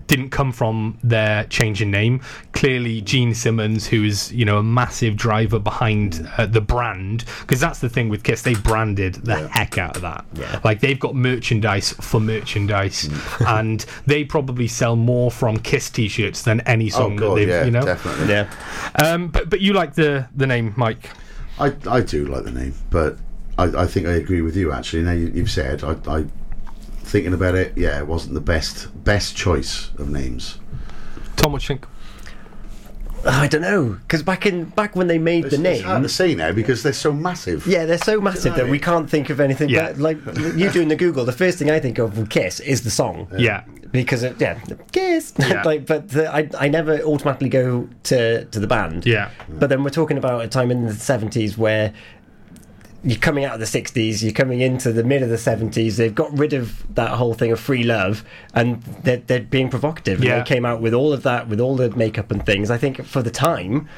didn't 0.08 0.30
come 0.30 0.52
from 0.52 0.98
their 1.04 1.46
change 1.46 1.82
in 1.82 1.92
name. 1.92 2.22
Clearly, 2.54 3.02
Gene 3.02 3.34
Simmons, 3.34 3.88
who 3.88 4.04
is 4.04 4.32
you 4.32 4.46
know 4.46 4.58
a 4.58 4.64
massive 4.64 5.16
driver 5.16 5.60
behind 5.60 6.28
uh, 6.38 6.46
the 6.46 6.62
brand, 6.62 7.26
because 7.42 7.60
that's 7.60 7.80
the 7.80 7.90
thing 7.90 8.10
with 8.10 8.24
Kiss, 8.24 8.42
they 8.42 8.54
branded 8.56 9.16
the 9.16 9.48
heck 9.50 9.78
out 9.78 9.96
of 9.96 10.02
that. 10.02 10.26
Yeah. 10.34 10.60
Like 10.64 10.80
they've 10.80 11.00
got 11.00 11.16
merchandise 11.16 11.92
for 11.94 12.20
merchandise, 12.20 13.08
Mm. 13.10 13.60
and 13.60 13.86
they 14.06 14.24
probably 14.24 14.68
sell 14.68 14.96
more 14.96 15.32
from 15.32 15.58
Kiss 15.58 15.90
T-shirts 15.90 16.44
than 16.44 16.62
any 16.62 16.88
Oh 16.88 16.96
song 16.98 17.16
that 17.16 17.22
god, 17.22 17.38
they've 17.38 17.48
yeah, 17.50 17.64
you 17.66 17.72
know. 17.72 17.82
definitely. 17.84 18.28
Yeah. 18.30 18.50
Um, 18.96 19.28
but 19.30 19.50
but 19.50 19.62
you 19.62 19.74
like 19.74 19.96
the 19.96 20.28
the 20.36 20.48
name 20.48 20.74
Mike? 20.78 21.10
I, 21.60 21.74
I 21.88 22.02
do 22.02 22.26
like 22.26 22.44
the 22.44 22.52
name, 22.52 22.74
but 22.90 23.18
I, 23.58 23.66
I 23.84 23.86
think 23.86 24.08
I 24.08 24.14
agree 24.14 24.42
with 24.42 24.56
you. 24.56 24.72
Actually, 24.72 25.04
now 25.04 25.12
you, 25.12 25.28
you've 25.34 25.52
said, 25.52 25.84
I, 25.84 25.96
I 26.08 26.26
thinking 27.12 27.34
about 27.34 27.56
it, 27.56 27.78
yeah, 27.78 28.00
it 28.00 28.08
wasn't 28.08 28.34
the 28.34 28.42
best 28.42 28.88
best 29.04 29.36
choice 29.36 29.92
of 29.98 30.10
names. 30.10 30.60
Tom, 31.36 31.52
what 31.52 31.62
do 31.62 31.66
you 31.66 31.68
think? 31.68 31.86
I 33.24 33.48
don't 33.48 33.62
know 33.62 33.90
because 34.02 34.24
back 34.24 34.48
in 34.48 34.66
back 34.66 34.96
when 34.96 35.06
they 35.06 35.20
made 35.20 35.46
It's, 35.46 35.56
the 35.56 35.70
it's 35.70 35.84
hard 35.84 35.98
name. 35.98 36.04
to 36.04 36.10
say 36.10 36.34
now 36.34 36.52
because 36.52 36.82
they're 36.82 36.92
so 36.92 37.14
massive. 37.14 37.68
Yeah, 37.68 37.86
they're 37.86 38.00
so 38.00 38.20
massive 38.20 38.56
that 38.56 38.68
we 38.68 38.80
can't 38.80 39.08
think 39.08 39.30
of 39.30 39.40
anything. 39.40 39.70
Yeah. 39.70 39.90
But 39.92 39.98
like 40.00 40.18
you 40.56 40.72
doing 40.72 40.88
the 40.88 40.96
Google, 40.96 41.24
the 41.24 41.32
first 41.32 41.60
thing 41.60 41.70
I 41.70 41.80
think 41.80 42.00
of 42.00 42.18
with 42.18 42.32
Kiss 42.32 42.60
is 42.62 42.82
the 42.82 42.90
song. 42.90 43.28
Yeah. 43.38 43.64
Because 43.92 44.24
it, 44.24 44.40
yeah, 44.40 44.60
Kiss. 44.92 45.34
Yeah. 45.40 45.62
like, 45.64 45.86
but 45.86 46.10
the, 46.10 46.34
I 46.34 46.50
I 46.58 46.68
never 46.68 47.00
automatically 47.02 47.50
go 47.50 47.88
to 48.04 48.46
to 48.46 48.60
the 48.60 48.68
band. 48.68 49.06
Yeah. 49.06 49.30
But 49.50 49.70
then 49.70 49.84
we're 49.84 49.90
talking 49.92 50.18
about 50.18 50.44
a 50.44 50.48
time 50.48 50.72
in 50.72 50.88
the 50.88 50.94
seventies 50.96 51.58
where 51.60 51.94
you're 53.04 53.20
coming 53.20 53.46
out 53.46 53.54
of 53.56 53.60
the 53.60 53.66
60s, 53.82 54.22
you're 54.22 54.32
coming 54.32 54.62
into 54.62 54.92
the 54.94 55.04
mid 55.04 55.24
of 55.24 55.30
the 55.30 55.36
70s. 55.36 55.96
They've 55.96 56.14
got 56.14 56.38
rid 56.38 56.54
of 56.54 56.84
that 56.96 57.12
whole 57.12 57.34
thing 57.34 57.52
of 57.52 57.60
free 57.60 57.84
love 57.84 58.24
and 58.54 58.84
they're, 59.04 59.18
they're 59.18 59.40
being 59.40 59.70
provocative. 59.70 60.22
And 60.22 60.30
they 60.30 60.44
came 60.44 60.66
out 60.66 60.82
with 60.82 60.94
all 60.94 61.12
of 61.12 61.24
that, 61.24 61.48
with 61.48 61.60
all 61.60 61.76
the 61.76 61.90
makeup 61.92 62.30
and 62.32 62.46
things. 62.46 62.70
I 62.70 62.78
think 62.78 63.04
for 63.06 63.24
the 63.24 63.32
time, 63.32 63.90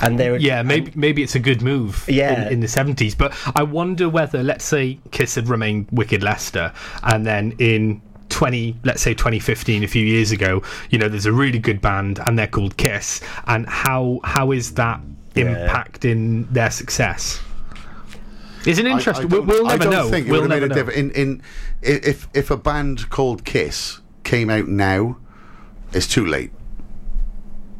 and 0.00 0.18
they 0.18 0.30
were. 0.30 0.36
Yeah, 0.36 0.62
maybe 0.62 0.92
maybe 0.94 1.22
it's 1.22 1.34
a 1.34 1.40
good 1.40 1.62
move 1.62 2.04
Yeah. 2.08 2.46
in, 2.46 2.54
in 2.54 2.60
the 2.60 2.68
seventies. 2.68 3.14
But 3.14 3.34
I 3.54 3.62
wonder 3.62 4.08
whether, 4.08 4.42
let's 4.42 4.64
say, 4.64 4.98
Kiss 5.10 5.34
had 5.34 5.48
remained 5.48 5.86
Wicked 5.92 6.22
Lester, 6.22 6.72
and 7.02 7.26
then 7.26 7.54
in 7.58 8.02
20 8.30 8.76
let's 8.84 9.02
say 9.02 9.14
2015 9.14 9.84
a 9.84 9.86
few 9.86 10.04
years 10.04 10.32
ago 10.32 10.60
you 10.90 10.98
know 10.98 11.08
there's 11.08 11.26
a 11.26 11.32
really 11.32 11.58
good 11.58 11.80
band 11.80 12.18
and 12.26 12.36
they're 12.36 12.48
called 12.48 12.76
kiss 12.78 13.20
and 13.46 13.68
how 13.68 14.18
how 14.24 14.50
is 14.50 14.72
that 14.74 14.98
impacting 15.36 16.50
their 16.50 16.70
success 16.70 17.40
is 18.66 18.78
it 18.78 18.86
interesting 18.86 19.26
I 19.26 19.28
we'll, 19.28 19.40
don't- 19.44 19.46
we'll 19.46 19.66
I 19.66 19.70
never 19.76 19.84
don't 19.84 19.92
know 19.92 20.10
think 20.10 20.26
it 20.26 20.30
we'll 20.30 20.42
would 20.42 20.50
have 20.50 20.60
never 20.60 20.68
made 20.68 20.72
a 20.72 20.84
know 20.84 20.90
difference. 20.92 21.16
In, 21.16 21.30
in 21.30 21.42
if 21.82 22.28
if 22.34 22.50
a 22.50 22.56
band 22.56 23.10
called 23.10 23.44
Kiss 23.44 24.00
came 24.24 24.48
out 24.50 24.68
now, 24.68 25.16
it's 25.92 26.06
too 26.06 26.24
late. 26.26 26.50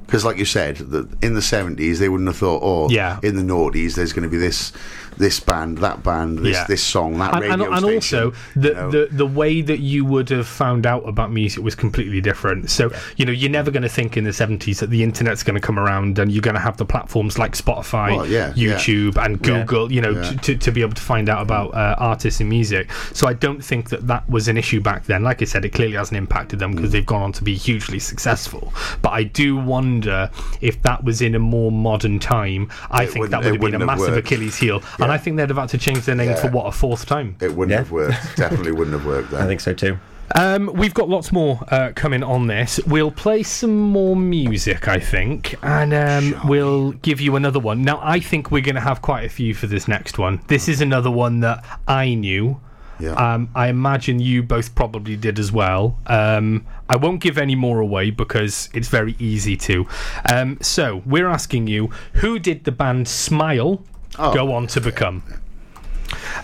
Because, 0.06 0.22
like 0.24 0.36
you 0.36 0.44
said, 0.44 0.76
the, 0.76 1.08
in 1.22 1.32
the 1.34 1.40
seventies 1.42 1.98
they 1.98 2.10
wouldn't 2.10 2.28
have 2.28 2.36
thought, 2.36 2.60
oh, 2.62 2.90
Yeah. 2.90 3.18
In 3.22 3.36
the 3.36 3.42
noughties, 3.42 3.94
there's 3.94 4.12
going 4.12 4.22
to 4.24 4.28
be 4.28 4.36
this 4.36 4.70
this 5.18 5.40
band, 5.40 5.78
that 5.78 6.02
band, 6.02 6.38
this 6.40 6.56
Yeah. 6.56 6.64
this 6.66 6.82
song, 6.82 7.18
that 7.18 7.32
and, 7.34 7.42
radio 7.42 7.52
and, 7.54 7.62
and 7.84 8.02
station. 8.02 8.18
also 8.24 8.36
the, 8.56 8.68
you 8.68 8.74
know. 8.74 8.90
the 8.90 9.08
the 9.12 9.26
way 9.26 9.60
that 9.60 9.80
you 9.80 10.04
would 10.04 10.28
have 10.30 10.46
found 10.46 10.86
out 10.86 11.08
about 11.08 11.32
music 11.32 11.62
was 11.62 11.74
completely 11.74 12.20
different. 12.20 12.70
So 12.70 12.92
you 13.16 13.24
know 13.26 13.32
you're 13.32 13.50
never 13.50 13.70
going 13.70 13.82
to 13.82 13.88
think 13.88 14.16
in 14.16 14.24
the 14.24 14.30
70s 14.30 14.78
that 14.80 14.90
the 14.90 15.02
internet's 15.02 15.42
going 15.42 15.54
to 15.54 15.60
come 15.60 15.78
around 15.78 16.18
and 16.18 16.30
you're 16.32 16.42
going 16.42 16.54
to 16.56 16.60
have 16.60 16.76
the 16.76 16.84
platforms 16.84 17.38
like 17.38 17.52
Spotify, 17.52 18.16
Well, 18.16 18.26
yeah, 18.26 18.52
yeah. 18.56 18.74
YouTube, 18.76 19.16
and 19.24 19.40
Google. 19.42 19.90
You 19.92 20.00
know 20.00 20.10
Yeah. 20.10 20.30
to, 20.30 20.36
to, 20.36 20.56
to 20.56 20.72
be 20.72 20.80
able 20.82 20.94
to 20.94 21.02
find 21.02 21.28
out 21.28 21.42
about 21.42 21.74
uh, 21.74 21.94
artists 21.98 22.40
and 22.40 22.48
music. 22.48 22.90
So 23.12 23.26
I 23.28 23.32
don't 23.32 23.62
think 23.64 23.90
that 23.90 24.06
that 24.06 24.28
was 24.28 24.48
an 24.48 24.56
issue 24.56 24.80
back 24.80 25.04
then. 25.06 25.22
Like 25.22 25.42
I 25.42 25.44
said, 25.44 25.64
it 25.64 25.70
clearly 25.70 25.96
hasn't 25.96 26.16
impacted 26.18 26.58
them 26.58 26.72
Mm. 26.72 26.76
because 26.76 26.92
they've 26.92 27.04
gone 27.06 27.22
on 27.22 27.32
to 27.32 27.44
be 27.44 27.54
hugely 27.54 27.98
successful. 27.98 28.72
But 29.02 29.10
I 29.10 29.22
do 29.24 29.56
wonder 29.56 30.30
if 30.60 30.80
that 30.82 31.04
was 31.04 31.20
in 31.22 31.34
a 31.34 31.38
more 31.38 31.70
modern 31.70 32.18
time. 32.18 32.70
I 32.90 33.04
It 33.04 33.10
think 33.10 33.30
that 33.30 33.44
would 33.44 33.52
have 33.52 33.60
been 33.60 33.74
a 33.82 33.84
massive. 33.84 34.16
Achilles 34.16 34.56
heel, 34.56 34.82
and 35.04 35.12
I 35.12 35.18
think 35.18 35.36
they'd 35.36 35.48
have 35.48 35.58
had 35.58 35.68
to 35.70 35.78
change 35.78 36.00
their 36.06 36.14
name 36.16 36.30
Yeah. 36.30 36.36
for 36.36 36.48
what 36.50 36.66
a 36.66 36.72
fourth 36.72 37.06
time. 37.06 37.36
it 37.40 37.54
wouldn't 37.54 37.70
Yeah. 37.72 37.78
have 37.78 37.90
worked. 37.92 38.16
Definitely 38.36 38.72
wouldn't 38.72 38.92
have 38.96 39.06
worked. 39.06 39.30
Then. 39.30 39.42
I 39.42 39.46
think 39.46 39.60
so 39.60 39.72
too. 39.72 39.98
Um, 40.34 40.70
we've 40.74 40.94
got 40.94 41.08
lots 41.10 41.30
more 41.32 41.60
uh, 41.68 41.92
coming 41.94 42.22
on 42.22 42.46
this. 42.46 42.80
We'll 42.86 43.10
play 43.10 43.42
some 43.42 43.78
more 43.78 44.16
music, 44.16 44.88
I 44.88 44.98
think, 44.98 45.54
and 45.62 45.92
um, 45.92 46.48
we'll 46.48 46.92
give 46.92 47.20
you 47.20 47.36
another 47.36 47.60
one. 47.60 47.82
Now, 47.82 48.00
I 48.02 48.20
think 48.20 48.50
we're 48.50 48.62
going 48.62 48.74
to 48.74 48.80
have 48.80 49.02
quite 49.02 49.24
a 49.26 49.28
few 49.28 49.52
for 49.54 49.66
this 49.66 49.86
next 49.86 50.18
one. 50.18 50.40
This 50.48 50.66
is 50.66 50.80
another 50.80 51.10
one 51.10 51.40
that 51.40 51.62
I 51.86 52.14
knew. 52.14 52.58
Yeah. 52.98 53.10
Um, 53.12 53.50
I 53.54 53.68
imagine 53.68 54.18
you 54.18 54.42
both 54.42 54.74
probably 54.74 55.14
did 55.16 55.38
as 55.38 55.52
well. 55.52 55.98
Um, 56.06 56.64
I 56.88 56.96
won't 56.96 57.20
give 57.20 57.36
any 57.38 57.54
more 57.54 57.80
away 57.80 58.10
because 58.10 58.70
it's 58.72 58.88
very 58.88 59.16
easy 59.18 59.56
to. 59.58 59.86
Um, 60.32 60.58
so, 60.62 61.02
we're 61.04 61.28
asking 61.28 61.66
you 61.66 61.90
who 62.14 62.38
did 62.38 62.64
the 62.64 62.72
band 62.72 63.08
Smile 63.08 63.82
Oh, 64.18 64.32
go 64.34 64.52
on 64.52 64.66
to 64.68 64.80
become? 64.80 65.22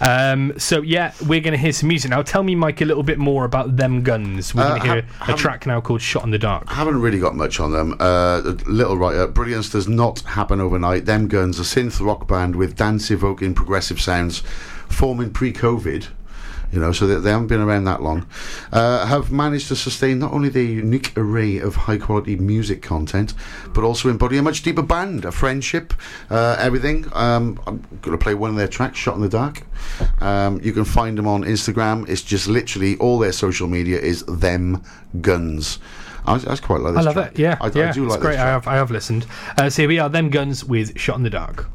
Um, 0.01 0.59
so 0.59 0.81
yeah, 0.83 1.13
we're 1.27 1.41
going 1.41 1.53
to 1.53 1.59
hear 1.59 1.73
some 1.73 1.89
music 1.89 2.11
now. 2.11 2.23
Tell 2.23 2.43
me, 2.43 2.55
Mike, 2.55 2.81
a 2.81 2.85
little 2.85 3.03
bit 3.03 3.19
more 3.19 3.45
about 3.45 3.77
them 3.77 4.03
guns. 4.03 4.55
We're 4.55 4.63
Uh, 4.63 4.69
going 4.71 4.81
to 4.81 4.87
hear 4.89 5.03
ha- 5.19 5.35
a 5.35 5.37
track 5.37 5.67
now 5.67 5.81
called 5.81 6.01
"Shot 6.01 6.25
in 6.25 6.31
the 6.31 6.39
Dark." 6.39 6.65
I 6.69 6.75
haven't 6.75 7.01
really 7.01 7.19
got 7.19 7.37
much 7.37 7.61
on 7.61 7.73
them. 7.73 7.95
Uh, 8.01 8.41
a 8.45 8.57
little 8.67 8.97
writer. 8.97 9.27
Brilliance 9.27 9.69
does 9.71 9.87
not 9.89 10.21
happen 10.21 10.61
overnight. 10.61 11.05
Them 11.07 11.29
Guns, 11.29 11.59
a 11.61 11.63
synth 11.63 12.05
rock 12.05 12.27
band 12.27 12.57
with 12.57 12.77
dance 12.77 13.11
evoking 13.11 13.55
progressive 13.55 14.01
sounds, 14.01 14.43
forming 14.89 15.31
pre 15.31 15.53
COVID. 15.53 16.07
You 16.73 16.81
know, 16.81 16.93
so 16.93 17.07
they, 17.07 17.17
they 17.17 17.31
haven't 17.31 17.49
been 17.49 17.61
around 17.61 17.85
that 17.85 18.03
long. 18.03 18.27
Uh, 18.73 19.05
have 19.07 19.33
managed 19.33 19.69
to 19.69 19.77
sustain 19.77 20.19
not 20.21 20.33
only 20.33 20.49
their 20.49 20.63
unique 20.63 21.13
array 21.17 21.59
of 21.59 21.75
high 21.75 21.99
quality 21.99 22.37
music 22.37 22.81
content, 22.81 23.35
but 23.75 23.83
also 23.83 24.09
embody 24.09 24.39
a 24.39 24.43
much 24.43 24.63
deeper 24.63 24.83
band, 24.83 25.25
a 25.25 25.33
friendship, 25.33 25.93
uh, 26.31 26.57
everything. 26.59 27.07
Um, 27.13 27.61
I'm 27.67 27.81
going 28.03 28.17
to 28.17 28.23
play 28.23 28.35
one 28.35 28.51
of 28.51 28.57
their 28.57 28.69
tracks, 28.69 28.99
Shot 28.99 29.17
in 29.17 29.21
the 29.21 29.29
Dark. 29.29 29.63
Um, 30.21 30.61
you 30.63 30.73
can 30.73 30.85
find 30.85 31.19
them 31.19 31.27
on 31.27 31.43
Instagram. 31.43 32.09
It's 32.09 32.23
just 32.23 32.47
literally 32.47 32.97
all 32.99 33.19
their 33.19 33.33
social 33.33 33.67
media 33.67 33.99
is 33.99 34.25
them 34.27 34.83
guns. 35.21 35.79
I, 36.27 36.35
I 36.35 36.57
quite 36.57 36.81
like 36.81 36.95
this 36.95 37.01
I 37.01 37.03
love 37.03 37.15
track. 37.15 37.33
it. 37.33 37.39
Yeah, 37.39 37.57
I, 37.61 37.71
yeah, 37.75 37.89
I 37.89 37.93
do 37.93 38.05
it's 38.05 38.13
like 38.13 38.21
great. 38.21 38.33
this 38.33 38.41
I 38.41 38.47
have, 38.47 38.69
I 38.69 38.75
have 38.77 38.91
listened. 38.91 39.27
Uh, 39.57 39.71
so 39.71 39.83
here 39.83 39.89
we 39.89 39.99
are, 39.99 40.09
them 40.09 40.29
guns 40.31 40.65
with 40.65 40.99
"Shot 40.99 41.17
in 41.17 41.23
the 41.23 41.31
Dark." 41.31 41.67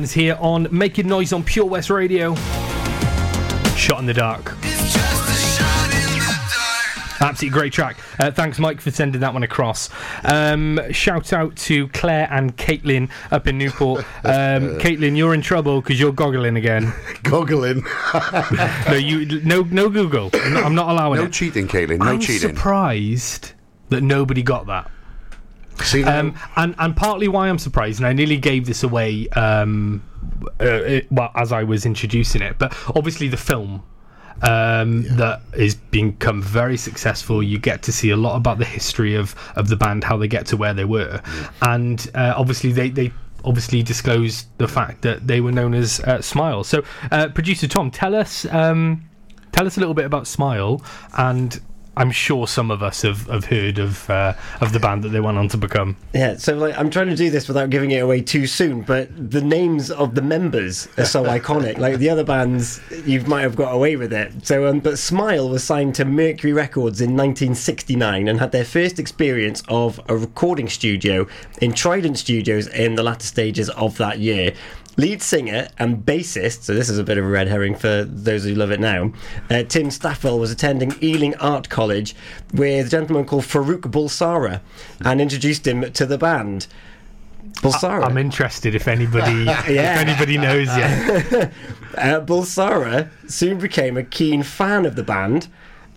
Guns 0.00 0.12
here 0.12 0.38
on 0.40 0.66
Making 0.70 1.08
Noise 1.08 1.34
on 1.34 1.44
Pure 1.44 1.66
West 1.66 1.90
Radio. 1.90 2.34
Shot 3.76 3.98
in 3.98 4.06
the 4.06 4.14
dark. 4.14 4.56
It's 4.62 4.94
just 4.94 5.28
a 5.28 5.62
shot 5.62 5.84
in 5.92 6.10
the 6.14 6.48
dark. 6.50 7.20
Absolutely 7.20 7.50
great 7.50 7.72
track. 7.74 7.98
Uh, 8.18 8.30
thanks, 8.30 8.58
Mike, 8.58 8.80
for 8.80 8.90
sending 8.90 9.20
that 9.20 9.34
one 9.34 9.42
across. 9.42 9.90
Um, 10.24 10.80
shout 10.90 11.34
out 11.34 11.54
to 11.56 11.88
Claire 11.88 12.28
and 12.30 12.56
Caitlin 12.56 13.10
up 13.30 13.46
in 13.46 13.58
Newport. 13.58 14.06
Um, 14.24 14.78
Caitlin, 14.78 15.18
you're 15.18 15.34
in 15.34 15.42
trouble 15.42 15.82
because 15.82 16.00
you're 16.00 16.12
goggling 16.12 16.56
again. 16.56 16.84
Goggling. 17.22 17.82
No, 18.90 18.96
you 18.96 19.42
no 19.42 19.62
no 19.64 19.90
Google. 19.90 20.30
I'm 20.32 20.54
not, 20.54 20.64
I'm 20.64 20.74
not 20.74 20.88
allowing 20.88 21.16
no 21.18 21.24
it. 21.24 21.26
No 21.26 21.30
cheating, 21.30 21.68
Caitlin. 21.68 21.98
No 21.98 22.04
cheating. 22.04 22.08
I'm 22.08 22.20
cheating. 22.20 22.48
surprised 22.56 23.52
that 23.90 24.02
nobody 24.02 24.42
got 24.42 24.66
that. 24.68 24.90
See, 25.82 26.04
Um, 26.04 26.34
and 26.56 26.74
and 26.78 26.96
partly 26.96 27.28
why 27.28 27.48
I'm 27.48 27.58
surprised, 27.58 28.00
and 28.00 28.06
I 28.06 28.12
nearly 28.12 28.36
gave 28.36 28.66
this 28.66 28.82
away 28.82 29.28
um, 29.30 30.02
uh, 30.60 30.64
it, 30.64 31.06
well 31.10 31.30
as 31.34 31.52
I 31.52 31.64
was 31.64 31.86
introducing 31.86 32.42
it, 32.42 32.58
but 32.58 32.74
obviously 32.94 33.28
the 33.28 33.36
film 33.36 33.82
um, 34.42 35.02
that 35.16 35.40
is 35.54 35.74
become 35.74 36.42
very 36.42 36.76
successful. 36.76 37.42
You 37.42 37.58
get 37.58 37.82
to 37.82 37.92
see 37.92 38.10
a 38.10 38.16
lot 38.16 38.36
about 38.36 38.58
the 38.58 38.64
history 38.64 39.14
of 39.14 39.34
of 39.56 39.68
the 39.68 39.76
band, 39.76 40.04
how 40.04 40.16
they 40.16 40.28
get 40.28 40.46
to 40.46 40.56
where 40.56 40.74
they 40.74 40.84
were, 40.84 41.20
and 41.62 42.10
uh, 42.14 42.34
obviously 42.36 42.72
they 42.72 42.90
they. 42.90 43.12
Obviously, 43.42 43.82
disclosed 43.82 44.48
the 44.58 44.68
fact 44.68 45.00
that 45.00 45.26
they 45.26 45.40
were 45.40 45.50
known 45.50 45.72
as 45.72 45.98
uh, 46.00 46.20
Smile. 46.20 46.62
So, 46.62 46.84
uh, 47.10 47.28
producer 47.28 47.66
Tom, 47.66 47.90
tell 47.90 48.14
us, 48.14 48.44
um, 48.52 49.08
tell 49.50 49.66
us 49.66 49.78
a 49.78 49.80
little 49.80 49.94
bit 49.94 50.04
about 50.04 50.26
Smile, 50.26 50.82
and 51.16 51.58
I'm 52.00 52.10
sure 52.10 52.46
some 52.46 52.70
of 52.70 52.82
us 52.82 53.02
have, 53.02 53.26
have 53.26 53.44
heard 53.44 53.78
of 53.78 54.08
uh, 54.08 54.32
of 54.62 54.72
the 54.72 54.80
band 54.80 55.04
that 55.04 55.10
they 55.10 55.20
went 55.20 55.36
on 55.36 55.48
to 55.48 55.58
become. 55.58 55.98
Yeah, 56.14 56.38
so 56.38 56.56
like 56.56 56.74
I'm 56.78 56.88
trying 56.88 57.08
to 57.08 57.14
do 57.14 57.28
this 57.28 57.46
without 57.46 57.68
giving 57.68 57.90
it 57.90 57.98
away 57.98 58.22
too 58.22 58.46
soon, 58.46 58.80
but 58.80 59.10
the 59.30 59.42
names 59.42 59.90
of 59.90 60.14
the 60.14 60.22
members 60.22 60.88
are 60.96 61.04
so 61.04 61.24
iconic. 61.38 61.76
Like 61.76 61.98
the 61.98 62.08
other 62.08 62.24
bands, 62.24 62.80
you 63.04 63.20
might 63.24 63.42
have 63.42 63.54
got 63.54 63.74
away 63.74 63.96
with 63.96 64.14
it. 64.14 64.46
So, 64.46 64.66
um, 64.66 64.80
but 64.80 64.98
Smile 64.98 65.50
was 65.50 65.62
signed 65.62 65.94
to 65.96 66.06
Mercury 66.06 66.54
Records 66.54 67.02
in 67.02 67.10
1969 67.10 68.28
and 68.28 68.40
had 68.40 68.50
their 68.50 68.64
first 68.64 68.98
experience 68.98 69.62
of 69.68 70.00
a 70.08 70.16
recording 70.16 70.70
studio 70.70 71.26
in 71.60 71.74
Trident 71.74 72.16
Studios 72.16 72.66
in 72.68 72.94
the 72.94 73.02
latter 73.02 73.26
stages 73.26 73.68
of 73.68 73.98
that 73.98 74.20
year. 74.20 74.54
Lead 75.00 75.22
singer 75.22 75.68
and 75.78 76.04
bassist, 76.04 76.64
so 76.64 76.74
this 76.74 76.90
is 76.90 76.98
a 76.98 77.02
bit 77.02 77.16
of 77.16 77.24
a 77.24 77.26
red 77.26 77.48
herring 77.48 77.74
for 77.74 78.04
those 78.04 78.44
who 78.44 78.54
love 78.54 78.70
it 78.70 78.80
now. 78.80 79.10
Uh, 79.48 79.62
Tim 79.62 79.90
Staffel 79.90 80.38
was 80.38 80.50
attending 80.50 80.92
Ealing 81.02 81.34
Art 81.36 81.70
College 81.70 82.14
with 82.52 82.88
a 82.88 82.90
gentleman 82.90 83.24
called 83.24 83.44
Farouk 83.44 83.80
Bulsara 83.90 84.60
and 85.02 85.18
introduced 85.22 85.66
him 85.66 85.90
to 85.90 86.04
the 86.04 86.18
band. 86.18 86.66
Bulsara. 87.62 88.04
I'm 88.04 88.18
interested 88.18 88.74
if 88.74 88.86
anybody 88.86 89.44
if 89.48 89.68
anybody 89.68 90.36
knows 90.36 90.66
yet. 90.68 91.52
Uh, 91.96 92.20
Bulsara 92.20 93.10
soon 93.28 93.58
became 93.58 93.96
a 93.96 94.04
keen 94.04 94.44
fan 94.44 94.86
of 94.86 94.94
the 94.94 95.02
band 95.02 95.48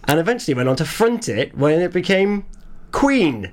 and 0.05 0.19
eventually 0.19 0.55
went 0.55 0.67
on 0.67 0.75
to 0.77 0.85
front 0.85 1.29
it 1.29 1.55
when 1.55 1.81
it 1.81 1.93
became 1.93 2.45
Queen. 2.91 3.51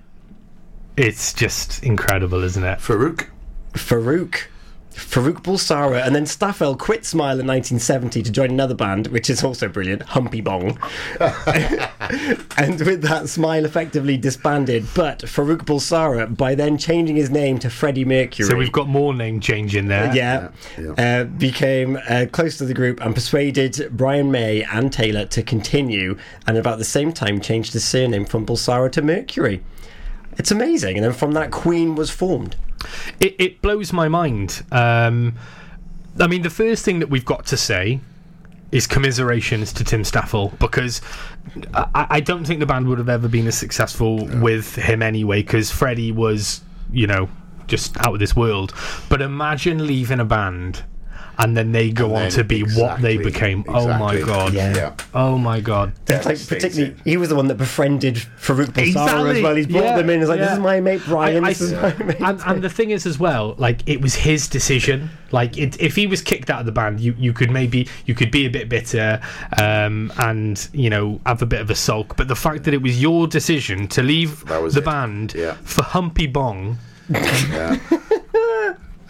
It's 0.96 1.34
just 1.34 1.82
incredible, 1.82 2.42
isn't 2.42 2.64
it? 2.64 2.78
Farouk. 2.78 3.26
Farouk. 3.74 4.44
Farouk 4.94 5.42
Bulsara, 5.42 6.04
and 6.04 6.14
then 6.14 6.26
Staffel 6.26 6.76
quit 6.76 7.04
Smile 7.04 7.40
in 7.40 7.46
1970 7.46 8.22
to 8.22 8.30
join 8.30 8.50
another 8.50 8.74
band, 8.74 9.06
which 9.08 9.30
is 9.30 9.42
also 9.42 9.68
brilliant, 9.68 10.02
Humpy 10.02 10.40
Bong. 10.40 10.78
and 11.20 12.80
with 12.80 13.02
that, 13.02 13.28
Smile 13.28 13.64
effectively 13.64 14.16
disbanded, 14.16 14.86
but 14.94 15.20
Farouk 15.20 15.64
Bulsara, 15.64 16.36
by 16.36 16.54
then 16.54 16.76
changing 16.78 17.16
his 17.16 17.30
name 17.30 17.58
to 17.60 17.70
Freddie 17.70 18.04
Mercury. 18.04 18.48
So 18.48 18.56
we've 18.56 18.72
got 18.72 18.88
more 18.88 19.14
name 19.14 19.40
change 19.40 19.76
in 19.76 19.88
there. 19.88 20.14
yeah, 20.14 20.50
Yeah, 20.78 21.20
Uh, 21.20 21.24
became 21.24 21.98
uh, 22.08 22.26
close 22.32 22.58
to 22.58 22.64
the 22.64 22.74
group 22.74 23.00
and 23.00 23.14
persuaded 23.14 23.90
Brian 23.92 24.30
May 24.30 24.62
and 24.64 24.92
Taylor 24.92 25.24
to 25.26 25.42
continue, 25.42 26.16
and 26.46 26.56
about 26.58 26.78
the 26.78 26.84
same 26.84 27.12
time 27.12 27.40
changed 27.40 27.72
his 27.72 27.84
surname 27.84 28.24
from 28.24 28.44
Bulsara 28.44 28.90
to 28.92 29.02
Mercury. 29.02 29.62
It's 30.36 30.50
amazing, 30.50 30.96
and 30.96 31.04
then 31.04 31.12
from 31.12 31.32
that, 31.32 31.50
Queen 31.50 31.94
was 31.94 32.10
formed. 32.10 32.56
It, 33.20 33.36
it 33.38 33.62
blows 33.62 33.92
my 33.92 34.08
mind. 34.08 34.62
Um, 34.72 35.34
I 36.18 36.26
mean, 36.26 36.42
the 36.42 36.50
first 36.50 36.84
thing 36.84 36.98
that 37.00 37.08
we've 37.08 37.24
got 37.24 37.46
to 37.46 37.56
say 37.56 38.00
is 38.72 38.86
commiserations 38.86 39.72
to 39.72 39.84
Tim 39.84 40.04
Staffel 40.04 40.52
because 40.58 41.00
I, 41.74 42.06
I 42.10 42.20
don't 42.20 42.44
think 42.44 42.60
the 42.60 42.66
band 42.66 42.86
would 42.88 42.98
have 42.98 43.08
ever 43.08 43.28
been 43.28 43.46
as 43.46 43.58
successful 43.58 44.26
with 44.40 44.76
him 44.76 45.02
anyway 45.02 45.42
because 45.42 45.70
Freddie 45.70 46.12
was, 46.12 46.60
you 46.92 47.06
know, 47.06 47.28
just 47.66 47.96
out 47.98 48.14
of 48.14 48.20
this 48.20 48.36
world. 48.36 48.74
But 49.08 49.22
imagine 49.22 49.86
leaving 49.86 50.20
a 50.20 50.24
band 50.24 50.84
and 51.42 51.56
then 51.56 51.72
they 51.72 51.90
go 51.90 52.14
on 52.14 52.30
to 52.30 52.44
be 52.44 52.62
what 52.62 53.00
they 53.02 53.14
exactly- 53.14 53.24
became. 53.24 53.64
Oh 53.68 53.88
my 53.98 54.20
god. 54.20 54.52
Yeah. 54.52 54.74
Yeah. 54.76 54.94
Oh 55.14 55.36
my 55.38 55.60
god. 55.60 55.92
It's 56.06 56.26
like 56.26 56.38
particularly, 56.48 56.94
he 57.04 57.16
was 57.16 57.28
the 57.30 57.34
one 57.34 57.48
that 57.48 57.56
befriended 57.56 58.16
Farouk 58.16 58.66
Bulsara 58.68 58.86
Exactly. 58.88 59.30
as 59.38 59.42
well. 59.42 59.54
He's 59.56 59.66
brought 59.66 59.84
Yeah, 59.84 59.96
them 59.96 60.10
in. 60.10 60.20
He's 60.20 60.28
like, 60.28 60.38
"This 60.40 60.52
is 60.52 60.58
my 60.58 60.80
mate 60.80 61.02
Brian. 61.06 61.44
I- 61.44 61.48
I- 61.48 61.50
this 61.52 61.60
is 61.62 61.72
my 61.72 61.94
mate." 62.04 62.20
and, 62.20 62.40
and 62.46 62.62
the 62.62 62.68
thing 62.70 62.90
is 62.90 63.06
as 63.06 63.18
well 63.18 63.54
like 63.58 63.80
it 63.88 64.00
was 64.00 64.14
his 64.14 64.46
decision 64.48 65.10
like 65.32 65.56
it, 65.58 65.80
if 65.80 65.96
he 65.96 66.06
was 66.06 66.20
kicked 66.22 66.50
out 66.50 66.60
of 66.60 66.66
the 66.66 66.72
band 66.72 67.00
you, 67.00 67.14
you 67.18 67.32
could 67.32 67.50
maybe 67.50 67.88
you 68.06 68.14
could 68.14 68.30
be 68.30 68.46
a 68.46 68.50
bit 68.50 68.68
bitter 68.68 69.20
um, 69.58 70.12
and 70.18 70.68
you 70.72 70.90
know 70.90 71.20
have 71.24 71.40
a 71.42 71.46
bit 71.46 71.60
of 71.60 71.70
a 71.70 71.74
sulk 71.74 72.16
but 72.16 72.26
the 72.28 72.34
fact 72.36 72.64
that 72.64 72.74
it 72.74 72.82
was 72.82 73.00
your 73.00 73.26
decision 73.26 73.86
to 73.88 74.02
leave 74.02 74.44
That 74.46 74.60
was 74.62 74.74
the 74.74 74.80
it. 74.80 74.84
band 74.84 75.34
Yeah. 75.36 75.54
for 75.62 75.82
humpy 75.84 76.26
bong 76.26 76.78
Yeah. 77.08 77.78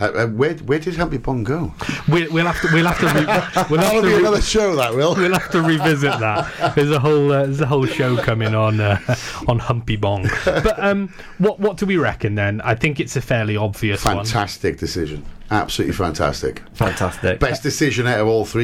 Uh, 0.01 0.05
uh, 0.07 0.27
where 0.29 0.55
where 0.55 0.79
did 0.79 0.97
Humpy 0.97 1.19
Bong 1.19 1.45
go? 1.45 1.75
We'll, 2.09 2.33
we'll 2.33 2.47
have 2.47 2.61
to 2.63 2.69
we'll 2.73 2.87
have 2.87 2.99
to 3.01 3.07
re- 3.07 3.27
we'll 3.27 3.27
have 3.27 3.55
That'll 3.71 4.03
to 4.03 4.07
be 4.09 4.15
re- 4.15 4.19
another 4.21 4.41
show. 4.41 4.75
That 4.77 4.95
will. 4.95 5.15
We'll 5.15 5.33
have 5.39 5.51
to 5.51 5.61
revisit 5.63 6.19
that. 6.21 6.75
There's 6.75 6.91
a 6.91 6.99
whole 6.99 7.31
uh, 7.33 7.45
there's 7.45 7.61
a 7.61 7.67
whole 7.67 7.87
show 7.87 8.17
coming 8.17 8.55
on 8.55 8.81
uh, 8.81 8.99
on 9.47 9.59
Humpy 9.59 9.97
Bong. 9.97 10.29
But 10.45 10.83
um, 10.83 11.13
what 11.39 11.61
what 11.61 11.77
do 11.77 11.87
we 11.87 11.99
reckon 11.99 12.35
then? 12.35 12.61
I 12.63 12.75
think 12.75 12.99
it's 12.99 13.17
a 13.17 13.21
fairly 13.21 13.57
obvious 13.57 14.05
one. 14.05 14.17
Fantastic 14.17 14.79
decision. 14.79 15.25
Absolutely 15.51 15.95
fantastic. 15.95 16.63
Fantastic. 16.75 17.41
Best 17.41 17.63
decision 17.63 18.07
out 18.07 18.21
of 18.21 18.29
all 18.29 18.45
three. 18.45 18.59